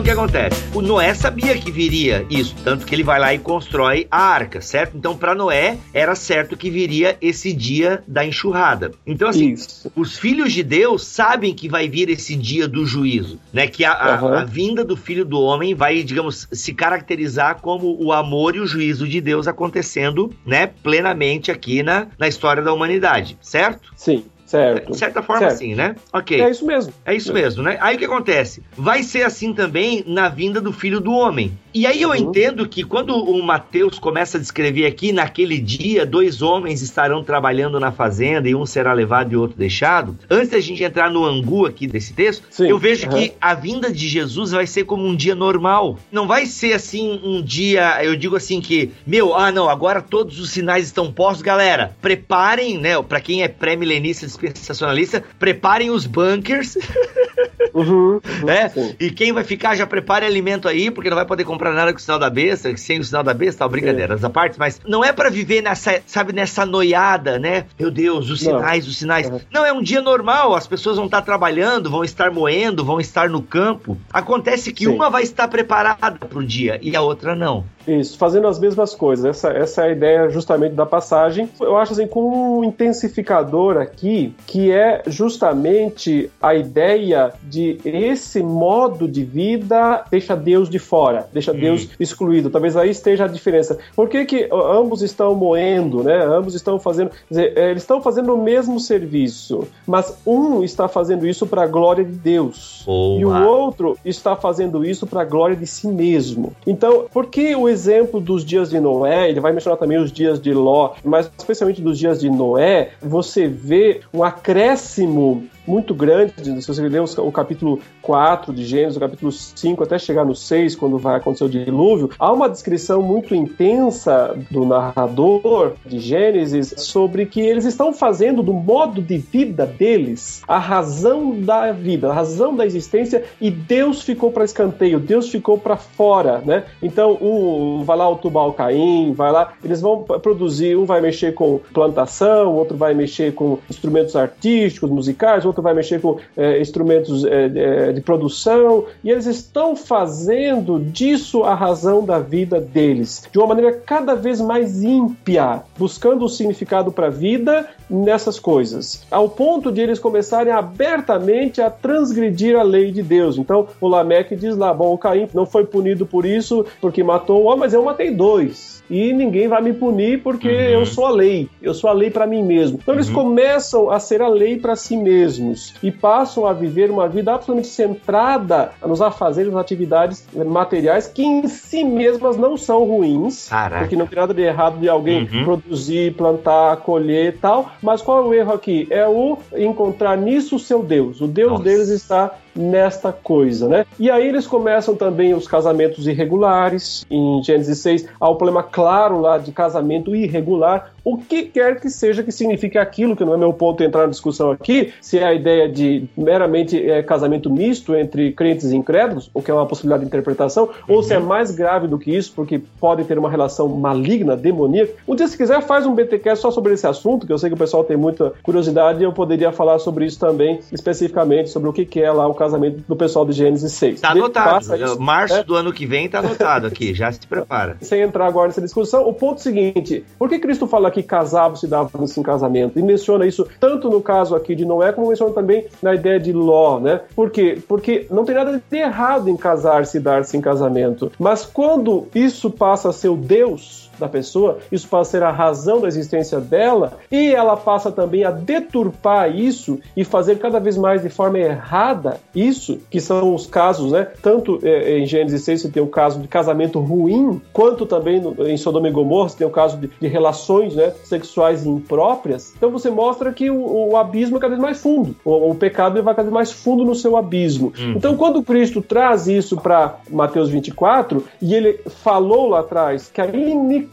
Então 0.00 0.02
o 0.02 0.02
que 0.02 0.10
acontece? 0.10 0.64
O 0.74 0.80
Noé 0.80 1.12
sabia 1.12 1.56
que 1.58 1.70
viria 1.70 2.24
isso, 2.30 2.54
tanto 2.64 2.86
que 2.86 2.94
ele 2.94 3.02
vai 3.02 3.20
lá 3.20 3.34
e 3.34 3.38
constrói 3.38 4.06
a 4.10 4.18
arca, 4.18 4.60
certo? 4.60 4.96
Então 4.96 5.16
para 5.16 5.34
Noé 5.34 5.76
era 5.92 6.14
certo 6.14 6.56
que 6.56 6.70
viria 6.70 7.18
esse 7.20 7.52
dia 7.52 8.02
da 8.08 8.24
enxurrada. 8.24 8.92
Então 9.06 9.28
assim, 9.28 9.52
isso. 9.52 9.92
os 9.94 10.18
filhos 10.18 10.52
de 10.52 10.62
Deus 10.62 11.04
sabem 11.04 11.54
que 11.54 11.68
vai 11.68 11.88
vir 11.88 12.08
esse 12.08 12.34
dia 12.34 12.66
do 12.66 12.86
juízo, 12.86 13.38
né? 13.52 13.66
Que 13.66 13.84
a, 13.84 14.20
uhum. 14.22 14.28
a, 14.28 14.40
a 14.40 14.44
vinda 14.44 14.84
do 14.84 14.96
filho 14.96 15.24
do 15.24 15.40
homem 15.40 15.74
vai, 15.74 16.02
digamos, 16.02 16.48
se 16.50 16.72
caracterizar 16.72 17.60
como 17.60 17.96
o 18.02 18.12
amor 18.12 18.56
e 18.56 18.60
o 18.60 18.66
juízo 18.66 19.06
de 19.06 19.20
Deus 19.20 19.46
acontecendo, 19.46 20.32
né, 20.46 20.66
plenamente 20.66 21.50
aqui 21.50 21.82
na, 21.82 22.06
na 22.18 22.26
história 22.26 22.62
da 22.62 22.72
humanidade, 22.72 23.36
certo? 23.42 23.92
Sim. 23.96 24.24
Certo. 24.50 24.90
De 24.90 24.98
certa 24.98 25.22
forma, 25.22 25.42
certo. 25.42 25.54
assim, 25.54 25.76
né? 25.76 25.94
Ok. 26.12 26.40
É 26.40 26.50
isso 26.50 26.66
mesmo. 26.66 26.92
É 27.04 27.14
isso 27.14 27.30
é. 27.30 27.34
mesmo, 27.34 27.62
né? 27.62 27.78
Aí 27.80 27.94
o 27.94 27.98
que 28.00 28.04
acontece? 28.04 28.64
Vai 28.76 29.04
ser 29.04 29.22
assim 29.22 29.54
também 29.54 30.02
na 30.04 30.28
vinda 30.28 30.60
do 30.60 30.72
filho 30.72 30.98
do 30.98 31.12
homem. 31.12 31.56
E 31.72 31.86
aí 31.86 32.02
eu 32.02 32.08
uhum. 32.08 32.16
entendo 32.16 32.68
que 32.68 32.82
quando 32.82 33.14
o 33.14 33.40
Mateus 33.44 34.00
começa 34.00 34.38
a 34.38 34.40
descrever 34.40 34.86
aqui, 34.86 35.12
naquele 35.12 35.56
dia, 35.56 36.04
dois 36.04 36.42
homens 36.42 36.82
estarão 36.82 37.22
trabalhando 37.22 37.78
na 37.78 37.92
fazenda 37.92 38.48
e 38.48 38.54
um 38.56 38.66
será 38.66 38.92
levado 38.92 39.32
e 39.32 39.36
outro 39.36 39.56
deixado. 39.56 40.18
Antes 40.28 40.48
da 40.48 40.58
gente 40.58 40.82
entrar 40.82 41.12
no 41.12 41.24
angu 41.24 41.66
aqui 41.66 41.86
desse 41.86 42.12
texto, 42.12 42.44
Sim. 42.50 42.68
eu 42.68 42.76
vejo 42.76 43.06
uhum. 43.06 43.16
que 43.16 43.32
a 43.40 43.54
vinda 43.54 43.92
de 43.92 44.08
Jesus 44.08 44.50
vai 44.50 44.66
ser 44.66 44.82
como 44.82 45.06
um 45.06 45.14
dia 45.14 45.36
normal. 45.36 45.96
Não 46.10 46.26
vai 46.26 46.44
ser 46.44 46.72
assim 46.72 47.20
um 47.22 47.40
dia, 47.40 48.02
eu 48.02 48.16
digo 48.16 48.34
assim 48.34 48.60
que, 48.60 48.90
meu, 49.06 49.32
ah 49.32 49.52
não, 49.52 49.68
agora 49.68 50.02
todos 50.02 50.40
os 50.40 50.50
sinais 50.50 50.86
estão 50.86 51.12
postos, 51.12 51.42
galera. 51.42 51.96
Preparem, 52.02 52.78
né, 52.78 53.00
para 53.00 53.20
quem 53.20 53.44
é 53.44 53.48
pré-milenista 53.48 54.26
dispensacionalista, 54.48 55.22
preparem 55.38 55.90
os 55.90 56.06
bunkers. 56.06 56.76
Uhum, 57.74 58.14
uhum, 58.14 58.20
né? 58.44 58.72
E 58.98 59.10
quem 59.10 59.32
vai 59.32 59.44
ficar 59.44 59.74
já 59.74 59.86
prepare 59.86 60.26
alimento 60.26 60.68
aí, 60.68 60.90
porque 60.90 61.10
não 61.10 61.16
vai 61.16 61.26
poder 61.26 61.44
comprar 61.44 61.72
nada 61.72 61.92
com 61.92 61.98
o 61.98 62.00
sinal 62.00 62.18
da 62.18 62.30
besta, 62.30 62.74
sem 62.76 62.98
o 62.98 63.04
sinal 63.04 63.22
da 63.22 63.34
besta, 63.34 63.66
brincadeiras 63.68 64.22
é. 64.22 64.26
à 64.26 64.30
parte, 64.30 64.58
mas 64.58 64.80
não 64.86 65.04
é 65.04 65.12
para 65.12 65.30
viver 65.30 65.62
nessa, 65.62 66.00
sabe, 66.06 66.32
nessa 66.32 66.66
noiada, 66.66 67.38
né? 67.38 67.66
Meu 67.78 67.90
Deus, 67.90 68.30
os 68.30 68.40
sinais, 68.40 68.84
não. 68.84 68.90
os 68.90 68.98
sinais. 68.98 69.28
Uhum. 69.28 69.40
Não, 69.52 69.64
é 69.64 69.72
um 69.72 69.82
dia 69.82 70.00
normal, 70.00 70.54
as 70.54 70.66
pessoas 70.66 70.96
vão 70.96 71.06
estar 71.06 71.22
trabalhando, 71.22 71.90
vão 71.90 72.04
estar 72.04 72.30
moendo, 72.30 72.84
vão 72.84 73.00
estar 73.00 73.28
no 73.28 73.42
campo. 73.42 73.96
Acontece 74.12 74.72
que 74.72 74.84
Sim. 74.84 74.94
uma 74.94 75.10
vai 75.10 75.22
estar 75.22 75.48
preparada 75.48 76.26
pro 76.26 76.44
dia 76.44 76.78
e 76.82 76.96
a 76.96 77.00
outra 77.00 77.34
não. 77.34 77.64
Isso, 77.86 78.18
fazendo 78.18 78.46
as 78.46 78.58
mesmas 78.58 78.94
coisas. 78.94 79.24
Essa, 79.24 79.48
essa 79.50 79.82
é 79.82 79.88
a 79.88 79.92
ideia 79.92 80.30
justamente 80.30 80.74
da 80.74 80.86
passagem. 80.86 81.48
Eu 81.60 81.76
acho 81.76 81.92
assim, 81.92 82.06
com 82.06 82.58
um 82.58 82.64
intensificador 82.64 83.78
aqui, 83.78 84.34
que 84.46 84.70
é 84.70 85.02
justamente 85.06 86.30
a 86.40 86.54
ideia 86.54 87.32
de 87.42 87.59
esse 87.84 88.42
modo 88.42 89.06
de 89.06 89.24
vida 89.24 90.04
deixa 90.10 90.36
Deus 90.36 90.68
de 90.68 90.78
fora, 90.78 91.28
deixa 91.32 91.52
hum. 91.52 91.58
Deus 91.58 91.88
excluído. 91.98 92.50
Talvez 92.50 92.76
aí 92.76 92.90
esteja 92.90 93.24
a 93.24 93.28
diferença. 93.28 93.78
Por 93.94 94.08
que, 94.08 94.24
que 94.24 94.48
ambos 94.52 95.02
estão 95.02 95.34
moendo, 95.34 96.02
né? 96.02 96.24
Ambos 96.24 96.54
estão 96.54 96.78
fazendo. 96.78 97.10
Dizer, 97.28 97.56
é, 97.56 97.70
eles 97.70 97.82
estão 97.82 98.00
fazendo 98.02 98.34
o 98.34 98.42
mesmo 98.42 98.78
serviço, 98.78 99.66
mas 99.86 100.16
um 100.26 100.62
está 100.62 100.88
fazendo 100.88 101.26
isso 101.26 101.46
para 101.46 101.62
a 101.62 101.66
glória 101.66 102.04
de 102.04 102.12
Deus. 102.12 102.82
Boa. 102.86 103.20
E 103.20 103.24
o 103.24 103.48
outro 103.48 103.96
está 104.04 104.36
fazendo 104.36 104.84
isso 104.84 105.06
para 105.06 105.22
a 105.22 105.24
glória 105.24 105.56
de 105.56 105.66
si 105.66 105.88
mesmo. 105.88 106.52
Então, 106.66 107.06
por 107.12 107.26
que 107.26 107.54
o 107.54 107.68
exemplo 107.68 108.20
dos 108.20 108.44
dias 108.44 108.70
de 108.70 108.80
Noé, 108.80 109.28
ele 109.28 109.40
vai 109.40 109.52
mencionar 109.52 109.78
também 109.78 109.98
os 109.98 110.12
dias 110.12 110.40
de 110.40 110.52
Ló, 110.52 110.92
mas 111.04 111.30
especialmente 111.38 111.80
dos 111.80 111.98
dias 111.98 112.20
de 112.20 112.30
Noé, 112.30 112.90
você 113.00 113.46
vê 113.46 114.00
um 114.12 114.22
acréscimo 114.22 115.44
muito 115.70 115.94
grande. 115.94 116.32
Se 116.60 116.66
você 116.66 116.82
ler 116.82 117.00
o 117.00 117.32
capítulo 117.32 117.78
4 118.02 118.52
de 118.52 118.64
Gênesis, 118.64 118.96
o 118.96 119.00
capítulo 119.00 119.30
5, 119.30 119.84
até 119.84 119.98
chegar 119.98 120.24
no 120.24 120.34
6, 120.34 120.74
quando 120.74 120.98
vai 120.98 121.16
acontecer 121.16 121.44
o 121.44 121.48
dilúvio, 121.48 122.10
há 122.18 122.32
uma 122.32 122.48
descrição 122.48 123.00
muito 123.00 123.34
intensa 123.34 124.36
do 124.50 124.66
narrador 124.66 125.74
de 125.86 126.00
Gênesis 126.00 126.74
sobre 126.78 127.26
que 127.26 127.40
eles 127.40 127.64
estão 127.64 127.92
fazendo 127.92 128.42
do 128.42 128.52
modo 128.52 129.00
de 129.00 129.18
vida 129.18 129.64
deles 129.64 130.42
a 130.48 130.58
razão 130.58 131.40
da 131.40 131.70
vida, 131.72 132.10
a 132.10 132.12
razão 132.12 132.54
da 132.54 132.66
existência, 132.66 133.24
e 133.40 133.50
Deus 133.50 134.02
ficou 134.02 134.32
para 134.32 134.44
escanteio, 134.44 134.98
Deus 134.98 135.28
ficou 135.28 135.56
para 135.56 135.76
fora, 135.76 136.42
né? 136.44 136.64
Então, 136.82 137.16
um 137.20 137.84
vai 137.84 137.96
lá 137.96 138.08
o 138.08 138.16
Tubal 138.16 138.52
Caim, 138.52 139.12
vai 139.12 139.30
lá, 139.30 139.52
eles 139.62 139.80
vão 139.80 140.02
produzir, 140.02 140.76
um 140.76 140.84
vai 140.84 141.00
mexer 141.00 141.32
com 141.34 141.60
plantação, 141.72 142.54
outro 142.54 142.76
vai 142.76 142.94
mexer 142.94 143.34
com 143.34 143.58
instrumentos 143.68 144.16
artísticos, 144.16 144.90
musicais, 144.90 145.44
outro 145.44 145.59
vai 145.60 145.74
mexer 145.74 146.00
com 146.00 146.18
é, 146.36 146.60
instrumentos 146.60 147.24
é, 147.24 147.92
de 147.92 148.00
produção, 148.00 148.86
e 149.02 149.10
eles 149.10 149.26
estão 149.26 149.76
fazendo 149.76 150.78
disso 150.78 151.44
a 151.44 151.54
razão 151.54 152.04
da 152.04 152.18
vida 152.18 152.60
deles, 152.60 153.28
de 153.30 153.38
uma 153.38 153.48
maneira 153.48 153.72
cada 153.72 154.14
vez 154.14 154.40
mais 154.40 154.82
ímpia, 154.82 155.62
buscando 155.78 156.24
o 156.24 156.28
significado 156.28 156.92
para 156.92 157.06
a 157.06 157.10
vida 157.10 157.66
nessas 157.88 158.38
coisas, 158.38 159.04
ao 159.10 159.28
ponto 159.28 159.72
de 159.72 159.80
eles 159.80 159.98
começarem 159.98 160.52
abertamente 160.52 161.60
a 161.60 161.70
transgredir 161.70 162.56
a 162.56 162.62
lei 162.62 162.92
de 162.92 163.02
Deus. 163.02 163.36
Então, 163.36 163.66
o 163.80 163.88
Lameque 163.88 164.36
diz 164.36 164.56
lá: 164.56 164.72
bom, 164.72 164.94
o 164.94 164.98
Caim 164.98 165.28
não 165.34 165.44
foi 165.44 165.64
punido 165.64 166.06
por 166.06 166.24
isso, 166.24 166.64
porque 166.80 167.02
matou 167.02 167.42
um 167.42 167.46
homem, 167.46 167.60
mas 167.60 167.74
eu 167.74 167.82
matei 167.82 168.10
dois 168.10 168.79
e 168.90 169.12
ninguém 169.12 169.46
vai 169.48 169.62
me 169.62 169.72
punir 169.72 170.22
porque 170.22 170.48
uhum. 170.48 170.80
eu 170.80 170.86
sou 170.86 171.06
a 171.06 171.10
lei, 171.10 171.48
eu 171.62 171.72
sou 171.72 171.88
a 171.88 171.92
lei 171.92 172.10
para 172.10 172.26
mim 172.26 172.42
mesmo. 172.42 172.78
Então 172.82 172.94
eles 172.94 173.08
uhum. 173.08 173.14
começam 173.14 173.90
a 173.90 174.00
ser 174.00 174.20
a 174.20 174.28
lei 174.28 174.58
para 174.58 174.74
si 174.74 174.96
mesmos 174.96 175.74
e 175.82 175.92
passam 175.92 176.46
a 176.46 176.52
viver 176.52 176.90
uma 176.90 177.08
vida 177.08 177.32
absolutamente 177.32 177.68
centrada 177.68 178.72
nos 178.84 179.00
afazeres, 179.00 179.52
nas 179.52 179.60
atividades 179.60 180.26
materiais 180.34 181.06
que 181.06 181.22
em 181.22 181.46
si 181.46 181.84
mesmas 181.84 182.36
não 182.36 182.56
são 182.56 182.84
ruins, 182.84 183.48
Caraca. 183.48 183.82
porque 183.82 183.96
não 183.96 184.06
tem 184.06 184.18
nada 184.18 184.34
de 184.34 184.42
errado 184.42 184.78
de 184.78 184.88
alguém 184.88 185.28
uhum. 185.32 185.44
produzir, 185.44 186.14
plantar, 186.14 186.78
colher 186.78 187.34
e 187.34 187.38
tal. 187.38 187.70
Mas 187.80 188.02
qual 188.02 188.24
é 188.24 188.28
o 188.28 188.34
erro 188.34 188.52
aqui? 188.52 188.88
É 188.90 189.06
o 189.06 189.38
encontrar 189.56 190.16
nisso 190.16 190.56
o 190.56 190.58
seu 190.58 190.82
Deus. 190.82 191.20
O 191.20 191.28
Deus 191.28 191.52
Nossa. 191.52 191.64
deles 191.64 191.88
está 191.88 192.34
nesta 192.54 193.12
coisa, 193.12 193.68
né? 193.68 193.86
E 193.98 194.10
aí 194.10 194.26
eles 194.26 194.46
começam 194.46 194.94
também 194.96 195.34
os 195.34 195.46
casamentos 195.46 196.06
irregulares. 196.06 197.06
Em 197.10 197.42
Gênesis 197.42 197.78
6 197.78 198.08
há 198.20 198.28
o 198.28 198.36
problema 198.36 198.62
claro 198.62 199.20
lá 199.20 199.38
de 199.38 199.52
casamento 199.52 200.14
irregular, 200.14 200.92
o 201.04 201.18
que 201.18 201.44
quer 201.44 201.80
que 201.80 201.88
seja 201.88 202.22
que 202.22 202.32
signifique 202.32 202.78
aquilo, 202.78 203.16
que 203.16 203.24
não 203.24 203.34
é 203.34 203.36
meu 203.36 203.52
ponto 203.52 203.82
entrar 203.82 204.02
na 204.02 204.10
discussão 204.10 204.50
aqui, 204.50 204.92
se 205.00 205.18
é 205.18 205.24
a 205.24 205.34
ideia 205.34 205.68
de 205.68 206.04
meramente 206.16 206.78
é, 206.90 207.02
casamento 207.02 207.50
misto 207.50 207.94
entre 207.94 208.32
crentes 208.32 208.70
e 208.70 208.76
incrédulos, 208.76 209.30
o 209.34 209.42
que 209.42 209.50
é 209.50 209.54
uma 209.54 209.66
possibilidade 209.66 210.02
de 210.02 210.08
interpretação, 210.08 210.64
uhum. 210.64 210.96
ou 210.96 211.02
se 211.02 211.14
é 211.14 211.18
uhum. 211.18 211.26
mais 211.26 211.50
grave 211.50 211.86
do 211.86 211.98
que 211.98 212.14
isso, 212.14 212.32
porque 212.34 212.60
pode 212.80 213.04
ter 213.04 213.18
uma 213.18 213.30
relação 213.30 213.68
maligna, 213.68 214.36
demoníaca. 214.36 214.92
Um 215.06 215.14
dia, 215.14 215.28
se 215.28 215.36
quiser, 215.36 215.62
faz 215.62 215.86
um 215.86 215.94
BTQ 215.94 216.36
só 216.36 216.50
sobre 216.50 216.74
esse 216.74 216.86
assunto, 216.86 217.26
que 217.26 217.32
eu 217.32 217.38
sei 217.38 217.50
que 217.50 217.54
o 217.54 217.58
pessoal 217.58 217.84
tem 217.84 217.96
muita 217.96 218.32
curiosidade, 218.42 219.00
e 219.00 219.04
eu 219.04 219.12
poderia 219.12 219.52
falar 219.52 219.78
sobre 219.78 220.04
isso 220.06 220.18
também, 220.18 220.60
especificamente, 220.72 221.50
sobre 221.50 221.68
o 221.68 221.72
que 221.72 222.00
é 222.00 222.10
lá 222.10 222.26
o 222.26 222.34
casamento 222.34 222.82
do 222.86 222.96
pessoal 222.96 223.24
de 223.24 223.32
Gênesis 223.32 223.72
6. 223.72 224.00
Tá 224.00 224.10
anotado. 224.10 224.74
Isso, 224.76 225.00
Março 225.00 225.34
é? 225.34 225.44
do 225.44 225.54
ano 225.54 225.72
que 225.72 225.86
vem 225.86 226.08
tá 226.08 226.18
anotado 226.18 226.66
aqui, 226.66 226.94
já 226.94 227.10
se 227.10 227.26
prepara. 227.26 227.76
Sem 227.80 228.02
entrar 228.02 228.26
agora 228.26 228.48
nessa 228.48 228.60
discussão, 228.60 229.08
o 229.08 229.12
ponto 229.12 229.40
seguinte: 229.40 230.04
por 230.18 230.28
que 230.28 230.38
Cristo 230.38 230.66
fala 230.66 230.89
que 230.90 231.02
casavam 231.02 231.56
se 231.56 231.66
davam 231.66 231.90
em 232.04 232.22
casamento? 232.22 232.78
E 232.78 232.82
menciona 232.82 233.26
isso 233.26 233.46
tanto 233.58 233.88
no 233.88 234.00
caso 234.00 234.34
aqui 234.34 234.54
de 234.54 234.64
Noé, 234.64 234.92
como 234.92 235.08
menciona 235.08 235.32
também 235.32 235.66
na 235.82 235.94
ideia 235.94 236.18
de 236.18 236.32
Ló, 236.32 236.78
né? 236.80 237.00
Por 237.14 237.30
quê? 237.30 237.58
Porque 237.68 238.06
não 238.10 238.24
tem 238.24 238.34
nada 238.34 238.62
de 238.70 238.76
errado 238.76 239.28
em 239.28 239.36
casar-se 239.36 239.96
e 239.96 240.00
dar-se 240.00 240.36
em 240.36 240.40
casamento. 240.40 241.12
Mas 241.18 241.44
quando 241.44 242.08
isso 242.14 242.50
passa 242.50 242.90
a 242.90 242.92
ser 242.92 243.08
o 243.08 243.16
Deus, 243.16 243.79
da 244.00 244.08
pessoa, 244.08 244.58
isso 244.72 244.88
passa 244.88 245.00
a 245.00 245.10
ser 245.10 245.22
a 245.22 245.30
razão 245.30 245.80
da 245.80 245.88
existência 245.88 246.40
dela, 246.40 246.98
e 247.10 247.32
ela 247.32 247.56
passa 247.56 247.92
também 247.92 248.24
a 248.24 248.30
deturpar 248.30 249.34
isso 249.34 249.78
e 249.96 250.04
fazer 250.04 250.38
cada 250.38 250.58
vez 250.58 250.76
mais 250.76 251.02
de 251.02 251.08
forma 251.08 251.38
errada 251.38 252.18
isso, 252.34 252.78
que 252.90 253.00
são 253.00 253.34
os 253.34 253.46
casos, 253.46 253.92
né? 253.92 254.06
Tanto 254.22 254.58
é, 254.62 254.98
em 254.98 255.06
Gênesis 255.06 255.42
6 255.42 255.62
você 255.62 255.68
tem 255.68 255.82
o 255.82 255.86
caso 255.86 256.20
de 256.20 256.28
casamento 256.28 256.80
ruim, 256.80 257.40
quanto 257.52 257.86
também 257.86 258.20
no, 258.20 258.46
em 258.46 258.56
Sodoma 258.56 258.88
e 258.88 258.92
Gomorra 258.92 259.28
você 259.28 259.38
tem 259.38 259.46
o 259.46 259.50
caso 259.50 259.76
de, 259.76 259.90
de 260.00 260.08
relações 260.08 260.74
né, 260.74 260.92
sexuais 261.04 261.66
impróprias. 261.66 262.52
Então 262.56 262.70
você 262.70 262.90
mostra 262.90 263.32
que 263.32 263.50
o, 263.50 263.90
o 263.90 263.96
abismo 263.96 264.36
é 264.36 264.40
cada 264.40 264.54
vez 264.54 264.60
mais 264.60 264.80
fundo, 264.80 265.14
o, 265.24 265.50
o 265.50 265.54
pecado 265.54 266.02
vai 266.02 266.14
cada 266.14 266.24
vez 266.24 266.32
mais 266.32 266.52
fundo 266.52 266.84
no 266.84 266.94
seu 266.94 267.16
abismo. 267.16 267.72
Uhum. 267.78 267.92
Então 267.92 268.16
quando 268.16 268.42
Cristo 268.42 268.80
traz 268.80 269.26
isso 269.26 269.56
para 269.56 269.96
Mateus 270.08 270.48
24 270.48 271.24
e 271.40 271.54
ele 271.54 271.80
falou 272.02 272.48
lá 272.48 272.60
atrás 272.60 273.10
que 273.12 273.20
a 273.20 273.26
iniquidade 273.26 273.89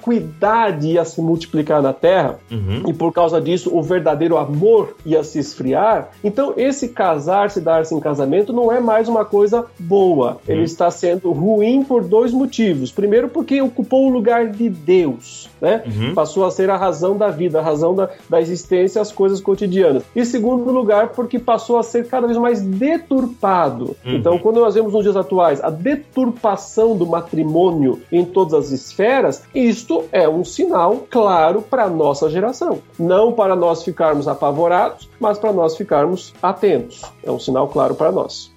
ia 0.83 1.03
se 1.05 1.21
multiplicar 1.21 1.81
na 1.81 1.93
terra 1.93 2.39
uhum. 2.51 2.83
e 2.87 2.93
por 2.93 3.11
causa 3.11 3.41
disso 3.41 3.75
o 3.75 3.81
verdadeiro 3.81 4.37
amor 4.37 4.95
ia 5.05 5.23
se 5.23 5.39
esfriar, 5.39 6.09
então 6.23 6.53
esse 6.57 6.89
casar-se, 6.89 7.61
dar-se 7.61 7.93
em 7.93 7.99
casamento 7.99 8.53
não 8.53 8.71
é 8.71 8.79
mais 8.79 9.07
uma 9.07 9.25
coisa 9.25 9.65
boa. 9.79 10.37
Ele 10.47 10.59
uhum. 10.59 10.63
está 10.63 10.89
sendo 10.91 11.31
ruim 11.31 11.83
por 11.83 12.03
dois 12.03 12.31
motivos. 12.31 12.91
Primeiro, 12.91 13.29
porque 13.29 13.61
ocupou 13.61 14.07
o 14.07 14.09
lugar 14.09 14.47
de 14.47 14.69
Deus, 14.69 15.49
né? 15.61 15.83
Uhum. 15.85 16.13
Passou 16.13 16.45
a 16.45 16.51
ser 16.51 16.69
a 16.69 16.77
razão 16.77 17.17
da 17.17 17.29
vida, 17.29 17.59
a 17.59 17.61
razão 17.61 17.95
da, 17.95 18.09
da 18.29 18.41
existência, 18.41 19.01
as 19.01 19.11
coisas 19.11 19.41
cotidianas. 19.41 20.03
E 20.15 20.25
segundo 20.25 20.71
lugar, 20.71 21.09
porque 21.09 21.39
passou 21.39 21.77
a 21.77 21.83
ser 21.83 22.07
cada 22.07 22.27
vez 22.27 22.37
mais 22.37 22.61
deturpado. 22.61 23.95
Uhum. 24.05 24.15
Então, 24.15 24.39
quando 24.39 24.59
nós 24.59 24.75
vemos 24.75 24.93
nos 24.93 25.03
dias 25.03 25.15
atuais 25.15 25.63
a 25.63 25.69
deturpação 25.69 26.95
do 26.95 27.05
matrimônio 27.05 28.01
em 28.11 28.25
todas 28.25 28.53
as 28.53 28.71
esferas, 28.71 29.43
isto 29.87 30.03
é 30.11 30.27
um 30.27 30.43
sinal 30.43 31.05
claro 31.09 31.61
para 31.61 31.85
a 31.85 31.89
nossa 31.89 32.29
geração. 32.29 32.79
Não 32.99 33.31
para 33.31 33.55
nós 33.55 33.83
ficarmos 33.83 34.27
apavorados, 34.27 35.09
mas 35.17 35.39
para 35.39 35.53
nós 35.53 35.77
ficarmos 35.77 36.33
atentos. 36.43 37.01
É 37.23 37.31
um 37.31 37.39
sinal 37.39 37.69
claro 37.69 37.95
para 37.95 38.11
nós. 38.11 38.51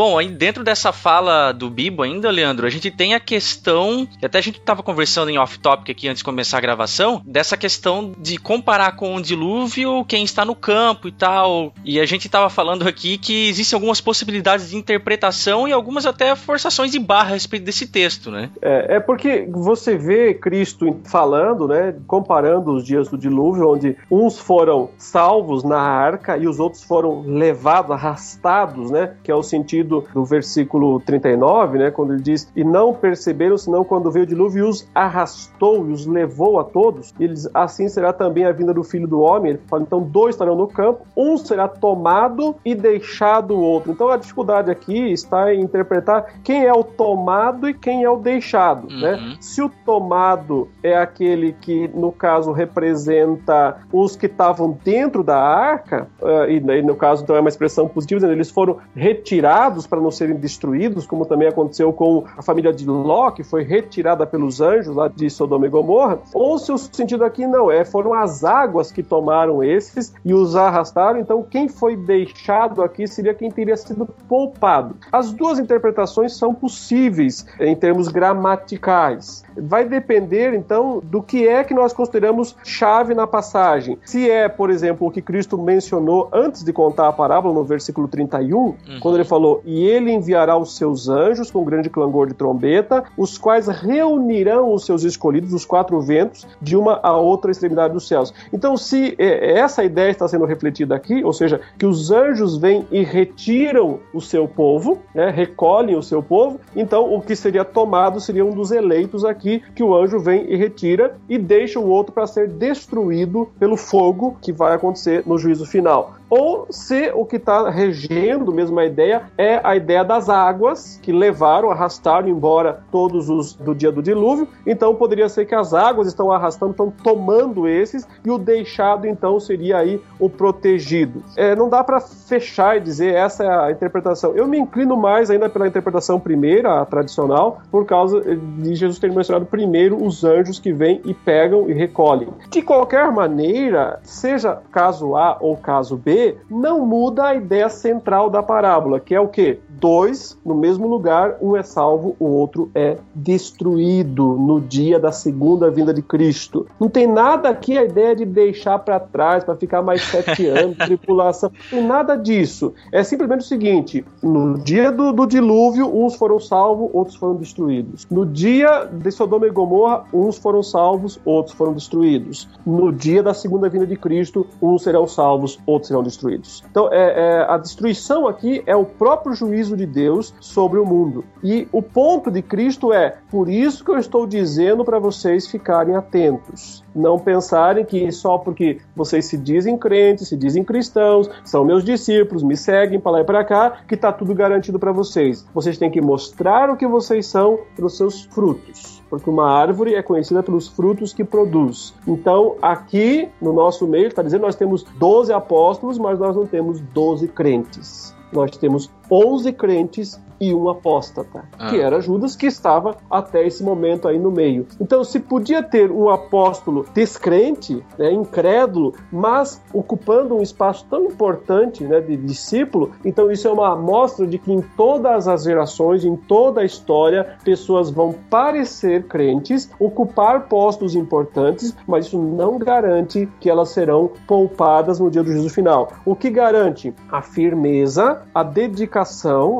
Bom, 0.00 0.16
aí 0.16 0.28
dentro 0.28 0.64
dessa 0.64 0.94
fala 0.94 1.52
do 1.52 1.68
Bibo 1.68 2.02
ainda, 2.02 2.30
Leandro, 2.30 2.66
a 2.66 2.70
gente 2.70 2.90
tem 2.90 3.12
a 3.12 3.20
questão, 3.20 4.08
que 4.18 4.24
até 4.24 4.38
a 4.38 4.40
gente 4.40 4.58
estava 4.58 4.82
conversando 4.82 5.28
em 5.28 5.36
off-topic 5.36 5.90
aqui 5.90 6.08
antes 6.08 6.20
de 6.20 6.24
começar 6.24 6.56
a 6.56 6.60
gravação, 6.62 7.20
dessa 7.26 7.54
questão 7.54 8.14
de 8.18 8.38
comparar 8.38 8.96
com 8.96 9.14
o 9.14 9.20
dilúvio 9.20 10.02
quem 10.06 10.24
está 10.24 10.42
no 10.42 10.54
campo 10.54 11.06
e 11.06 11.12
tal. 11.12 11.74
E 11.84 12.00
a 12.00 12.06
gente 12.06 12.24
estava 12.24 12.48
falando 12.48 12.88
aqui 12.88 13.18
que 13.18 13.50
existem 13.50 13.76
algumas 13.76 14.00
possibilidades 14.00 14.70
de 14.70 14.76
interpretação 14.78 15.68
e 15.68 15.72
algumas 15.72 16.06
até 16.06 16.34
forçações 16.34 16.90
de 16.90 16.98
barra 16.98 17.28
a 17.28 17.32
respeito 17.34 17.66
desse 17.66 17.86
texto, 17.86 18.30
né? 18.30 18.48
É, 18.62 18.96
é 18.96 19.00
porque 19.00 19.46
você 19.50 19.98
vê 19.98 20.32
Cristo 20.32 20.98
falando, 21.04 21.68
né, 21.68 21.94
comparando 22.06 22.72
os 22.72 22.86
dias 22.86 23.06
do 23.10 23.18
dilúvio, 23.18 23.68
onde 23.68 23.98
uns 24.10 24.38
foram 24.38 24.88
salvos 24.96 25.62
na 25.62 25.78
arca 25.78 26.38
e 26.38 26.48
os 26.48 26.58
outros 26.58 26.82
foram 26.84 27.20
levados, 27.20 27.90
arrastados, 27.90 28.90
né, 28.90 29.12
que 29.22 29.30
é 29.30 29.34
o 29.34 29.42
sentido 29.42 29.89
do, 29.90 30.04
do 30.14 30.24
versículo 30.24 31.00
39, 31.00 31.78
né, 31.78 31.90
quando 31.90 32.14
ele 32.14 32.22
diz: 32.22 32.50
E 32.56 32.64
não 32.64 32.94
perceberam, 32.94 33.58
senão 33.58 33.84
quando 33.84 34.10
veio 34.10 34.24
o 34.24 34.28
dilúvio 34.28 34.66
e 34.66 34.68
os 34.68 34.88
arrastou 34.94 35.86
e 35.88 35.92
os 35.92 36.06
levou 36.06 36.58
a 36.58 36.64
todos. 36.64 37.12
Eles, 37.18 37.48
assim 37.52 37.88
será 37.88 38.12
também 38.12 38.44
a 38.44 38.52
vinda 38.52 38.72
do 38.72 38.82
filho 38.82 39.06
do 39.06 39.20
homem. 39.20 39.52
Ele 39.52 39.60
fala: 39.68 39.82
então 39.82 40.00
dois 40.02 40.34
estarão 40.34 40.56
no 40.56 40.68
campo, 40.68 41.06
um 41.16 41.36
será 41.36 41.68
tomado 41.68 42.56
e 42.64 42.74
deixado 42.74 43.54
o 43.54 43.60
outro. 43.60 43.92
Então 43.92 44.08
a 44.08 44.16
dificuldade 44.16 44.70
aqui 44.70 45.12
está 45.12 45.52
em 45.52 45.60
interpretar 45.60 46.40
quem 46.42 46.64
é 46.64 46.72
o 46.72 46.84
tomado 46.84 47.68
e 47.68 47.74
quem 47.74 48.04
é 48.04 48.10
o 48.10 48.16
deixado. 48.16 48.86
Né? 48.86 49.14
Uhum. 49.14 49.28
Né? 49.30 49.36
Se 49.40 49.60
o 49.60 49.68
tomado 49.68 50.68
é 50.82 50.96
aquele 50.96 51.52
que, 51.52 51.88
no 51.88 52.12
caso, 52.12 52.52
representa 52.52 53.78
os 53.92 54.16
que 54.16 54.26
estavam 54.26 54.78
dentro 54.84 55.22
da 55.22 55.38
arca, 55.38 56.08
uh, 56.20 56.48
e, 56.48 56.56
e 56.56 56.82
no 56.82 56.94
caso 56.94 57.22
então 57.22 57.36
é 57.36 57.40
uma 57.40 57.48
expressão 57.48 57.88
positiva, 57.88 58.26
eles 58.26 58.50
foram 58.50 58.78
retirados 58.94 59.79
para 59.86 60.00
não 60.00 60.10
serem 60.10 60.36
destruídos, 60.36 61.06
como 61.06 61.26
também 61.26 61.48
aconteceu 61.48 61.92
com 61.92 62.24
a 62.36 62.42
família 62.42 62.72
de 62.72 62.86
Ló, 62.86 63.30
que 63.30 63.42
foi 63.42 63.62
retirada 63.62 64.26
pelos 64.26 64.60
anjos 64.60 64.94
lá 64.94 65.08
de 65.08 65.28
Sodoma 65.30 65.66
e 65.66 65.70
Gomorra, 65.70 66.18
ou 66.32 66.58
se 66.58 66.72
o 66.72 66.78
sentido 66.78 67.24
aqui 67.24 67.46
não 67.46 67.70
é, 67.70 67.84
foram 67.84 68.14
as 68.14 68.44
águas 68.44 68.92
que 68.92 69.02
tomaram 69.02 69.62
esses 69.62 70.12
e 70.24 70.32
os 70.34 70.56
arrastaram, 70.56 71.18
então 71.20 71.42
quem 71.42 71.68
foi 71.68 71.96
deixado 71.96 72.82
aqui 72.82 73.06
seria 73.06 73.34
quem 73.34 73.50
teria 73.50 73.76
sido 73.76 74.06
poupado. 74.28 74.96
As 75.12 75.32
duas 75.32 75.58
interpretações 75.58 76.36
são 76.36 76.54
possíveis 76.54 77.46
em 77.58 77.74
termos 77.74 78.08
gramaticais. 78.08 79.44
Vai 79.60 79.84
depender, 79.84 80.54
então, 80.54 81.00
do 81.02 81.22
que 81.22 81.46
é 81.46 81.62
que 81.64 81.74
nós 81.74 81.92
consideramos 81.92 82.56
chave 82.64 83.14
na 83.14 83.26
passagem. 83.26 83.98
Se 84.04 84.30
é, 84.30 84.48
por 84.48 84.70
exemplo, 84.70 85.06
o 85.06 85.10
que 85.10 85.22
Cristo 85.22 85.58
mencionou 85.58 86.28
antes 86.32 86.64
de 86.64 86.72
contar 86.72 87.08
a 87.08 87.12
parábola, 87.12 87.54
no 87.54 87.64
versículo 87.64 88.08
31, 88.08 88.56
uhum. 88.56 88.76
quando 89.00 89.16
ele 89.16 89.24
falou 89.24 89.62
e 89.64 89.84
ele 89.84 90.12
enviará 90.12 90.56
os 90.56 90.76
seus 90.76 91.08
anjos 91.08 91.50
com 91.50 91.64
grande 91.64 91.90
clangor 91.90 92.26
de 92.26 92.34
trombeta, 92.34 93.04
os 93.16 93.38
quais 93.38 93.66
reunirão 93.68 94.72
os 94.72 94.84
seus 94.84 95.04
escolhidos, 95.04 95.52
os 95.52 95.64
quatro 95.64 96.00
ventos, 96.00 96.46
de 96.60 96.76
uma 96.76 97.00
a 97.02 97.16
outra 97.16 97.50
extremidade 97.50 97.94
dos 97.94 98.06
céus. 98.06 98.32
Então, 98.52 98.76
se 98.76 99.14
é, 99.18 99.58
essa 99.58 99.84
ideia 99.84 100.10
está 100.10 100.26
sendo 100.26 100.44
refletida 100.44 100.94
aqui, 100.94 101.24
ou 101.24 101.32
seja, 101.32 101.60
que 101.78 101.86
os 101.86 102.10
anjos 102.10 102.56
vêm 102.56 102.86
e 102.90 103.02
retiram 103.02 104.00
o 104.12 104.20
seu 104.20 104.46
povo, 104.46 104.98
né, 105.14 105.30
recolhem 105.30 105.96
o 105.96 106.02
seu 106.02 106.22
povo, 106.22 106.60
então 106.74 107.12
o 107.12 107.20
que 107.20 107.34
seria 107.34 107.64
tomado 107.64 108.20
seria 108.20 108.44
um 108.44 108.52
dos 108.52 108.70
eleitos 108.70 109.24
aqui, 109.24 109.49
que 109.58 109.82
o 109.82 109.94
anjo 109.94 110.18
vem 110.18 110.44
e 110.48 110.56
retira 110.56 111.16
e 111.28 111.36
deixa 111.36 111.80
o 111.80 111.88
outro 111.88 112.12
para 112.12 112.26
ser 112.26 112.48
destruído 112.48 113.48
pelo 113.58 113.76
fogo 113.76 114.36
que 114.40 114.52
vai 114.52 114.74
acontecer 114.74 115.24
no 115.26 115.38
juízo 115.38 115.66
final 115.66 116.19
ou 116.30 116.68
se 116.70 117.10
o 117.14 117.26
que 117.26 117.36
está 117.36 117.68
regendo 117.68 118.54
mesmo 118.54 118.78
a 118.78 118.86
ideia 118.86 119.24
é 119.36 119.60
a 119.64 119.74
ideia 119.74 120.04
das 120.04 120.28
águas 120.28 120.98
que 121.02 121.12
levaram, 121.12 121.70
arrastaram 121.70 122.28
embora 122.28 122.84
todos 122.92 123.28
os 123.28 123.54
do 123.54 123.74
dia 123.74 123.90
do 123.90 124.00
dilúvio. 124.00 124.46
Então 124.64 124.94
poderia 124.94 125.28
ser 125.28 125.44
que 125.44 125.54
as 125.54 125.74
águas 125.74 126.06
estão 126.06 126.30
arrastando, 126.30 126.70
estão 126.70 126.90
tomando 126.90 127.68
esses 127.68 128.06
e 128.24 128.30
o 128.30 128.38
deixado 128.38 129.06
então 129.06 129.40
seria 129.40 129.78
aí 129.78 130.00
o 130.18 130.30
protegido. 130.30 131.22
É, 131.36 131.56
não 131.56 131.68
dá 131.68 131.82
para 131.82 132.00
fechar 132.00 132.76
e 132.76 132.80
dizer 132.80 133.14
essa 133.14 133.44
é 133.44 133.48
a 133.48 133.70
interpretação. 133.72 134.32
Eu 134.36 134.46
me 134.46 134.58
inclino 134.58 134.96
mais 134.96 135.30
ainda 135.30 135.48
pela 135.48 135.66
interpretação 135.66 136.20
primeira, 136.20 136.80
a 136.80 136.84
tradicional, 136.84 137.60
por 137.70 137.84
causa 137.84 138.20
de 138.20 138.74
Jesus 138.74 138.98
ter 139.00 139.10
mencionado 139.12 139.46
primeiro 139.46 140.02
os 140.04 140.22
anjos 140.22 140.60
que 140.60 140.72
vêm 140.72 141.00
e 141.04 141.12
pegam 141.12 141.68
e 141.68 141.72
recolhem. 141.72 142.28
De 142.48 142.62
qualquer 142.62 143.10
maneira, 143.10 143.98
seja 144.04 144.60
caso 144.70 145.16
A 145.16 145.38
ou 145.40 145.56
caso 145.56 145.96
B, 145.96 146.19
não 146.48 146.84
muda 146.86 147.26
a 147.26 147.34
ideia 147.34 147.68
central 147.68 148.30
da 148.30 148.42
parábola, 148.42 149.00
que 149.00 149.14
é 149.14 149.20
o 149.20 149.28
quê? 149.28 149.58
Dois 149.68 150.38
no 150.44 150.54
mesmo 150.54 150.86
lugar, 150.86 151.36
um 151.40 151.56
é 151.56 151.62
salvo, 151.62 152.14
o 152.18 152.26
outro 152.26 152.70
é 152.74 152.98
destruído 153.14 154.36
no 154.36 154.60
dia 154.60 154.98
da 154.98 155.12
segunda 155.12 155.70
vinda 155.70 155.92
de 155.92 156.02
Cristo. 156.02 156.66
Não 156.78 156.88
tem 156.88 157.06
nada 157.06 157.48
aqui 157.48 157.78
a 157.78 157.84
ideia 157.84 158.14
de 158.14 158.24
deixar 158.24 158.78
para 158.78 159.00
trás, 159.00 159.44
para 159.44 159.56
ficar 159.56 159.82
mais 159.82 160.02
sete 160.02 160.46
anos, 160.48 160.76
tripulação. 160.76 161.50
Tem 161.70 161.82
nada 161.82 162.16
disso. 162.16 162.74
É 162.92 163.02
simplesmente 163.02 163.40
o 163.40 163.48
seguinte: 163.48 164.04
no 164.22 164.58
dia 164.58 164.90
do, 164.90 165.12
do 165.12 165.26
dilúvio, 165.26 165.86
uns 165.86 166.14
foram 166.16 166.38
salvos, 166.38 166.90
outros 166.92 167.16
foram 167.16 167.36
destruídos. 167.36 168.06
No 168.10 168.26
dia 168.26 168.84
de 168.84 169.10
Sodoma 169.10 169.46
e 169.46 169.50
Gomorra, 169.50 170.04
uns 170.12 170.36
foram 170.38 170.62
salvos, 170.62 171.18
outros 171.24 171.56
foram 171.56 171.72
destruídos. 171.72 172.48
No 172.66 172.92
dia 172.92 173.22
da 173.22 173.32
segunda 173.32 173.68
vinda 173.68 173.86
de 173.86 173.96
Cristo, 173.96 174.46
uns 174.60 174.82
serão 174.82 175.06
salvos, 175.06 175.58
outros 175.66 175.88
serão 175.88 176.02
destruídos 176.02 176.09
destruídos. 176.10 176.62
Então, 176.70 176.88
é, 176.92 176.96
é, 176.96 177.46
a 177.48 177.56
destruição 177.56 178.26
aqui 178.26 178.62
é 178.66 178.76
o 178.76 178.84
próprio 178.84 179.34
juízo 179.34 179.76
de 179.76 179.86
Deus 179.86 180.34
sobre 180.40 180.78
o 180.78 180.86
mundo. 180.86 181.24
E 181.42 181.66
o 181.72 181.82
ponto 181.82 182.30
de 182.30 182.42
Cristo 182.42 182.92
é: 182.92 183.16
por 183.30 183.48
isso 183.48 183.84
que 183.84 183.90
eu 183.90 183.98
estou 183.98 184.26
dizendo 184.26 184.84
para 184.84 184.98
vocês 184.98 185.46
ficarem 185.46 185.96
atentos. 185.96 186.84
Não 186.94 187.18
pensarem 187.18 187.84
que 187.84 188.10
só 188.10 188.36
porque 188.38 188.78
vocês 188.94 189.24
se 189.26 189.36
dizem 189.36 189.78
crentes, 189.78 190.28
se 190.28 190.36
dizem 190.36 190.64
cristãos, 190.64 191.30
são 191.44 191.64
meus 191.64 191.84
discípulos, 191.84 192.42
me 192.42 192.56
seguem 192.56 192.98
para 192.98 193.12
lá 193.12 193.20
e 193.20 193.24
para 193.24 193.44
cá, 193.44 193.82
que 193.86 193.94
está 193.94 194.12
tudo 194.12 194.34
garantido 194.34 194.78
para 194.78 194.92
vocês. 194.92 195.46
Vocês 195.54 195.78
têm 195.78 195.90
que 195.90 196.00
mostrar 196.00 196.68
o 196.68 196.76
que 196.76 196.86
vocês 196.86 197.26
são 197.26 197.60
pelos 197.76 197.96
seus 197.96 198.24
frutos 198.24 198.99
porque 199.10 199.28
uma 199.28 199.50
árvore 199.50 199.94
é 199.94 200.02
conhecida 200.02 200.42
pelos 200.42 200.68
frutos 200.68 201.12
que 201.12 201.24
produz. 201.24 201.92
Então, 202.06 202.54
aqui 202.62 203.28
no 203.42 203.52
nosso 203.52 203.86
meio, 203.86 204.06
está 204.06 204.22
dizendo 204.22 204.42
nós 204.42 204.54
temos 204.54 204.84
12 204.84 205.32
apóstolos, 205.32 205.98
mas 205.98 206.18
nós 206.18 206.36
não 206.36 206.46
temos 206.46 206.80
12 206.80 207.26
crentes. 207.28 208.14
Nós 208.32 208.56
temos 208.56 208.88
11 209.10 209.52
crentes 209.52 210.20
e 210.40 210.54
um 210.54 210.70
apóstata, 210.70 211.44
ah. 211.58 211.68
que 211.68 211.78
era 211.78 212.00
Judas, 212.00 212.34
que 212.34 212.46
estava 212.46 212.96
até 213.10 213.46
esse 213.46 213.62
momento 213.62 214.08
aí 214.08 214.18
no 214.18 214.30
meio. 214.30 214.66
Então, 214.80 215.04
se 215.04 215.20
podia 215.20 215.62
ter 215.62 215.90
um 215.90 216.08
apóstolo 216.08 216.86
descrente, 216.94 217.84
né, 217.98 218.10
incrédulo, 218.10 218.94
mas 219.12 219.62
ocupando 219.72 220.34
um 220.34 220.40
espaço 220.40 220.86
tão 220.88 221.04
importante 221.04 221.84
né, 221.84 222.00
de 222.00 222.16
discípulo, 222.16 222.92
então 223.04 223.30
isso 223.30 223.46
é 223.46 223.52
uma 223.52 223.72
amostra 223.72 224.26
de 224.26 224.38
que 224.38 224.50
em 224.50 224.62
todas 224.62 225.28
as 225.28 225.44
gerações, 225.44 226.04
em 226.04 226.16
toda 226.16 226.62
a 226.62 226.64
história, 226.64 227.36
pessoas 227.44 227.90
vão 227.90 228.14
parecer 228.30 229.04
crentes, 229.04 229.70
ocupar 229.78 230.48
postos 230.48 230.94
importantes, 230.94 231.76
mas 231.86 232.06
isso 232.06 232.18
não 232.18 232.58
garante 232.58 233.28
que 233.40 233.50
elas 233.50 233.70
serão 233.70 234.10
poupadas 234.26 234.98
no 234.98 235.10
dia 235.10 235.22
do 235.22 235.30
juízo 235.30 235.50
final. 235.50 235.92
O 236.06 236.16
que 236.16 236.30
garante? 236.30 236.94
A 237.10 237.20
firmeza, 237.20 238.22
a 238.34 238.42
dedicação, 238.42 238.99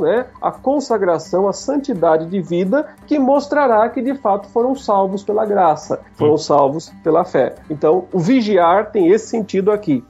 né, 0.01 0.27
a 0.41 0.51
consagração, 0.51 1.49
a 1.49 1.53
santidade 1.53 2.27
de 2.27 2.41
vida 2.41 2.89
que 3.07 3.19
mostrará 3.19 3.89
que 3.89 4.03
de 4.03 4.15
fato 4.15 4.49
foram 4.49 4.75
salvos 4.75 5.23
pela 5.23 5.45
graça, 5.45 6.01
foram 6.15 6.37
salvos 6.37 6.93
pela 7.03 7.25
fé. 7.25 7.57
Então, 7.69 8.05
o 8.13 8.19
vigiar 8.19 8.91
tem 8.91 9.09
esse 9.09 9.29
sentido 9.29 9.71
aqui. 9.71 10.05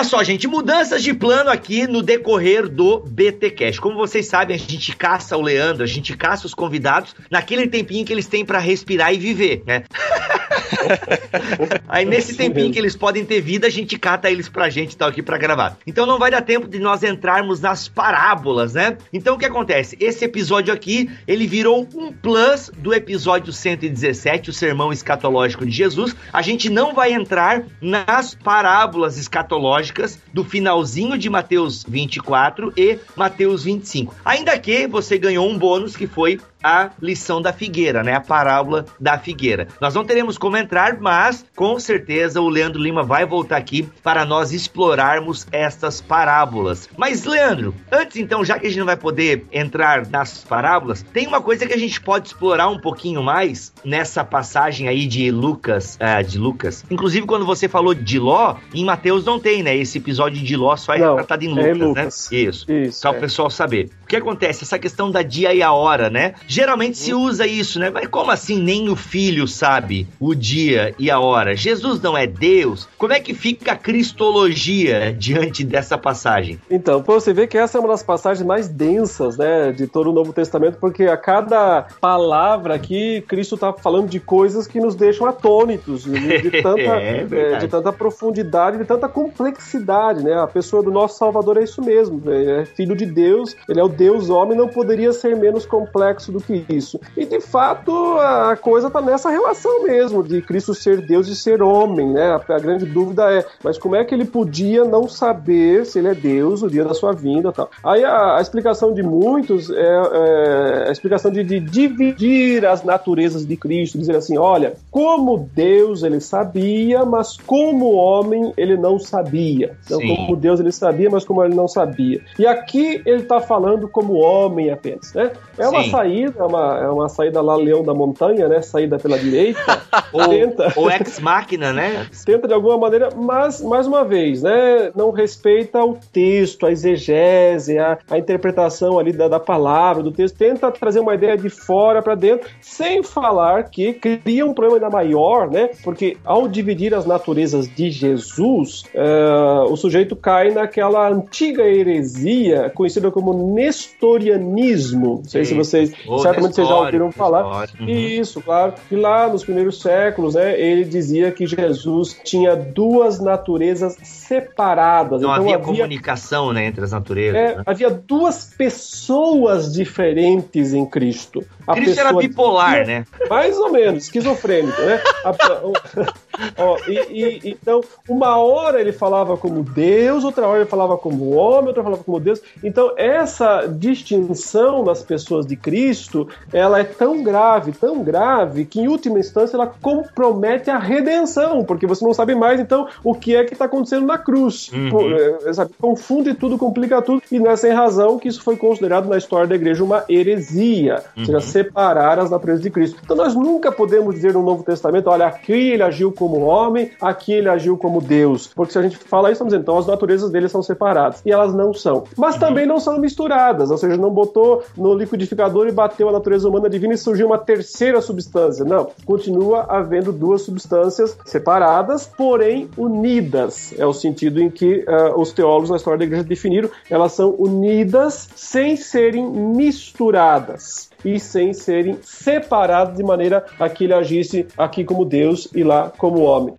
Olha 0.00 0.08
só, 0.08 0.24
gente, 0.24 0.48
mudanças 0.48 1.02
de 1.02 1.12
plano 1.12 1.50
aqui 1.50 1.86
no 1.86 2.02
decorrer 2.02 2.66
do 2.66 3.00
BT 3.00 3.50
Cash. 3.50 3.78
Como 3.78 3.96
vocês 3.96 4.26
sabem, 4.26 4.56
a 4.56 4.58
gente 4.58 4.96
caça 4.96 5.36
o 5.36 5.42
Leandro, 5.42 5.84
a 5.84 5.86
gente 5.86 6.16
caça 6.16 6.46
os 6.46 6.54
convidados 6.54 7.14
naquele 7.30 7.66
tempinho 7.66 8.06
que 8.06 8.12
eles 8.12 8.26
têm 8.26 8.42
para 8.42 8.58
respirar 8.58 9.12
e 9.12 9.18
viver, 9.18 9.62
né? 9.66 9.84
Aí 11.86 12.06
nesse 12.06 12.34
tempinho 12.34 12.72
que 12.72 12.78
eles 12.78 12.96
podem 12.96 13.26
ter 13.26 13.42
vida, 13.42 13.66
a 13.66 13.70
gente 13.70 13.98
cata 13.98 14.30
eles 14.30 14.48
pra 14.48 14.70
gente 14.70 14.96
tá 14.96 15.06
aqui 15.06 15.22
pra 15.22 15.36
gravar. 15.36 15.76
Então 15.86 16.06
não 16.06 16.18
vai 16.18 16.30
dar 16.30 16.40
tempo 16.40 16.66
de 16.66 16.78
nós 16.78 17.02
entrarmos 17.02 17.60
nas 17.60 17.86
parábolas, 17.86 18.72
né? 18.72 18.96
Então 19.12 19.34
o 19.34 19.38
que 19.38 19.44
acontece? 19.44 19.98
Esse 20.00 20.24
episódio 20.24 20.72
aqui, 20.72 21.10
ele 21.28 21.46
virou 21.46 21.86
um 21.94 22.10
plus 22.10 22.70
do 22.78 22.94
episódio 22.94 23.52
117, 23.52 24.48
o 24.48 24.52
sermão 24.52 24.92
escatológico 24.92 25.66
de 25.66 25.72
Jesus. 25.72 26.16
A 26.32 26.40
gente 26.40 26.70
não 26.70 26.94
vai 26.94 27.12
entrar 27.12 27.64
nas 27.82 28.34
parábolas 28.34 29.18
escatológicas 29.18 29.89
do 30.32 30.44
finalzinho 30.44 31.16
de 31.18 31.28
Mateus 31.28 31.84
24 31.86 32.72
e 32.76 32.98
Mateus 33.16 33.64
25. 33.64 34.14
Ainda 34.24 34.58
que 34.58 34.86
você 34.86 35.18
ganhou 35.18 35.48
um 35.48 35.58
bônus 35.58 35.96
que 35.96 36.06
foi 36.06 36.40
a 36.62 36.90
lição 37.00 37.40
da 37.40 37.52
figueira, 37.52 38.02
né? 38.02 38.14
A 38.14 38.20
parábola 38.20 38.84
da 38.98 39.18
figueira. 39.18 39.68
Nós 39.80 39.94
não 39.94 40.04
teremos 40.04 40.38
como 40.38 40.56
entrar, 40.56 40.98
mas 41.00 41.44
com 41.56 41.78
certeza 41.78 42.40
o 42.40 42.48
Leandro 42.48 42.80
Lima 42.80 43.02
vai 43.02 43.24
voltar 43.26 43.56
aqui 43.56 43.88
para 44.02 44.24
nós 44.24 44.52
explorarmos 44.52 45.46
estas 45.52 46.00
parábolas. 46.00 46.88
Mas 46.96 47.24
Leandro, 47.24 47.74
antes 47.90 48.16
então, 48.16 48.44
já 48.44 48.58
que 48.58 48.66
a 48.66 48.68
gente 48.68 48.78
não 48.78 48.86
vai 48.86 48.96
poder 48.96 49.46
entrar 49.52 50.06
nas 50.06 50.44
parábolas, 50.44 51.02
tem 51.12 51.26
uma 51.26 51.40
coisa 51.40 51.66
que 51.66 51.72
a 51.72 51.78
gente 51.78 52.00
pode 52.00 52.28
explorar 52.28 52.68
um 52.68 52.78
pouquinho 52.78 53.22
mais 53.22 53.72
nessa 53.84 54.24
passagem 54.24 54.88
aí 54.88 55.06
de 55.06 55.30
Lucas, 55.30 55.98
uh, 56.00 56.22
de 56.24 56.38
Lucas. 56.38 56.84
Inclusive 56.90 57.26
quando 57.26 57.46
você 57.46 57.68
falou 57.68 57.94
de 57.94 58.18
Ló, 58.18 58.56
em 58.74 58.84
Mateus 58.84 59.24
não 59.24 59.38
tem, 59.38 59.62
né? 59.62 59.76
Esse 59.76 59.98
episódio 59.98 60.42
de 60.42 60.56
Ló 60.56 60.76
só 60.76 60.94
é 60.94 60.98
não, 60.98 61.16
tratado 61.16 61.44
em 61.44 61.48
Lucas, 61.48 61.66
é 61.66 61.72
Lucas. 61.74 62.28
né? 62.30 62.38
Isso. 62.38 62.72
Isso. 62.72 63.00
Só 63.00 63.12
é. 63.12 63.16
o 63.16 63.20
pessoal 63.20 63.50
saber. 63.50 63.90
O 64.04 64.06
que 64.06 64.16
acontece? 64.16 64.64
Essa 64.64 64.78
questão 64.78 65.10
da 65.10 65.22
dia 65.22 65.54
e 65.54 65.62
a 65.62 65.72
hora, 65.72 66.10
né? 66.10 66.34
Geralmente 66.50 66.98
se 66.98 67.14
usa 67.14 67.46
isso, 67.46 67.78
né? 67.78 67.90
Mas 67.90 68.08
como 68.08 68.32
assim 68.32 68.60
nem 68.60 68.88
o 68.88 68.96
filho 68.96 69.46
sabe 69.46 70.08
o 70.18 70.34
dia 70.34 70.92
e 70.98 71.08
a 71.08 71.20
hora? 71.20 71.54
Jesus 71.54 72.02
não 72.02 72.18
é 72.18 72.26
Deus? 72.26 72.88
Como 72.98 73.12
é 73.12 73.20
que 73.20 73.32
fica 73.32 73.70
a 73.70 73.76
cristologia 73.76 75.14
diante 75.16 75.62
dessa 75.62 75.96
passagem? 75.96 76.60
Então, 76.68 77.04
você 77.04 77.32
vê 77.32 77.46
que 77.46 77.56
essa 77.56 77.78
é 77.78 77.80
uma 77.80 77.90
das 77.90 78.02
passagens 78.02 78.44
mais 78.44 78.66
densas, 78.66 79.38
né, 79.38 79.70
de 79.70 79.86
todo 79.86 80.10
o 80.10 80.12
Novo 80.12 80.32
Testamento, 80.32 80.76
porque 80.80 81.04
a 81.04 81.16
cada 81.16 81.86
palavra 82.00 82.74
aqui, 82.74 83.22
Cristo 83.28 83.54
está 83.54 83.72
falando 83.72 84.08
de 84.08 84.18
coisas 84.18 84.66
que 84.66 84.80
nos 84.80 84.96
deixam 84.96 85.28
atônitos, 85.28 86.02
de, 86.02 86.50
de 86.50 86.50
tanta, 86.62 86.80
é, 86.80 87.28
é, 87.30 87.58
de 87.58 87.68
tanta 87.68 87.92
profundidade, 87.92 88.76
de 88.76 88.84
tanta 88.84 89.08
complexidade, 89.08 90.24
né? 90.24 90.34
A 90.34 90.48
pessoa 90.48 90.82
do 90.82 90.90
nosso 90.90 91.16
Salvador 91.16 91.58
é 91.58 91.62
isso 91.62 91.80
mesmo, 91.80 92.20
é 92.28 92.64
filho 92.64 92.96
de 92.96 93.06
Deus, 93.06 93.54
ele 93.68 93.78
é 93.78 93.84
o 93.84 93.88
Deus 93.88 94.30
homem, 94.30 94.58
não 94.58 94.66
poderia 94.66 95.12
ser 95.12 95.36
menos 95.36 95.64
complexo 95.64 96.32
do 96.32 96.39
do 96.40 96.42
que 96.42 96.64
isso. 96.74 97.00
E 97.16 97.24
de 97.24 97.40
fato 97.40 97.92
a 98.18 98.56
coisa 98.56 98.88
está 98.88 99.00
nessa 99.00 99.30
relação 99.30 99.84
mesmo 99.84 100.22
de 100.22 100.40
Cristo 100.42 100.74
ser 100.74 101.00
Deus 101.00 101.28
e 101.28 101.36
ser 101.36 101.62
homem, 101.62 102.12
né? 102.12 102.30
A, 102.30 102.54
a, 102.54 102.58
grande 102.58 102.84
dúvida 102.84 103.30
é, 103.32 103.44
mas 103.62 103.78
como 103.78 103.96
é 103.96 104.04
que 104.04 104.14
ele 104.14 104.24
podia 104.24 104.84
não 104.84 105.08
saber 105.08 105.86
se 105.86 105.98
ele 105.98 106.08
é 106.08 106.14
Deus 106.14 106.62
o 106.62 106.68
dia 106.68 106.84
da 106.84 106.94
sua 106.94 107.12
vinda, 107.12 107.52
tal? 107.52 107.70
Aí 107.84 108.04
a, 108.04 108.36
a 108.36 108.40
explicação 108.40 108.92
de 108.92 109.02
muitos 109.02 109.70
é, 109.70 109.74
é 109.74 110.88
a 110.88 110.92
explicação 110.92 111.30
de, 111.30 111.44
de, 111.44 111.60
dividir 111.60 112.64
as 112.66 112.82
naturezas 112.82 113.46
de 113.46 113.56
Cristo, 113.56 113.98
dizer 113.98 114.16
assim, 114.16 114.38
olha, 114.38 114.74
como 114.90 115.48
Deus 115.54 116.02
ele 116.02 116.20
sabia, 116.20 117.04
mas 117.04 117.36
como 117.36 117.92
homem 117.92 118.52
ele 118.56 118.76
não 118.76 118.98
sabia. 118.98 119.76
Então, 119.84 120.00
como 120.00 120.36
Deus 120.36 120.60
ele 120.60 120.72
sabia, 120.72 121.10
mas 121.10 121.24
como 121.24 121.44
ele 121.44 121.54
não 121.54 121.68
sabia. 121.68 122.20
E 122.38 122.46
aqui 122.46 123.02
ele 123.04 123.22
está 123.22 123.40
falando 123.40 123.88
como 123.88 124.14
homem 124.14 124.70
apenas, 124.70 125.12
né? 125.14 125.32
É 125.58 125.68
uma 125.68 125.82
Sim. 125.84 125.90
saída 125.90 126.29
saída, 126.30 126.38
é 126.38 126.42
uma, 126.46 126.78
é 126.78 126.88
uma 126.88 127.08
saída 127.08 127.40
lá 127.40 127.56
Leão 127.56 127.82
da 127.82 127.92
Montanha, 127.92 128.48
né? 128.48 128.62
Saída 128.62 128.98
pela 128.98 129.18
direita. 129.18 129.82
ou, 130.12 130.28
tenta, 130.28 130.72
ou 130.76 130.90
ex-máquina, 130.90 131.72
né? 131.72 132.06
Tenta 132.24 132.46
de 132.46 132.54
alguma 132.54 132.78
maneira, 132.78 133.10
mas, 133.14 133.60
mais 133.60 133.86
uma 133.86 134.04
vez, 134.04 134.42
né? 134.42 134.90
Não 134.94 135.10
respeita 135.10 135.82
o 135.84 135.98
texto, 136.12 136.66
a 136.66 136.70
exegese, 136.72 137.78
a, 137.78 137.98
a 138.08 138.18
interpretação 138.18 138.98
ali 138.98 139.12
da, 139.12 139.28
da 139.28 139.40
palavra, 139.40 140.02
do 140.02 140.12
texto. 140.12 140.36
Tenta 140.36 140.70
trazer 140.70 141.00
uma 141.00 141.14
ideia 141.14 141.36
de 141.36 141.50
fora 141.50 142.02
para 142.02 142.14
dentro, 142.14 142.48
sem 142.60 143.02
falar 143.02 143.64
que 143.64 143.92
cria 143.92 144.46
um 144.46 144.54
problema 144.54 144.76
ainda 144.76 144.90
maior, 144.90 145.50
né? 145.50 145.70
Porque 145.82 146.16
ao 146.24 146.48
dividir 146.48 146.94
as 146.94 147.06
naturezas 147.06 147.68
de 147.68 147.90
Jesus, 147.90 148.84
uh, 148.94 149.70
o 149.70 149.76
sujeito 149.76 150.14
cai 150.14 150.50
naquela 150.50 151.08
antiga 151.08 151.64
heresia 151.64 152.70
conhecida 152.74 153.10
como 153.10 153.54
nestorianismo. 153.54 155.16
Não 155.16 155.24
sei 155.24 155.44
Sim. 155.44 155.50
se 155.50 155.54
vocês 155.54 155.92
certamente 156.22 156.54
vocês 156.54 156.68
já 156.68 156.74
ouviram 156.74 157.12
falar. 157.12 157.68
Uhum. 157.78 157.88
Isso, 157.88 158.40
claro. 158.40 158.74
E 158.90 158.96
lá 158.96 159.28
nos 159.28 159.44
primeiros 159.44 159.80
séculos, 159.80 160.34
né, 160.34 160.58
ele 160.60 160.84
dizia 160.84 161.30
que 161.32 161.46
Jesus 161.46 162.18
tinha 162.24 162.54
duas 162.56 163.20
naturezas 163.20 163.96
separadas. 164.02 165.22
Não 165.22 165.30
então, 165.30 165.42
havia, 165.42 165.54
havia, 165.56 165.66
comunicação 165.66 166.52
né, 166.52 166.66
entre 166.66 166.84
as 166.84 166.92
naturezas. 166.92 167.36
É, 167.36 167.56
né? 167.56 167.62
Havia 167.66 167.90
duas 167.90 168.44
pessoas 168.56 169.72
diferentes 169.72 170.72
em 170.72 170.86
Cristo. 170.86 171.44
A 171.66 171.74
Cristo 171.74 172.00
era 172.00 172.12
bipolar, 172.12 172.86
né? 172.86 173.04
Mais 173.28 173.56
ou 173.58 173.70
menos, 173.70 174.04
esquizofrênico, 174.04 174.80
né? 174.82 175.00
A, 175.24 175.30
ó, 176.56 176.78
e, 176.88 176.98
e, 177.10 177.50
então, 177.50 177.80
uma 178.08 178.38
hora 178.38 178.80
ele 178.80 178.92
falava 178.92 179.36
como 179.36 179.62
Deus, 179.62 180.24
outra 180.24 180.46
hora 180.46 180.60
ele 180.60 180.70
falava 180.70 180.96
como 180.96 181.30
homem, 181.30 181.68
outra 181.68 181.82
falava 181.82 182.02
como 182.02 182.20
Deus. 182.20 182.40
Então, 182.62 182.92
essa 182.96 183.66
distinção 183.66 184.84
nas 184.84 185.02
pessoas 185.02 185.46
de 185.46 185.56
Cristo, 185.56 186.28
ela 186.52 186.80
é 186.80 186.84
tão 186.84 187.22
grave, 187.22 187.72
tão 187.72 188.02
grave, 188.02 188.64
que 188.64 188.80
em 188.80 188.88
última 188.88 189.18
instância 189.18 189.56
ela 189.56 189.66
compromete 189.66 190.70
a 190.70 190.78
redenção, 190.78 191.64
porque 191.64 191.86
você 191.86 192.04
não 192.04 192.14
sabe 192.14 192.34
mais, 192.34 192.60
então, 192.60 192.88
o 193.02 193.14
que 193.14 193.34
é 193.34 193.44
que 193.44 193.52
está 193.52 193.64
acontecendo 193.64 194.06
na 194.06 194.18
cruz. 194.18 194.70
Uhum. 194.72 195.14
É, 195.46 195.52
sabe, 195.52 195.72
confunde 195.78 196.34
tudo, 196.34 196.58
complica 196.58 197.02
tudo, 197.02 197.22
e 197.30 197.38
não 197.38 197.50
é 197.50 197.56
sem 197.56 197.72
razão 197.72 198.18
que 198.18 198.28
isso 198.28 198.42
foi 198.42 198.56
considerado 198.56 199.08
na 199.08 199.18
história 199.18 199.46
da 199.46 199.54
igreja 199.54 199.82
uma 199.84 200.04
heresia. 200.08 201.02
Uhum. 201.16 201.22
Ou 201.22 201.26
seja, 201.26 201.40
separar 201.40 202.18
as 202.18 202.30
naturezas 202.30 202.62
de 202.62 202.70
Cristo. 202.70 203.00
Então 203.02 203.16
nós 203.16 203.34
nunca 203.34 203.70
podemos 203.72 204.14
dizer 204.14 204.32
no 204.32 204.42
Novo 204.42 204.62
Testamento, 204.62 205.08
olha, 205.08 205.26
aqui 205.26 205.52
ele 205.52 205.82
agiu 205.82 206.12
como 206.20 206.40
homem, 206.40 206.90
aqui 207.00 207.32
ele 207.32 207.48
agiu 207.48 207.78
como 207.78 207.98
Deus. 207.98 208.46
Porque 208.46 208.74
se 208.74 208.78
a 208.78 208.82
gente 208.82 208.98
fala 208.98 209.28
isso, 209.28 209.36
estamos 209.36 209.52
dizendo, 209.52 209.62
então 209.62 209.78
as 209.78 209.86
naturezas 209.86 210.30
dele 210.30 210.50
são 210.50 210.62
separadas. 210.62 211.22
E 211.24 211.32
elas 211.32 211.54
não 211.54 211.72
são. 211.72 212.04
Mas 212.14 212.34
uhum. 212.34 212.40
também 212.40 212.66
não 212.66 212.78
são 212.78 212.98
misturadas, 212.98 213.70
ou 213.70 213.78
seja, 213.78 213.96
não 213.96 214.10
botou 214.10 214.62
no 214.76 214.94
liquidificador 214.94 215.66
e 215.66 215.72
bateu 215.72 216.10
a 216.10 216.12
natureza 216.12 216.46
humana 216.46 216.68
divina 216.68 216.92
e 216.92 216.98
surgiu 216.98 217.26
uma 217.26 217.38
terceira 217.38 218.02
substância. 218.02 218.66
Não. 218.66 218.90
Continua 219.06 219.64
havendo 219.66 220.12
duas 220.12 220.42
substâncias 220.42 221.16
separadas, 221.24 222.06
porém 222.06 222.68
unidas. 222.76 223.72
É 223.78 223.86
o 223.86 223.94
sentido 223.94 224.42
em 224.42 224.50
que 224.50 224.84
uh, 224.86 225.18
os 225.18 225.32
teólogos 225.32 225.70
na 225.70 225.76
história 225.76 225.98
da 225.98 226.04
igreja 226.04 226.24
definiram, 226.24 226.68
elas 226.90 227.12
são 227.12 227.34
unidas 227.38 228.28
sem 228.36 228.76
serem 228.76 229.26
misturadas 229.30 230.89
e 231.04 231.18
sem 231.18 231.52
serem 231.52 231.98
separados 232.02 232.96
de 232.96 233.02
maneira 233.02 233.44
a 233.58 233.68
que 233.68 233.84
ele 233.84 233.94
agisse 233.94 234.46
aqui 234.56 234.84
como 234.84 235.04
Deus 235.04 235.48
e 235.54 235.62
lá 235.62 235.90
como 235.96 236.22
homem. 236.22 236.54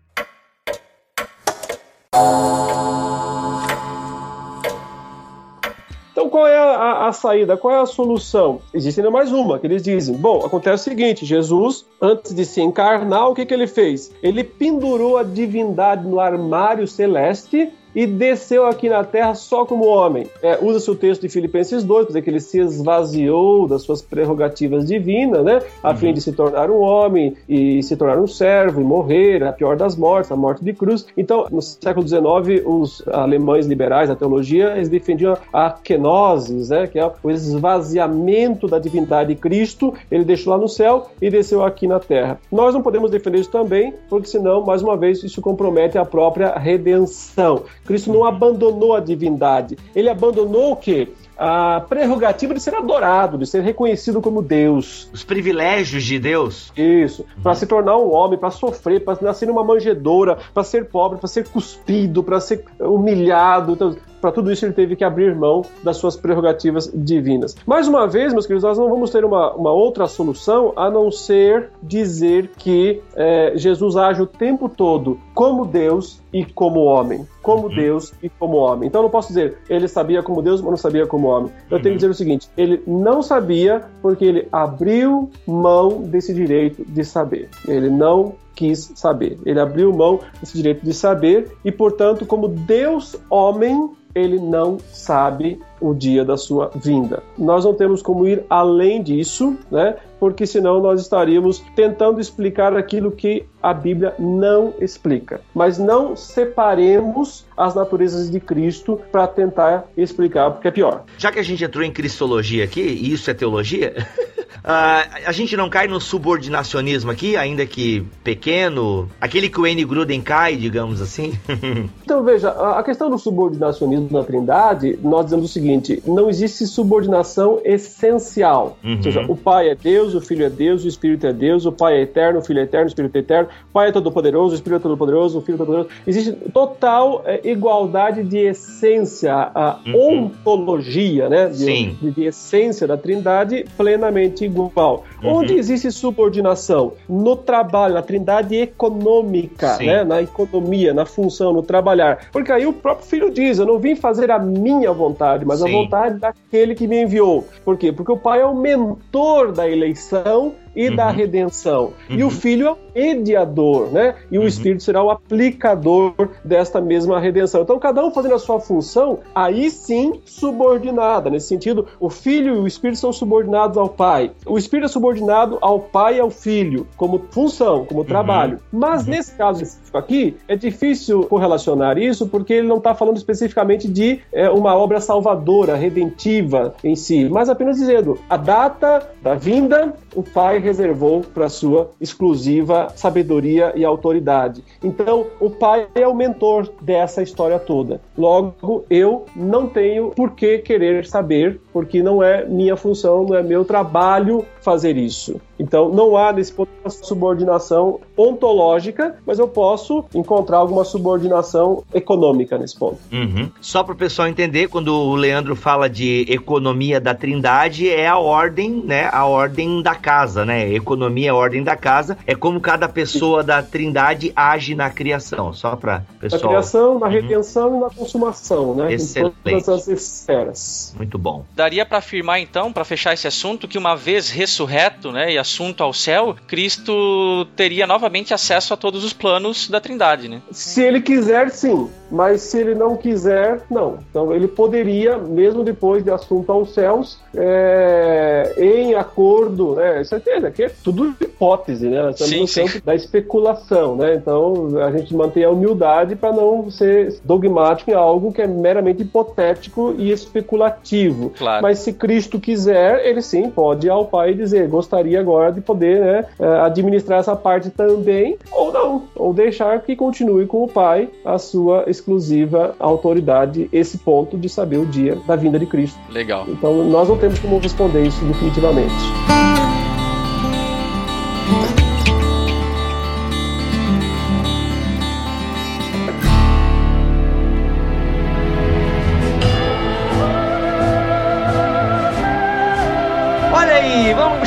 Então, 6.12 6.30
qual 6.30 6.46
é 6.46 6.58
a, 6.58 7.08
a, 7.08 7.14
saída? 7.14 7.58
Qual 7.58 7.74
é 7.74 7.82
a 7.82 7.86
solução? 7.86 8.62
Existe 8.74 9.00
ainda 9.00 9.10
mais 9.10 9.32
uma, 9.32 9.58
que 9.58 9.66
eles 9.66 9.82
dizem: 9.82 10.16
bom, 10.16 10.46
acontece 10.46 10.88
o 10.88 10.92
seguinte: 10.92 11.26
Jesus, 11.26 11.86
antes 12.02 12.34
de 12.34 12.46
se 12.46 12.62
encarnar, 12.62 13.30
o 13.30 13.34
que, 13.34 13.46
que 13.46 13.54
ele 13.54 13.66
fez? 13.66 14.12
Ele 14.22 14.44
pendurou 14.44 15.18
a 15.18 15.24
divindade 15.24 16.08
no 16.08 16.20
armário 16.20 16.88
celeste 16.88 17.72
e 17.96 18.06
desceu 18.06 18.66
aqui 18.66 18.90
na 18.90 19.04
terra 19.04 19.34
só 19.36 19.66
como 19.66 19.86
homem. 19.86 20.28
É, 20.42 20.58
Usa-se 20.62 20.90
o 20.90 20.96
texto 20.96 21.22
de 21.22 21.30
Filipenses 21.30 21.84
2, 21.84 22.06
para 22.06 22.08
dizer 22.08 22.22
que 22.22 22.30
ele 22.30 22.40
se 22.40 22.60
esvaziou 22.60 23.68
das 23.68 23.82
suas 23.84 24.02
prerrogativas 24.02 24.86
divinas, 24.88 25.44
né? 25.44 25.62
A 25.84 25.92
uhum. 25.92 25.98
fim 25.98 26.14
de 26.14 26.22
se 26.22 26.32
tornar 26.32 26.70
um 26.70 26.80
homem 26.80 27.36
e 27.48 27.82
se 27.84 27.96
tornar 27.96 28.18
um 28.18 28.28
servo 28.28 28.82
e 28.82 28.84
morrer, 28.84 29.44
a 29.44 29.52
pior 29.52 29.76
das 29.76 29.96
mortes, 29.96 30.32
a 30.32 30.36
morte 30.36 30.64
de 30.64 30.74
cruz. 30.74 31.06
Então, 31.18 31.48
no 31.52 31.62
século 31.62 32.08
XIX, 32.08 32.66
os 32.66 33.04
alemães 33.08 33.66
liberais 33.66 34.10
da 34.10 34.16
teologia, 34.16 34.74
eles 34.76 34.90
defendiam 34.90 35.38
a 35.52 35.70
kenosis, 35.70 36.70
né? 36.70 36.88
Que 36.88 37.00
é 37.00 37.12
o 37.22 37.30
esvaziamento 37.30 38.68
da 38.68 38.80
divindade 38.80 39.34
de 39.34 39.40
Cristo. 39.40 39.94
Ele 40.10 40.24
deixou 40.24 40.52
lá 40.52 40.58
no 40.58 40.68
céu 40.68 41.10
e 41.22 41.30
desceu 41.30 41.64
aqui 41.64 41.88
na 41.88 42.00
terra. 42.00 42.40
Nós 42.52 42.74
não 42.74 42.82
podemos 42.82 43.12
defender 43.12 43.40
isso 43.40 43.52
também, 43.52 43.94
porque 44.10 44.28
senão, 44.28 44.64
mais 44.66 44.82
uma 44.82 44.98
vez, 44.98 45.24
isso 45.24 45.42
compromete 45.42 45.98
a 45.98 46.06
própria 46.06 46.54
redenção. 46.58 47.64
Cristo 47.86 48.12
não 48.12 48.26
abandonou 48.26 48.96
a 48.96 49.00
divindade. 49.00 49.78
Ele 49.96 50.10
abandonou 50.10 50.72
o 50.72 50.76
quê? 50.76 51.10
a 51.44 51.80
prerrogativa 51.82 52.54
de 52.54 52.60
ser 52.60 52.76
adorado, 52.76 53.36
de 53.36 53.48
ser 53.48 53.64
reconhecido 53.64 54.22
como 54.22 54.44
Deus. 54.44 55.10
Os 55.12 55.24
privilégios 55.24 56.04
de 56.04 56.20
Deus. 56.20 56.72
Isso. 56.78 57.24
Uhum. 57.24 57.42
Para 57.42 57.56
se 57.56 57.66
tornar 57.66 57.98
um 57.98 58.14
homem, 58.14 58.38
para 58.38 58.52
sofrer, 58.52 59.04
para 59.04 59.18
nascer 59.24 59.48
numa 59.48 59.64
manjedoura, 59.64 60.38
para 60.54 60.64
ser 60.64 60.86
pobre, 60.86 61.18
para 61.18 61.28
ser 61.28 61.48
cuspido, 61.48 62.22
para 62.22 62.40
ser 62.40 62.64
humilhado. 62.80 63.72
Então, 63.72 63.96
para 64.22 64.32
tudo 64.32 64.52
isso 64.52 64.64
ele 64.64 64.74
teve 64.74 64.96
que 64.96 65.04
abrir 65.04 65.36
mão 65.36 65.64
das 65.84 65.98
suas 65.98 66.16
prerrogativas 66.16 66.92
divinas. 66.94 67.56
Mais 67.66 67.88
uma 67.88 68.08
vez, 68.08 68.32
meus 68.34 68.46
queridos, 68.46 68.64
nós 68.64 68.78
não 68.78 68.88
vamos 68.88 69.10
ter 69.10 69.26
uma, 69.26 69.52
uma 69.54 69.72
outra 69.72 70.08
solução 70.08 70.74
a 70.76 70.92
não 70.92 71.10
ser 71.10 71.72
dizer 71.82 72.52
que 72.56 73.02
é, 73.16 73.54
Jesus 73.56 73.98
age 73.98 74.22
o 74.22 74.28
tempo 74.28 74.70
todo 74.70 75.20
como 75.34 75.66
Deus 75.66 76.22
e 76.32 76.46
como 76.46 76.82
homem. 76.82 77.26
Como 77.42 77.68
uhum. 77.68 77.76
Deus 77.76 78.14
e 78.22 78.30
como 78.30 78.58
homem. 78.58 78.88
Então 78.88 79.02
eu 79.02 79.04
não 79.04 79.10
posso 79.10 79.30
dizer 79.30 79.58
ele 79.70 79.88
sabia 79.88 80.22
como 80.22 80.42
Deus, 80.42 80.62
mas 80.62 80.70
não 80.70 80.78
sabia 80.78 81.08
como 81.08 81.28
homem. 81.28 81.52
Eu 81.70 81.78
uhum. 81.78 81.84
tenho 81.84 81.94
que 81.94 82.00
dizer 82.02 82.10
o 82.10 82.14
seguinte: 82.14 82.50
ele 82.58 82.82
não 82.86 83.22
sabia 83.22 83.84
porque 84.02 84.26
ele 84.26 84.48
abriu 84.52 85.30
mão 85.48 86.02
desse 86.04 86.34
direito 86.34 86.84
de 86.86 87.04
saber. 87.04 87.50
Ele 87.68 87.90
não 87.90 88.36
quis 88.56 88.92
saber. 88.96 89.40
Ele 89.46 89.60
abriu 89.60 89.92
mão 89.92 90.20
desse 90.40 90.56
direito 90.56 90.86
de 90.86 90.94
saber 90.94 91.52
e, 91.66 91.72
portanto, 91.72 92.26
como 92.26 92.48
Deus 92.48 93.16
homem, 93.30 93.90
ele 94.14 94.40
não 94.40 94.78
sabe 94.92 95.60
o 95.80 95.94
dia 95.94 96.24
da 96.24 96.38
sua 96.38 96.70
vinda. 96.76 97.24
Nós 97.38 97.66
não 97.66 97.74
temos 97.74 98.02
como 98.02 98.28
ir 98.28 98.44
além 98.50 99.02
disso, 99.02 99.58
né? 99.72 99.96
Porque 100.22 100.46
senão 100.46 100.80
nós 100.80 101.02
estaríamos 101.02 101.64
tentando 101.76 102.22
explicar 102.22 102.78
aquilo 102.78 103.12
que 103.12 103.44
a 103.60 103.74
Bíblia 103.74 104.14
não 104.20 104.72
explica. 104.80 105.42
Mas 105.52 105.80
não 105.80 106.16
separemos 106.16 107.48
as 107.58 107.74
naturezas 107.74 108.30
de 108.30 108.40
Cristo 108.40 109.02
para 109.12 109.26
tentar 109.26 109.88
explicar, 109.98 110.52
porque 110.52 110.68
é 110.68 110.72
pior. 110.72 111.06
Já 111.18 111.32
que 111.32 111.40
a 111.40 111.44
gente 111.44 111.64
entrou 111.64 111.84
em 111.84 111.92
cristologia 111.92 112.64
aqui, 112.64 112.82
e 112.82 113.12
isso 113.12 113.32
é 113.32 113.34
teologia, 113.34 113.96
Uh, 114.58 115.26
a 115.26 115.32
gente 115.32 115.58
não 115.58 115.70
cai 115.70 115.88
no 115.88 116.00
subordinacionismo 116.00 117.10
aqui, 117.10 117.36
ainda 117.36 117.66
que 117.66 118.06
pequeno, 118.24 119.10
aquele 119.20 119.50
que 119.50 119.60
o 119.60 119.66
N. 119.66 119.84
Gruden 119.86 120.22
cai, 120.22 120.56
digamos 120.56 121.02
assim? 121.02 121.34
então, 122.04 122.24
veja, 122.24 122.50
a 122.50 122.84
questão 122.84 123.10
do 123.10 123.18
subordinacionismo 123.18 124.10
na 124.12 124.24
Trindade, 124.24 125.00
nós 125.02 125.26
dizemos 125.26 125.50
o 125.50 125.54
seguinte: 125.54 126.02
não 126.06 126.30
existe 126.30 126.68
subordinação 126.68 127.60
essencial. 127.64 128.78
Uhum. 128.84 128.98
Ou 128.98 129.04
seja, 129.04 129.26
o 129.28 129.36
Pai 129.36 129.70
é 129.70 129.76
Deus, 129.76 130.14
o 130.14 130.22
Filho 130.22 130.46
é 130.46 130.50
Deus, 130.50 130.84
o 130.84 130.88
Espírito 130.88 131.26
é 131.26 131.34
Deus, 131.34 131.66
o 131.66 131.72
Pai 131.72 131.96
é 131.96 132.02
eterno, 132.02 132.40
o 132.40 132.44
Filho 132.44 132.60
é 132.60 132.64
eterno, 132.64 132.86
o 132.86 132.90
Espírito 132.90 133.16
é 133.16 133.20
eterno, 133.20 133.50
o 133.70 133.74
Pai 133.74 133.90
é 133.90 133.92
todo-poderoso, 133.92 134.54
o 134.54 134.56
Espírito 134.56 134.80
é 134.80 134.84
todo-poderoso, 134.84 135.40
o 135.40 135.42
Filho 135.42 135.56
é 135.56 135.58
todo-poderoso. 135.58 135.90
Existe 136.06 136.32
total 136.52 137.24
é, 137.26 137.42
igualdade 137.50 138.24
de 138.24 138.38
essência, 138.38 139.34
a 139.34 139.80
uhum. 139.86 140.26
ontologia, 140.26 141.30
né? 141.30 141.48
De, 141.48 141.92
de, 141.94 142.12
de 142.12 142.24
essência 142.26 142.86
da 142.86 142.98
Trindade 142.98 143.66
plenamente 143.78 144.41
igual. 144.46 145.04
Uhum. 145.24 145.36
Onde 145.36 145.54
existe 145.54 145.92
subordinação? 145.92 146.94
No 147.08 147.36
trabalho, 147.36 147.96
na 147.96 148.02
trindade 148.02 148.56
econômica, 148.56 149.78
né? 149.78 150.04
na 150.04 150.22
economia, 150.22 150.94
na 150.94 151.06
função, 151.06 151.54
no 151.54 151.64
trabalhar. 151.64 152.28
Porque 152.32 152.52
aí 152.52 152.66
o 152.66 152.74
próprio 152.74 153.08
filho 153.08 153.32
diz: 153.32 153.60
Eu 153.60 153.66
não 153.66 153.80
vim 153.80 153.96
fazer 153.96 154.32
a 154.32 154.40
minha 154.40 154.92
vontade, 154.92 155.46
mas 155.46 155.60
Sim. 155.60 155.68
a 155.68 155.72
vontade 155.72 156.20
daquele 156.20 156.76
que 156.76 156.88
me 156.88 157.04
enviou. 157.04 157.48
Por 157.64 157.78
quê? 157.78 157.92
Porque 157.92 158.12
o 158.12 158.18
pai 158.18 158.42
é 158.42 158.46
o 158.46 158.56
mentor 158.56 159.52
da 159.52 159.70
eleição 159.70 160.54
e 160.76 160.90
uhum. 160.90 160.96
da 160.96 161.10
redenção. 161.10 161.94
Uhum. 162.10 162.16
E 162.18 162.24
o 162.24 162.26
uhum. 162.26 162.32
Filho 162.32 162.68
é 162.68 162.72
o 162.72 162.78
mediador, 162.94 163.92
né? 163.92 164.16
E 164.32 164.38
o 164.38 164.42
uhum. 164.42 164.48
Espírito 164.48 164.84
será 164.84 165.04
o 165.04 165.10
aplicador 165.10 166.14
desta 166.44 166.82
mesma 166.82 167.20
redenção. 167.20 167.62
Então, 167.62 167.80
cada 167.80 168.06
um 168.06 168.12
fazendo 168.12 168.36
a 168.36 168.40
sua 168.40 168.60
função, 168.60 169.20
aí 169.34 169.70
sim 169.70 170.22
subordinada. 170.26 171.30
Nesse 171.30 171.48
sentido, 171.48 171.88
o 172.00 172.10
Filho 172.10 172.56
e 172.56 172.60
o 172.60 172.68
Espírito 172.68 173.00
são 173.00 173.12
subordinados 173.12 173.78
ao 173.78 173.90
Pai. 173.90 174.32
O 174.46 174.58
Espírito 174.58 174.86
é 174.86 174.90
subordinado 174.90 175.58
ao 175.62 175.80
Pai 175.80 176.18
e 176.18 176.20
ao 176.20 176.30
Filho, 176.30 176.88
como 176.98 177.22
função, 177.32 177.86
como 177.86 178.04
trabalho. 178.04 178.60
Uhum. 178.72 178.80
Mas 178.80 179.04
uhum. 179.04 179.12
nesse 179.12 179.36
caso 179.36 179.64
específico 179.64 179.98
aqui, 179.98 180.38
é 180.48 180.56
difícil 180.56 181.24
correlacionar 181.24 181.98
isso 181.98 182.28
porque 182.28 182.54
ele 182.54 182.68
não 182.68 182.78
está 182.78 182.94
falando 182.94 183.18
especificamente 183.18 183.88
de 183.88 184.20
é, 184.32 184.50
uma 184.50 184.76
obra 184.76 185.00
salvadora, 185.00 185.76
redentiva 185.76 186.74
em 186.84 186.96
si, 186.96 187.28
mas 187.30 187.50
apenas 187.50 187.78
dizendo 187.78 188.20
a 188.30 188.38
data 188.38 189.10
da 189.22 189.36
vinda, 189.36 189.94
o 190.16 190.24
Pai 190.24 190.60
reservou 190.62 191.22
para 191.22 191.50
sua 191.50 191.92
exclusiva 192.00 192.88
sabedoria 192.96 193.74
e 193.76 193.84
autoridade. 193.84 194.64
Então, 194.82 195.28
o 195.40 195.50
pai 195.50 195.88
é 195.94 196.08
o 196.08 196.16
mentor 196.16 196.70
dessa 196.82 197.22
história 197.22 197.60
toda. 197.60 198.00
Logo, 198.18 198.86
eu 198.90 199.26
não 199.36 199.68
tenho 199.68 200.12
por 200.12 200.32
que 200.32 200.60
querer 200.60 201.06
saber, 201.06 201.60
porque 201.74 202.02
não 202.02 202.24
é 202.24 202.46
minha 202.46 202.78
função, 202.78 203.26
não 203.26 203.36
é 203.36 203.44
meu 203.44 203.66
trabalho 203.66 204.46
fazer 204.62 204.96
isso. 204.96 205.42
Então, 205.62 205.90
não 205.90 206.18
há 206.18 206.34
nesse 206.34 206.52
ponto 206.52 206.72
uma 206.84 206.90
subordinação 206.90 208.00
ontológica, 208.18 209.16
mas 209.26 209.38
eu 209.38 209.48
posso 209.48 210.04
encontrar 210.16 210.58
alguma 210.58 210.84
subordinação 210.84 211.84
econômica 211.94 212.58
nesse 212.58 212.78
ponto. 212.78 212.98
Uhum. 213.12 213.52
Só 213.62 213.84
para 213.84 213.94
o 213.94 213.98
pessoal 213.98 214.28
entender, 214.28 214.68
quando 214.68 214.92
o 214.92 215.14
Leandro 215.14 215.56
fala 215.56 215.88
de 215.88 216.26
economia 216.28 217.00
da 217.00 217.14
Trindade, 217.14 217.88
é 217.88 218.08
a 218.08 218.18
ordem, 218.18 218.84
né? 218.84 219.08
A 219.12 219.26
ordem 219.26 219.84
da 219.84 219.94
casa, 219.94 220.44
né? 220.44 220.74
Economia 220.74 221.28
é 221.28 221.30
a 221.30 221.36
ordem 221.36 221.64
da 221.64 221.76
casa. 221.76 222.18
É 222.26 222.34
como 222.34 222.60
cada 222.60 222.90
pessoa 222.90 223.44
da 223.44 223.62
Trindade 223.62 224.34
age 224.36 224.74
na 224.74 224.90
criação. 224.90 225.54
Só 225.54 225.76
para 225.76 226.04
pessoal. 226.20 226.42
Na 226.42 226.48
criação, 226.48 227.00
na 227.00 227.06
uhum. 227.06 227.12
retenção 227.12 227.78
e 227.78 227.80
na 227.80 227.90
consumação, 227.92 228.74
né? 228.74 228.94
Excelente. 228.94 229.36
Em 229.46 229.52
todas 229.52 229.70
as 229.70 229.88
esferas. 229.88 230.96
Muito 230.98 231.20
bom. 231.20 231.46
Daria 231.56 231.86
para 231.86 232.00
afirmar 232.00 232.40
então, 232.40 232.74
para 232.74 232.84
fechar 232.84 233.14
esse 233.14 233.28
assunto, 233.28 233.68
que 233.68 233.78
uma 233.78 233.96
vez 233.96 234.32
ressurreto, 234.32 235.12
né, 235.12 235.34
e 235.34 235.38
assunto 235.52 235.84
ao 235.84 235.94
céu, 235.94 236.36
Cristo 236.48 237.46
teria 237.56 237.86
novamente 237.86 238.34
acesso 238.34 238.74
a 238.74 238.78
todos 238.78 239.04
os 239.04 239.12
planos 239.12 239.70
da 239.70 239.82
Trindade, 239.82 240.30
né? 240.30 240.42
Se 240.52 240.82
ele 240.82 241.02
quiser, 241.02 241.52
sim. 241.52 241.90
Mas 242.10 242.42
se 242.42 242.60
ele 242.60 242.76
não 242.76 242.98
quiser, 242.98 243.62
não. 243.70 244.00
Então 244.10 244.34
ele 244.34 244.48
poderia, 244.48 245.18
mesmo 245.18 245.64
depois 245.64 246.04
de 246.04 246.12
assunto 246.12 246.52
aos 246.52 246.74
céus, 246.74 247.20
é, 247.36 248.54
em 248.58 248.96
acordo, 248.96 249.76
né? 249.76 250.04
Certeza, 250.04 250.48
aqui 250.48 250.64
é 250.64 250.72
tudo 250.84 251.16
hipótese, 251.22 251.88
né? 251.88 252.02
Nós 252.02 252.20
estamos 252.20 252.52
sim, 252.52 252.62
no 252.62 252.68
campo 252.68 252.78
sim. 252.78 252.86
da 252.86 252.96
especulação, 252.96 253.96
né? 253.96 254.16
Então 254.16 254.78
a 254.86 254.92
gente 254.92 255.16
mantém 255.16 255.44
a 255.44 255.50
humildade 255.50 256.16
para 256.16 256.34
não 256.34 256.70
ser 256.70 257.20
dogmático 257.24 257.92
em 257.92 257.94
algo 257.94 258.34
que 258.34 258.42
é 258.42 258.48
meramente 258.48 259.04
hipotético 259.04 259.96
e 259.98 260.12
especulativo. 260.12 261.32
Claro. 261.38 261.64
Mas 261.64 261.80
se 261.80 261.94
Cristo 261.94 262.40
quiser, 262.40 263.06
ele 263.06 263.22
sim 263.22 263.50
pode 263.50 263.88
ir 263.88 263.90
ao 263.90 264.06
Pai 264.06 264.32
e 264.32 264.36
dizer: 264.36 264.68
gostaria 264.68 265.20
agora 265.20 265.41
de 265.50 265.62
poder 265.62 266.00
né, 266.00 266.26
é, 266.40 266.46
administrar 266.60 267.20
essa 267.20 267.36
parte 267.36 267.70
também, 267.70 268.38
ou 268.52 268.72
não, 268.72 269.04
ou 269.16 269.34
deixar 269.34 269.80
que 269.82 269.96
continue 269.96 270.46
com 270.46 270.64
o 270.64 270.68
Pai 270.68 271.10
a 271.26 271.38
sua 271.38 271.86
exclusiva 271.88 272.76
autoridade, 272.80 273.70
esse 273.72 273.98
ponto 273.98 274.38
de 274.38 274.50
saber 274.50 274.78
o 274.78 274.86
dia 274.86 275.18
da 275.26 275.36
vinda 275.36 275.58
de 275.58 275.66
Cristo. 275.66 276.00
Legal. 276.10 276.46
Então 276.48 276.84
nós 276.86 277.08
não 277.08 277.18
temos 277.18 277.40
como 277.40 277.58
responder 277.60 278.04
isso 278.04 278.24
definitivamente. 278.26 279.51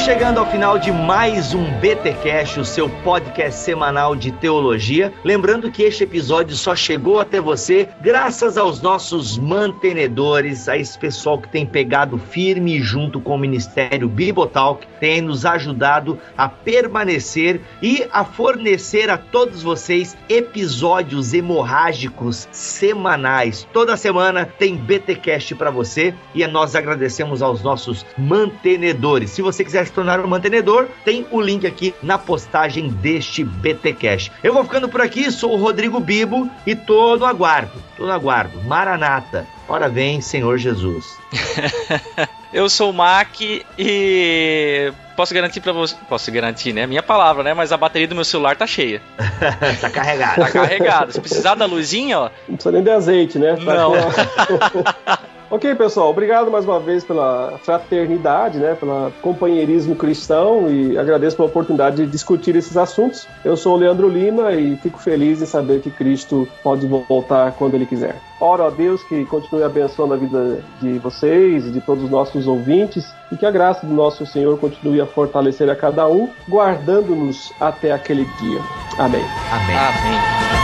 Chegando 0.04 0.36
ao 0.36 0.44
final 0.50 0.78
de 0.78 0.92
mais 0.92 1.54
um 1.54 1.64
BTcast, 1.80 2.60
o 2.60 2.64
seu 2.64 2.90
podcast 2.90 3.60
semanal 3.60 4.14
de 4.14 4.30
teologia. 4.32 5.10
Lembrando 5.24 5.72
que 5.72 5.82
este 5.82 6.04
episódio 6.04 6.54
só 6.54 6.76
chegou 6.76 7.18
até 7.18 7.40
você 7.40 7.88
graças 8.02 8.58
aos 8.58 8.82
nossos 8.82 9.38
mantenedores, 9.38 10.68
a 10.68 10.76
esse 10.76 10.98
pessoal 10.98 11.38
que 11.38 11.48
tem 11.48 11.64
pegado 11.64 12.18
firme 12.18 12.82
junto 12.82 13.18
com 13.18 13.34
o 13.34 13.38
Ministério 13.38 14.06
Bibotalk, 14.06 14.86
tem 15.00 15.22
nos 15.22 15.46
ajudado 15.46 16.18
a 16.36 16.50
permanecer 16.50 17.62
e 17.80 18.06
a 18.12 18.26
fornecer 18.26 19.08
a 19.08 19.16
todos 19.16 19.62
vocês 19.62 20.18
episódios 20.28 21.32
hemorrágicos 21.32 22.46
semanais. 22.52 23.66
Toda 23.72 23.96
semana 23.96 24.44
tem 24.44 24.76
BTcast 24.76 25.54
para 25.54 25.70
você 25.70 26.12
e 26.34 26.46
nós 26.46 26.76
agradecemos 26.76 27.40
aos 27.40 27.62
nossos 27.62 28.04
mantenedores. 28.18 29.30
Se 29.30 29.40
você 29.40 29.64
quiser 29.64 29.86
se 29.86 29.93
tornar 29.94 30.20
um 30.20 30.28
mantenedor, 30.28 30.88
tem 31.04 31.26
o 31.30 31.40
link 31.40 31.66
aqui 31.66 31.94
na 32.02 32.18
postagem 32.18 32.88
deste 32.88 33.44
BT 33.44 33.92
Cash. 33.94 34.30
Eu 34.42 34.52
vou 34.52 34.64
ficando 34.64 34.88
por 34.88 35.00
aqui, 35.00 35.30
sou 35.30 35.52
o 35.52 35.56
Rodrigo 35.56 36.00
Bibo 36.00 36.50
e 36.66 36.74
tô 36.74 37.16
no 37.16 37.24
aguardo, 37.24 37.82
tô 37.96 38.04
no 38.04 38.12
aguardo. 38.12 38.60
Maranata, 38.62 39.46
ora 39.68 39.88
vem, 39.88 40.20
Senhor 40.20 40.58
Jesus. 40.58 41.04
Eu 42.54 42.68
sou 42.68 42.90
o 42.90 42.92
Mac 42.92 43.40
e 43.40 44.92
posso 45.16 45.34
garantir 45.34 45.60
para 45.60 45.72
você, 45.72 45.96
posso 46.08 46.30
garantir, 46.30 46.72
né? 46.72 46.86
Minha 46.86 47.02
palavra, 47.02 47.42
né? 47.42 47.52
Mas 47.52 47.72
a 47.72 47.76
bateria 47.76 48.06
do 48.06 48.14
meu 48.14 48.24
celular 48.24 48.54
tá 48.54 48.64
cheia. 48.64 49.02
tá 49.80 49.90
carregado. 49.90 50.36
Tá 50.36 50.50
carregado. 50.52 51.12
Se 51.12 51.20
precisar 51.20 51.56
da 51.56 51.66
luzinha, 51.66 52.20
ó. 52.20 52.30
Não 52.48 52.54
precisa 52.54 52.72
nem 52.72 52.84
de 52.84 52.90
azeite, 52.90 53.38
né? 53.40 53.56
Tá 53.56 53.74
Não. 53.74 53.92
Ok, 55.54 55.72
pessoal, 55.76 56.10
obrigado 56.10 56.50
mais 56.50 56.64
uma 56.64 56.80
vez 56.80 57.04
pela 57.04 57.60
fraternidade, 57.62 58.58
né, 58.58 58.74
pelo 58.74 59.12
companheirismo 59.22 59.94
cristão 59.94 60.68
e 60.68 60.98
agradeço 60.98 61.36
pela 61.36 61.46
oportunidade 61.46 61.98
de 61.98 62.10
discutir 62.10 62.56
esses 62.56 62.76
assuntos. 62.76 63.28
Eu 63.44 63.56
sou 63.56 63.74
o 63.74 63.76
Leandro 63.76 64.08
Lima 64.08 64.52
e 64.52 64.76
fico 64.78 64.98
feliz 64.98 65.40
em 65.40 65.46
saber 65.46 65.80
que 65.80 65.92
Cristo 65.92 66.48
pode 66.60 66.88
voltar 66.88 67.52
quando 67.52 67.74
Ele 67.74 67.86
quiser. 67.86 68.16
Oro 68.40 68.66
a 68.66 68.70
Deus 68.70 69.00
que 69.04 69.24
continue 69.26 69.62
abençoando 69.62 70.14
a 70.14 70.16
vida 70.16 70.60
de 70.82 70.98
vocês 70.98 71.64
e 71.64 71.70
de 71.70 71.80
todos 71.80 72.02
os 72.02 72.10
nossos 72.10 72.48
ouvintes 72.48 73.06
e 73.30 73.36
que 73.36 73.46
a 73.46 73.50
graça 73.52 73.86
do 73.86 73.94
nosso 73.94 74.26
Senhor 74.26 74.58
continue 74.58 75.00
a 75.00 75.06
fortalecer 75.06 75.70
a 75.70 75.76
cada 75.76 76.08
um, 76.08 76.28
guardando-nos 76.48 77.52
até 77.60 77.92
aquele 77.92 78.24
dia. 78.40 78.60
Amém. 78.98 79.24
Amém. 79.52 79.76
Amém. 79.76 80.63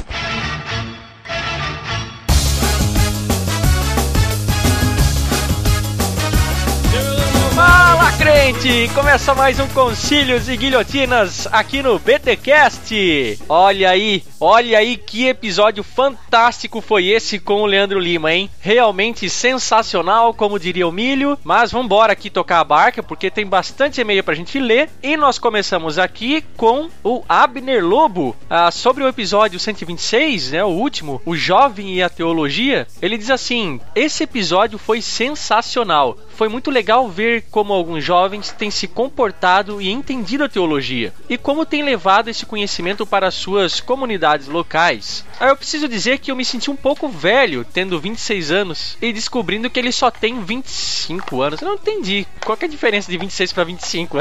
Crente! 8.51 8.93
Começa 8.93 9.33
mais 9.33 9.59
um 9.59 9.67
Concílios 9.69 10.49
e 10.49 10.57
Guilhotinas 10.57 11.47
aqui 11.51 11.81
no 11.81 11.97
BTcast. 11.97 13.39
Olha 13.47 13.89
aí, 13.89 14.23
olha 14.39 14.77
aí 14.77 14.97
que 14.97 15.27
episódio 15.27 15.83
fantástico 15.83 16.81
foi 16.81 17.07
esse 17.07 17.39
com 17.39 17.61
o 17.61 17.65
Leandro 17.65 17.99
Lima, 17.99 18.33
hein? 18.33 18.49
Realmente 18.59 19.29
sensacional, 19.29 20.33
como 20.33 20.59
diria 20.59 20.87
o 20.87 20.91
Milho. 20.91 21.39
Mas 21.43 21.71
vamos 21.71 21.85
embora 21.85 22.11
aqui 22.11 22.29
tocar 22.29 22.59
a 22.59 22.63
barca 22.63 23.01
porque 23.01 23.31
tem 23.31 23.45
bastante 23.45 24.01
e-mail 24.01 24.23
pra 24.23 24.35
gente 24.35 24.59
ler 24.59 24.89
e 25.01 25.15
nós 25.15 25.39
começamos 25.39 25.97
aqui 25.97 26.43
com 26.57 26.89
o 27.03 27.23
Abner 27.29 27.85
Lobo 27.85 28.35
ah, 28.49 28.69
sobre 28.69 29.03
o 29.03 29.07
episódio 29.07 29.59
126, 29.59 30.51
né, 30.51 30.63
o 30.63 30.69
último, 30.69 31.21
o 31.25 31.37
jovem 31.37 31.95
e 31.95 32.03
a 32.03 32.09
teologia. 32.09 32.85
Ele 33.01 33.17
diz 33.17 33.29
assim: 33.29 33.79
"Esse 33.95 34.23
episódio 34.23 34.77
foi 34.77 35.01
sensacional. 35.01 36.17
Foi 36.41 36.49
muito 36.49 36.71
legal 36.71 37.07
ver 37.07 37.43
como 37.51 37.71
alguns 37.71 38.03
jovens 38.03 38.51
têm 38.51 38.71
se 38.71 38.87
comportado 38.87 39.79
e 39.79 39.91
entendido 39.91 40.43
a 40.43 40.49
teologia 40.49 41.13
e 41.29 41.37
como 41.37 41.67
têm 41.67 41.83
levado 41.83 42.31
esse 42.31 42.47
conhecimento 42.47 43.05
para 43.05 43.29
suas 43.29 43.79
comunidades 43.79 44.47
locais. 44.47 45.23
Aí 45.39 45.49
eu 45.49 45.55
preciso 45.55 45.87
dizer 45.87 46.17
que 46.17 46.31
eu 46.31 46.35
me 46.35 46.43
senti 46.43 46.71
um 46.71 46.75
pouco 46.75 47.07
velho, 47.07 47.63
tendo 47.63 47.99
26 47.99 48.51
anos, 48.51 48.97
e 48.99 49.13
descobrindo 49.13 49.69
que 49.69 49.79
ele 49.79 49.91
só 49.91 50.09
tem 50.09 50.43
25 50.43 51.41
anos. 51.43 51.61
Eu 51.61 51.67
não 51.67 51.75
entendi 51.75 52.25
qual 52.43 52.57
é 52.59 52.65
a 52.65 52.67
diferença 52.67 53.11
de 53.11 53.17
26 53.19 53.53
para 53.53 53.63
25. 53.63 54.17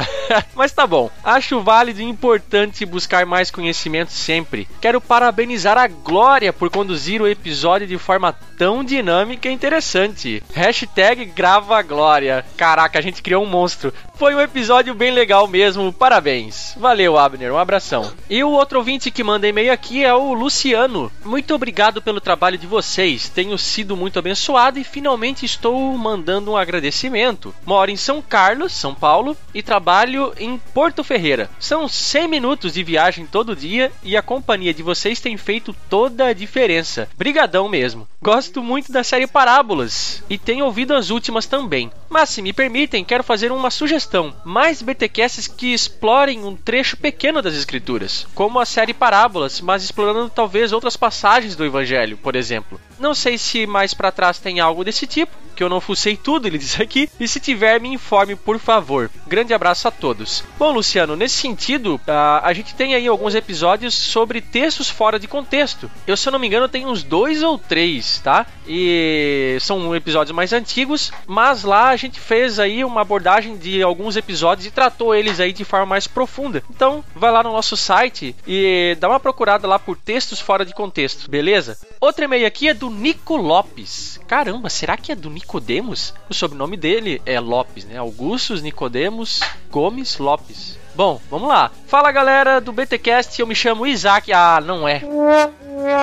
Mas 0.55 0.73
tá 0.73 0.87
bom. 0.87 1.11
Acho 1.25 1.61
válido 1.63 2.01
e 2.01 2.05
importante 2.05 2.85
buscar 2.85 3.25
mais 3.25 3.51
conhecimento 3.51 4.13
sempre. 4.13 4.69
Quero 4.81 5.01
parabenizar 5.01 5.79
a 5.79 5.89
Glória 5.89 6.53
por 6.53 6.71
conduzir 6.71 7.23
o 7.23 7.29
episódio 7.29 7.87
de 7.87 7.97
forma 7.97 8.35
tão 8.59 8.85
dinâmica 8.85 9.49
e 9.49 9.53
interessante. 9.53 10.43
Hashtag 10.55 11.25
grava 11.27 11.79
a 11.79 11.83
Glória. 12.11 12.45
Caraca, 12.57 12.99
a 12.99 13.03
gente 13.03 13.23
criou 13.23 13.45
um 13.45 13.47
monstro. 13.47 13.95
Foi 14.17 14.35
um 14.35 14.41
episódio 14.41 14.93
bem 14.95 15.13
legal 15.13 15.47
mesmo. 15.47 15.93
Parabéns. 15.93 16.75
Valeu, 16.77 17.17
Abner. 17.17 17.53
Um 17.53 17.57
abração. 17.57 18.13
E 18.29 18.43
o 18.43 18.51
outro 18.51 18.79
ouvinte 18.79 19.13
que 19.13 19.23
manda 19.23 19.47
e-mail 19.47 19.73
aqui 19.73 20.05
é 20.05 20.13
o 20.13 20.35
Luciano. 20.35 21.11
Muito 21.25 21.55
obrigado 21.55 22.03
pelo 22.03 22.21
trabalho 22.21 22.59
de 22.59 22.67
vocês. 22.67 23.29
Tenho 23.29 23.57
sido 23.57 23.97
muito 23.97 24.19
abençoado 24.19 24.81
e 24.81 24.85
finalmente 24.85 25.47
estou 25.47 25.97
mandando 25.97 26.51
um 26.51 26.57
agradecimento. 26.57 27.55
Moro 27.65 27.93
em 27.93 27.97
São 27.97 28.21
Carlos, 28.21 28.73
São 28.73 28.93
Paulo, 28.93 29.37
e 29.55 29.63
trabalho 29.63 30.35
em 30.37 30.59
Porto 30.59 31.05
Ferreira. 31.05 31.49
São 31.61 31.87
100 31.87 32.27
minutos 32.27 32.75
de 32.75 32.83
viagem 32.83 33.25
todo 33.25 33.55
dia 33.55 33.93
e 34.03 34.17
a 34.17 34.23
companhia 34.23 34.75
de 34.75 34.83
vocês 34.83 35.21
tem 35.21 35.37
feito 35.37 35.73
toda 35.89 36.27
a 36.27 36.33
diferença. 36.33 37.09
Brigadão 37.17 37.69
mesmo. 37.69 38.09
Gosto 38.21 38.63
muito 38.63 38.91
da 38.91 39.05
série 39.05 39.29
Parábolas 39.29 40.25
e 40.29 40.37
tenho 40.37 40.65
ouvido 40.65 40.93
as 40.93 41.11
últimas 41.11 41.47
também. 41.47 41.89
Mas 42.11 42.31
se 42.31 42.43
me 42.43 42.53
permitem, 42.53 43.05
quero 43.05 43.23
fazer 43.23 43.53
uma 43.53 43.71
sugestão: 43.71 44.35
mais 44.45 44.83
BTcasts 44.83 45.47
que 45.47 45.73
explorem 45.73 46.45
um 46.45 46.57
trecho 46.57 46.97
pequeno 46.97 47.41
das 47.41 47.55
escrituras, 47.55 48.27
como 48.35 48.59
a 48.59 48.67
série 48.67 48.93
Parábolas, 48.93 49.61
mas 49.61 49.85
explorando 49.85 50.29
talvez 50.29 50.73
outras 50.73 50.97
passagens 50.97 51.55
do 51.55 51.65
evangelho, 51.65 52.17
por 52.17 52.35
exemplo. 52.35 52.81
Não 52.99 53.15
sei 53.15 53.39
se 53.39 53.67
mais 53.67 53.95
para 53.95 54.11
trás 54.11 54.39
tem 54.39 54.59
algo 54.59 54.85
desse 54.85 55.07
tipo, 55.07 55.33
que 55.55 55.63
eu 55.63 55.69
não 55.69 55.81
fucei 55.81 56.17
tudo, 56.17 56.47
ele 56.47 56.57
diz 56.59 56.81
aqui, 56.81 57.09
e 57.21 57.29
se 57.29 57.39
tiver 57.39 57.81
me 57.81 57.89
informe, 57.89 58.35
por 58.35 58.59
favor. 58.59 59.11
Grande 59.27 59.55
abraço 59.55 59.87
a 59.87 59.91
todos. 59.91 60.43
Bom, 60.59 60.73
Luciano, 60.73 61.15
nesse 61.15 61.37
sentido, 61.37 62.01
a, 62.07 62.47
a 62.47 62.53
gente 62.53 62.75
tem 62.75 62.95
aí 62.95 63.07
alguns 63.07 63.35
episódios 63.35 63.95
sobre 63.95 64.41
textos 64.41 64.91
fora 64.91 65.19
de 65.19 65.29
contexto. 65.29 65.91
Eu, 66.07 66.17
se 66.17 66.27
eu 66.27 66.33
não 66.33 66.39
me 66.39 66.47
engano, 66.47 66.69
tenho 66.69 66.89
uns 66.89 67.03
dois 67.03 67.43
ou 67.43 67.57
três, 67.57 68.19
tá? 68.25 68.47
E 68.67 69.57
são 69.61 69.95
episódios 69.95 70.35
mais 70.35 70.53
antigos, 70.53 71.13
mas 71.27 71.63
lá 71.63 71.95
gente 72.01 72.21
fez 72.21 72.59
aí 72.59 72.85
uma 72.85 73.03
abordagem 73.03 73.57
de 73.57 73.83
alguns 73.83 74.17
episódios 74.17 74.67
e 74.67 74.71
tratou 74.71 75.15
eles 75.15 75.41
aí 75.41 75.53
de 75.53 75.65
forma 75.65 75.87
mais 75.87 76.07
profunda. 76.07 76.63
Então, 76.71 77.05
vai 77.15 77.31
lá 77.31 77.43
no 77.43 77.53
nosso 77.53 77.77
site 77.77 78.35
e 78.47 78.97
dá 78.99 79.09
uma 79.09 79.21
procurada 79.21 79.67
lá 79.67 79.79
por 79.79 79.97
textos 79.97 80.41
fora 80.41 80.65
de 80.65 80.75
contexto, 80.75 81.31
beleza? 81.31 81.79
Outro 82.01 82.25
e-mail 82.25 82.47
aqui 82.47 82.69
é 82.69 82.75
do 82.75 82.91
Nico 82.91 83.37
Lopes. 83.37 84.21
Caramba, 84.27 84.71
será 84.71 84.97
que 84.97 85.13
é 85.13 85.15
do 85.15 85.31
Nicodemos? 85.31 86.15
O 86.29 86.35
sobrenome 86.35 86.77
dele 86.77 87.21
é 87.27 87.39
Lopes, 87.39 87.85
né? 87.85 87.99
Augustus 87.99 88.63
Nicodemos 88.63 89.41
Gomes 89.71 90.19
Lopes. 90.19 90.80
Bom, 91.01 91.19
vamos 91.31 91.49
lá. 91.49 91.71
Fala 91.87 92.13
galera 92.13 92.61
do 92.61 92.75
BTcast, 92.75 93.41
eu 93.41 93.47
me 93.47 93.55
chamo 93.55 93.87
Isaac. 93.87 94.31
Ah, 94.35 94.61
não 94.63 94.87
é. 94.87 95.01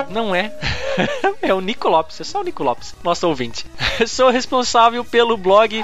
Não 0.09 0.33
é. 0.33 0.51
é 1.39 1.53
o 1.53 1.61
Nico 1.61 1.87
Lopes, 1.87 2.19
é 2.19 2.23
só 2.23 2.41
o 2.41 2.43
Nico 2.43 2.63
Lopes, 2.63 2.95
nosso 3.03 3.27
ouvinte. 3.27 3.63
Sou 4.07 4.31
responsável 4.31 5.05
pelo 5.05 5.37
blog 5.37 5.83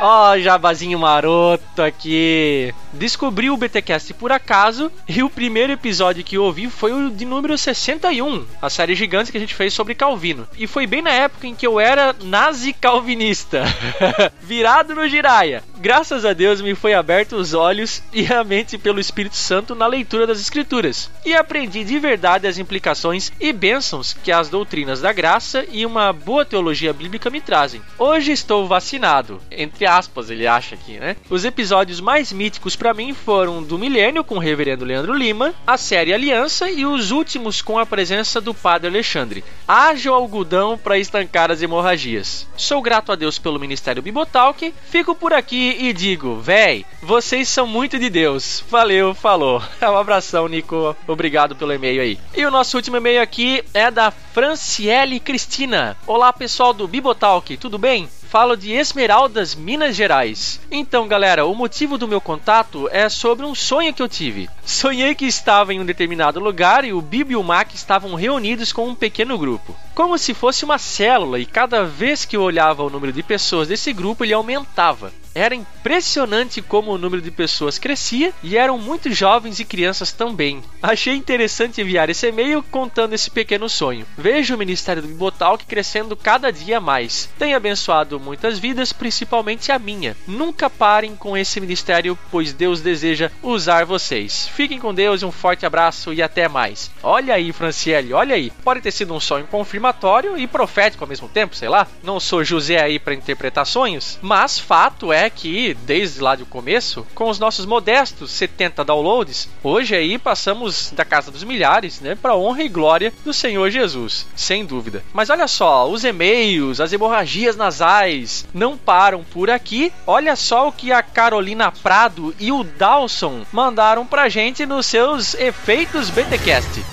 Ó, 0.00 0.30
oh, 0.30 0.38
jabazinho 0.38 0.96
maroto 0.96 1.82
aqui. 1.82 2.72
Descobri 2.92 3.50
o 3.50 3.56
BTcast 3.56 4.14
por 4.14 4.30
acaso 4.30 4.92
e 5.08 5.24
o 5.24 5.30
primeiro 5.30 5.72
episódio 5.72 6.22
que 6.22 6.36
eu 6.36 6.44
ouvi 6.44 6.68
foi 6.70 6.92
o 6.92 7.10
de 7.10 7.24
número 7.24 7.58
61, 7.58 8.46
a 8.62 8.70
série 8.70 8.94
gigante 8.94 9.32
que 9.32 9.36
a 9.36 9.40
gente 9.40 9.54
fez 9.54 9.74
sobre 9.74 9.96
Calvino. 9.96 10.46
E 10.56 10.68
foi 10.68 10.86
bem 10.86 11.02
na 11.02 11.10
época 11.10 11.48
em 11.48 11.54
que 11.54 11.66
eu 11.66 11.80
era 11.80 12.14
nazi 12.22 12.72
calvinista, 12.72 13.64
virado 14.40 14.94
no 14.94 15.08
giraia. 15.08 15.64
Graças 15.78 16.24
a 16.24 16.32
Deus 16.32 16.60
me 16.60 16.74
foi 16.74 16.94
aberto 16.94 17.34
os 17.36 17.52
olhos 17.52 18.02
e 18.12 18.32
a 18.32 18.42
mente 18.44 18.78
pelo 18.78 19.00
Espírito 19.00 19.36
Santo 19.36 19.74
na 19.74 19.86
leitura 19.86 20.26
das 20.26 20.40
Escrituras 20.40 21.10
e 21.24 21.34
aprendi 21.34 21.84
de 21.84 21.98
verdade 21.98 22.46
as 22.46 22.58
implicações 22.58 23.32
e 23.40 23.52
bênçãos 23.52 24.12
que 24.12 24.32
as 24.32 24.48
doutrinas 24.48 25.00
da 25.00 25.12
graça 25.12 25.64
e 25.70 25.84
uma 25.84 26.12
boa 26.12 26.44
teologia 26.44 26.92
bíblica 26.92 27.30
me 27.30 27.40
trazem. 27.40 27.82
Hoje 27.98 28.32
estou 28.32 28.66
vacinado, 28.66 29.40
entre 29.50 29.87
aspas, 29.88 30.30
ele 30.30 30.46
acha 30.46 30.74
aqui, 30.74 30.98
né? 30.98 31.16
Os 31.28 31.44
episódios 31.44 32.00
mais 32.00 32.32
míticos 32.32 32.76
para 32.76 32.94
mim 32.94 33.14
foram 33.14 33.62
do 33.62 33.78
Milênio 33.78 34.22
com 34.22 34.36
o 34.36 34.38
reverendo 34.38 34.84
Leandro 34.84 35.14
Lima, 35.14 35.54
a 35.66 35.76
série 35.76 36.12
Aliança 36.12 36.70
e 36.70 36.86
os 36.86 37.10
últimos 37.10 37.62
com 37.62 37.78
a 37.78 37.86
presença 37.86 38.40
do 38.40 38.54
Padre 38.54 38.88
Alexandre. 38.88 39.44
Haja 39.66 40.12
o 40.12 40.14
algodão 40.14 40.78
para 40.78 40.98
estancar 40.98 41.50
as 41.50 41.62
hemorragias. 41.62 42.46
Sou 42.56 42.80
grato 42.82 43.10
a 43.10 43.16
Deus 43.16 43.38
pelo 43.38 43.58
Ministério 43.58 44.02
Bibotalk, 44.02 44.72
fico 44.90 45.14
por 45.14 45.32
aqui 45.32 45.76
e 45.80 45.92
digo, 45.92 46.36
véi, 46.36 46.84
vocês 47.02 47.48
são 47.48 47.66
muito 47.66 47.98
de 47.98 48.10
Deus. 48.10 48.62
Valeu, 48.68 49.14
falou. 49.14 49.62
Um 49.88 49.96
abração, 49.96 50.46
Nico. 50.46 50.94
Obrigado 51.06 51.56
pelo 51.56 51.72
e-mail 51.72 52.02
aí. 52.02 52.18
E 52.36 52.44
o 52.44 52.50
nosso 52.50 52.76
último 52.76 52.98
e-mail 52.98 53.22
aqui 53.22 53.64
é 53.72 53.90
da 53.90 54.10
Franciele 54.10 55.18
Cristina. 55.18 55.96
Olá, 56.06 56.32
pessoal 56.32 56.74
do 56.74 56.86
Bibotalk, 56.86 57.56
tudo 57.56 57.78
bem? 57.78 58.08
Falo 58.28 58.56
de 58.56 58.72
Esmeraldas, 58.72 59.54
Minas 59.54 59.96
Gerais. 59.96 60.60
Então, 60.70 61.08
galera, 61.08 61.46
o 61.46 61.54
motivo 61.54 61.96
do 61.96 62.06
meu 62.06 62.20
contato 62.20 62.86
é 62.92 63.08
sobre 63.08 63.46
um 63.46 63.54
sonho 63.54 63.94
que 63.94 64.02
eu 64.02 64.08
tive. 64.08 64.50
Sonhei 64.66 65.14
que 65.14 65.24
estava 65.24 65.72
em 65.72 65.80
um 65.80 65.86
determinado 65.86 66.38
lugar 66.38 66.84
e 66.84 66.92
o 66.92 67.00
Bibi 67.00 67.32
e 67.32 67.36
o 67.36 67.42
Mac 67.42 67.72
estavam 67.72 68.14
reunidos 68.14 68.70
com 68.70 68.86
um 68.86 68.94
pequeno 68.94 69.38
grupo. 69.38 69.74
Como 69.94 70.18
se 70.18 70.34
fosse 70.34 70.62
uma 70.62 70.78
célula, 70.78 71.40
e 71.40 71.46
cada 71.46 71.84
vez 71.84 72.26
que 72.26 72.36
eu 72.36 72.42
olhava 72.42 72.84
o 72.84 72.90
número 72.90 73.12
de 73.12 73.22
pessoas 73.22 73.68
desse 73.68 73.92
grupo, 73.94 74.24
ele 74.24 74.34
aumentava. 74.34 75.10
Era 75.34 75.54
impressionante 75.54 76.60
como 76.60 76.90
o 76.90 76.98
número 76.98 77.22
de 77.22 77.30
pessoas 77.30 77.78
crescia 77.78 78.32
e 78.42 78.56
eram 78.56 78.76
muito 78.76 79.10
jovens 79.12 79.60
e 79.60 79.64
crianças 79.64 80.10
também. 80.10 80.62
Achei 80.82 81.14
interessante 81.14 81.80
enviar 81.80 82.10
esse 82.10 82.26
e-mail 82.26 82.60
contando 82.60 83.12
esse 83.12 83.30
pequeno 83.30 83.68
sonho. 83.68 84.04
Vejo 84.16 84.54
o 84.54 84.58
Ministério 84.58 85.00
do 85.00 85.06
Bibotalk 85.08 85.64
crescendo 85.64 86.16
cada 86.16 86.50
dia 86.50 86.80
mais. 86.80 87.28
Tem 87.38 87.54
abençoado 87.54 88.17
muitas 88.18 88.58
vidas, 88.58 88.92
principalmente 88.92 89.72
a 89.72 89.78
minha. 89.78 90.16
Nunca 90.26 90.68
parem 90.70 91.16
com 91.16 91.36
esse 91.36 91.60
ministério, 91.60 92.18
pois 92.30 92.52
Deus 92.52 92.80
deseja 92.80 93.30
usar 93.42 93.84
vocês. 93.84 94.48
Fiquem 94.48 94.78
com 94.78 94.94
Deus, 94.94 95.22
um 95.22 95.32
forte 95.32 95.64
abraço 95.64 96.12
e 96.12 96.22
até 96.22 96.48
mais. 96.48 96.90
Olha 97.02 97.34
aí, 97.34 97.52
Franciele, 97.52 98.12
olha 98.12 98.34
aí. 98.34 98.50
Pode 98.64 98.80
ter 98.80 98.90
sido 98.90 99.14
um 99.14 99.20
sonho 99.20 99.46
confirmatório 99.46 100.36
e 100.36 100.46
profético 100.46 101.04
ao 101.04 101.08
mesmo 101.08 101.28
tempo, 101.28 101.54
sei 101.54 101.68
lá. 101.68 101.86
Não 102.02 102.20
sou 102.20 102.44
José 102.44 102.80
aí 102.80 102.98
para 102.98 103.14
interpretar 103.14 103.66
sonhos, 103.66 104.18
mas 104.22 104.58
fato 104.58 105.12
é 105.12 105.30
que, 105.30 105.74
desde 105.84 106.20
lá 106.20 106.34
do 106.34 106.46
começo, 106.46 107.06
com 107.14 107.28
os 107.28 107.38
nossos 107.38 107.66
modestos 107.66 108.30
70 108.30 108.84
downloads, 108.84 109.48
hoje 109.62 109.94
aí 109.94 110.18
passamos 110.18 110.90
da 110.92 111.04
casa 111.04 111.30
dos 111.30 111.44
milhares, 111.44 112.00
né, 112.00 112.14
para 112.14 112.36
honra 112.36 112.62
e 112.62 112.68
glória 112.68 113.12
do 113.24 113.32
Senhor 113.32 113.70
Jesus, 113.70 114.26
sem 114.34 114.64
dúvida. 114.64 115.02
Mas 115.12 115.30
olha 115.30 115.46
só, 115.46 115.88
os 115.88 116.04
e-mails, 116.04 116.80
as 116.80 116.92
hemorragias 116.92 117.56
nasais 117.56 118.07
não 118.54 118.76
param 118.76 119.24
por 119.24 119.50
aqui. 119.50 119.92
Olha 120.06 120.36
só 120.36 120.68
o 120.68 120.72
que 120.72 120.92
a 120.92 121.02
Carolina 121.02 121.70
Prado 121.70 122.34
e 122.38 122.50
o 122.52 122.64
Dawson 122.64 123.42
mandaram 123.52 124.06
pra 124.06 124.28
gente 124.28 124.64
nos 124.66 124.86
seus 124.86 125.34
efeitos 125.34 126.10
BTcast. 126.10 126.84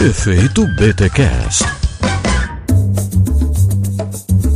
Efeito 0.00 0.66
BTcast. 0.76 1.89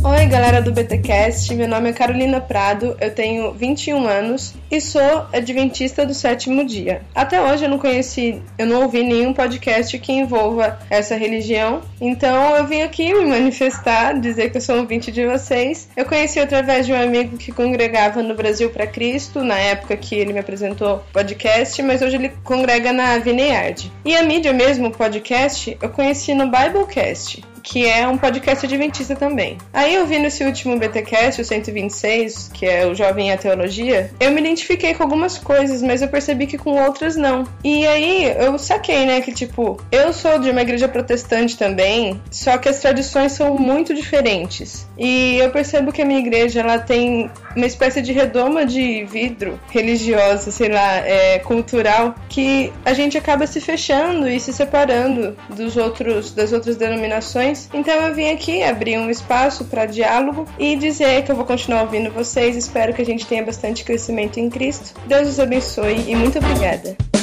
Oi, 0.07 0.27
galera 0.27 0.61
do 0.61 0.71
BTcast. 0.71 1.51
Meu 1.55 1.67
nome 1.67 1.89
é 1.89 1.93
Carolina 1.93 2.39
Prado, 2.39 2.95
eu 3.01 3.09
tenho 3.09 3.51
21 3.53 4.05
anos 4.05 4.53
e 4.69 4.79
sou 4.79 5.25
adventista 5.33 6.05
do 6.05 6.13
sétimo 6.13 6.63
dia. 6.63 7.01
Até 7.15 7.41
hoje 7.41 7.65
eu 7.65 7.69
não 7.69 7.79
conheci, 7.79 8.39
eu 8.55 8.67
não 8.67 8.83
ouvi 8.83 9.01
nenhum 9.01 9.33
podcast 9.33 9.97
que 9.97 10.11
envolva 10.11 10.77
essa 10.91 11.15
religião, 11.15 11.81
então 11.99 12.55
eu 12.55 12.67
vim 12.67 12.83
aqui 12.83 13.15
me 13.15 13.25
manifestar, 13.25 14.13
dizer 14.19 14.51
que 14.51 14.57
eu 14.57 14.61
sou 14.61 14.77
ouvinte 14.77 15.11
de 15.11 15.25
vocês. 15.25 15.89
Eu 15.97 16.05
conheci 16.05 16.39
através 16.39 16.85
de 16.85 16.93
um 16.93 17.01
amigo 17.01 17.35
que 17.35 17.51
congregava 17.51 18.21
no 18.21 18.35
Brasil 18.35 18.69
para 18.69 18.85
Cristo, 18.85 19.43
na 19.43 19.57
época 19.57 19.97
que 19.97 20.13
ele 20.13 20.33
me 20.33 20.39
apresentou 20.39 21.03
podcast, 21.11 21.81
mas 21.81 22.03
hoje 22.03 22.17
ele 22.17 22.31
congrega 22.43 22.93
na 22.93 23.17
Vineyard. 23.17 23.91
E 24.05 24.15
a 24.15 24.21
mídia 24.21 24.53
mesmo, 24.53 24.89
o 24.89 24.91
podcast, 24.91 25.75
eu 25.81 25.89
conheci 25.89 26.35
no 26.35 26.45
Biblecast 26.45 27.54
que 27.65 27.85
é 27.87 28.07
um 28.07 28.17
podcast 28.17 28.65
adventista 28.65 29.15
também. 29.15 29.57
Aí 29.73 29.95
eu 29.95 30.05
vi 30.05 30.19
nesse 30.19 30.43
último 30.43 30.77
BTcast, 30.77 31.41
o 31.41 31.45
126, 31.45 32.51
que 32.53 32.65
é 32.65 32.85
o 32.85 32.93
Jovem 32.93 33.29
e 33.29 33.31
a 33.31 33.37
Teologia, 33.37 34.11
eu 34.19 34.31
me 34.31 34.39
identifiquei 34.39 34.93
com 34.93 35.03
algumas 35.03 35.37
coisas, 35.37 35.81
mas 35.81 36.01
eu 36.01 36.07
percebi 36.07 36.45
que 36.45 36.57
com 36.57 36.79
outras 36.83 37.15
não. 37.15 37.43
E 37.63 37.85
aí 37.87 38.35
eu 38.37 38.57
saquei, 38.59 39.05
né, 39.05 39.19
que 39.19 39.33
tipo, 39.33 39.81
eu 39.91 40.13
sou 40.13 40.37
de 40.37 40.51
uma 40.51 40.61
igreja 40.61 40.87
protestante 40.87 41.57
também, 41.57 42.21
só 42.29 42.57
que 42.57 42.69
as 42.69 42.79
tradições 42.79 43.31
são 43.31 43.55
muito 43.57 43.93
diferentes. 43.93 44.87
E 44.97 45.37
eu 45.37 45.49
percebo 45.49 45.91
que 45.91 46.01
a 46.01 46.05
minha 46.05 46.19
igreja 46.19 46.59
ela 46.59 46.77
tem 46.77 47.29
uma 47.55 47.65
espécie 47.65 48.01
de 48.01 48.11
redoma 48.11 48.65
de 48.65 49.05
vidro 49.05 49.59
religiosa, 49.69 50.51
sei 50.51 50.69
lá, 50.69 50.97
é, 50.97 51.39
cultural, 51.39 52.13
que 52.29 52.71
a 52.85 52.93
gente 52.93 53.17
acaba 53.17 53.47
se 53.47 53.59
fechando 53.59 54.27
e 54.27 54.39
se 54.39 54.53
separando 54.53 55.35
dos 55.49 55.77
outros 55.77 56.31
das 56.31 56.51
outras 56.53 56.75
denominações. 56.75 57.54
Então 57.73 57.93
eu 57.93 58.13
vim 58.13 58.29
aqui 58.29 58.63
abrir 58.63 58.97
um 58.97 59.09
espaço 59.09 59.65
para 59.65 59.85
diálogo 59.85 60.45
e 60.59 60.75
dizer 60.75 61.23
que 61.23 61.31
eu 61.31 61.35
vou 61.35 61.45
continuar 61.45 61.83
ouvindo 61.83 62.11
vocês. 62.11 62.55
Espero 62.55 62.93
que 62.93 63.01
a 63.01 63.05
gente 63.05 63.25
tenha 63.25 63.43
bastante 63.43 63.83
crescimento 63.83 64.39
em 64.39 64.49
Cristo. 64.49 64.93
Deus 65.05 65.27
os 65.27 65.39
abençoe 65.39 66.05
e 66.07 66.15
muito 66.15 66.37
obrigada. 66.37 67.14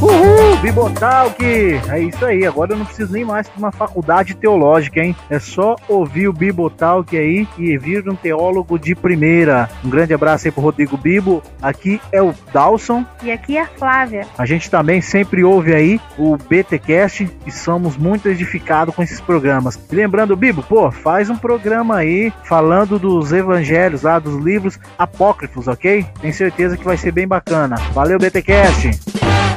Uhul, 0.00 0.56
Bibotalk! 0.60 1.42
É 1.42 1.98
isso 2.00 2.24
aí, 2.24 2.46
agora 2.46 2.72
eu 2.72 2.76
não 2.76 2.84
preciso 2.84 3.12
nem 3.12 3.24
mais 3.24 3.46
de 3.46 3.58
uma 3.58 3.72
faculdade 3.72 4.34
teológica, 4.34 5.00
hein? 5.00 5.16
É 5.30 5.38
só 5.38 5.74
ouvir 5.88 6.28
o 6.28 6.34
Bibotalk 6.34 7.16
aí 7.16 7.48
e 7.56 7.78
vir 7.78 8.06
um 8.06 8.14
teólogo 8.14 8.78
de 8.78 8.94
primeira. 8.94 9.70
Um 9.82 9.88
grande 9.88 10.12
abraço 10.12 10.46
aí 10.46 10.52
pro 10.52 10.62
Rodrigo 10.62 10.98
Bibo. 10.98 11.42
Aqui 11.62 11.98
é 12.12 12.22
o 12.22 12.34
Dawson. 12.52 13.06
E 13.22 13.30
aqui 13.30 13.56
é 13.56 13.62
a 13.62 13.66
Flávia. 13.66 14.26
A 14.36 14.44
gente 14.44 14.70
também 14.70 15.00
sempre 15.00 15.42
ouve 15.42 15.74
aí 15.74 15.98
o 16.18 16.36
BTcast 16.36 17.30
e 17.46 17.50
somos 17.50 17.96
muito 17.96 18.28
edificados 18.28 18.94
com 18.94 19.02
esses 19.02 19.20
programas. 19.20 19.80
E 19.90 19.94
lembrando, 19.94 20.36
Bibo, 20.36 20.62
pô, 20.62 20.90
faz 20.90 21.30
um 21.30 21.36
programa 21.36 21.96
aí 21.96 22.30
falando 22.44 22.98
dos 22.98 23.32
evangelhos 23.32 24.02
lá, 24.02 24.18
dos 24.18 24.36
livros 24.44 24.78
apócrifos, 24.98 25.66
ok? 25.68 26.04
Tenho 26.20 26.34
certeza 26.34 26.76
que 26.76 26.84
vai 26.84 26.98
ser 26.98 27.12
bem 27.12 27.26
bacana. 27.26 27.76
Valeu, 27.94 28.18
BTcast! 28.18 29.55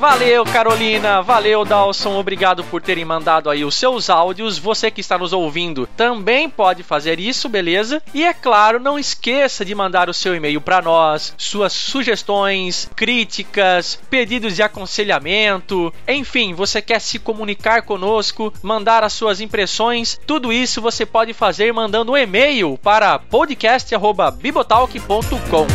Valeu, 0.00 0.44
Carolina. 0.46 1.20
Valeu, 1.20 1.62
Dawson. 1.62 2.18
Obrigado 2.18 2.64
por 2.64 2.80
terem 2.80 3.04
mandado 3.04 3.50
aí 3.50 3.66
os 3.66 3.74
seus 3.74 4.08
áudios. 4.08 4.56
Você 4.56 4.90
que 4.90 5.02
está 5.02 5.18
nos 5.18 5.34
ouvindo 5.34 5.86
também 5.94 6.48
pode 6.48 6.82
fazer 6.82 7.20
isso, 7.20 7.50
beleza? 7.50 8.02
E 8.14 8.24
é 8.24 8.32
claro, 8.32 8.80
não 8.80 8.98
esqueça 8.98 9.62
de 9.62 9.74
mandar 9.74 10.08
o 10.08 10.14
seu 10.14 10.34
e-mail 10.34 10.58
para 10.58 10.80
nós, 10.80 11.34
suas 11.36 11.74
sugestões, 11.74 12.88
críticas, 12.96 14.00
pedidos 14.08 14.56
de 14.56 14.62
aconselhamento. 14.62 15.92
Enfim, 16.08 16.54
você 16.54 16.80
quer 16.80 16.98
se 16.98 17.18
comunicar 17.18 17.82
conosco, 17.82 18.54
mandar 18.62 19.04
as 19.04 19.12
suas 19.12 19.38
impressões, 19.38 20.18
tudo 20.26 20.50
isso 20.50 20.80
você 20.80 21.04
pode 21.04 21.34
fazer 21.34 21.74
mandando 21.74 22.12
um 22.12 22.16
e-mail 22.16 22.78
para 22.82 23.18
podcast@bibotalk.com. 23.18 25.66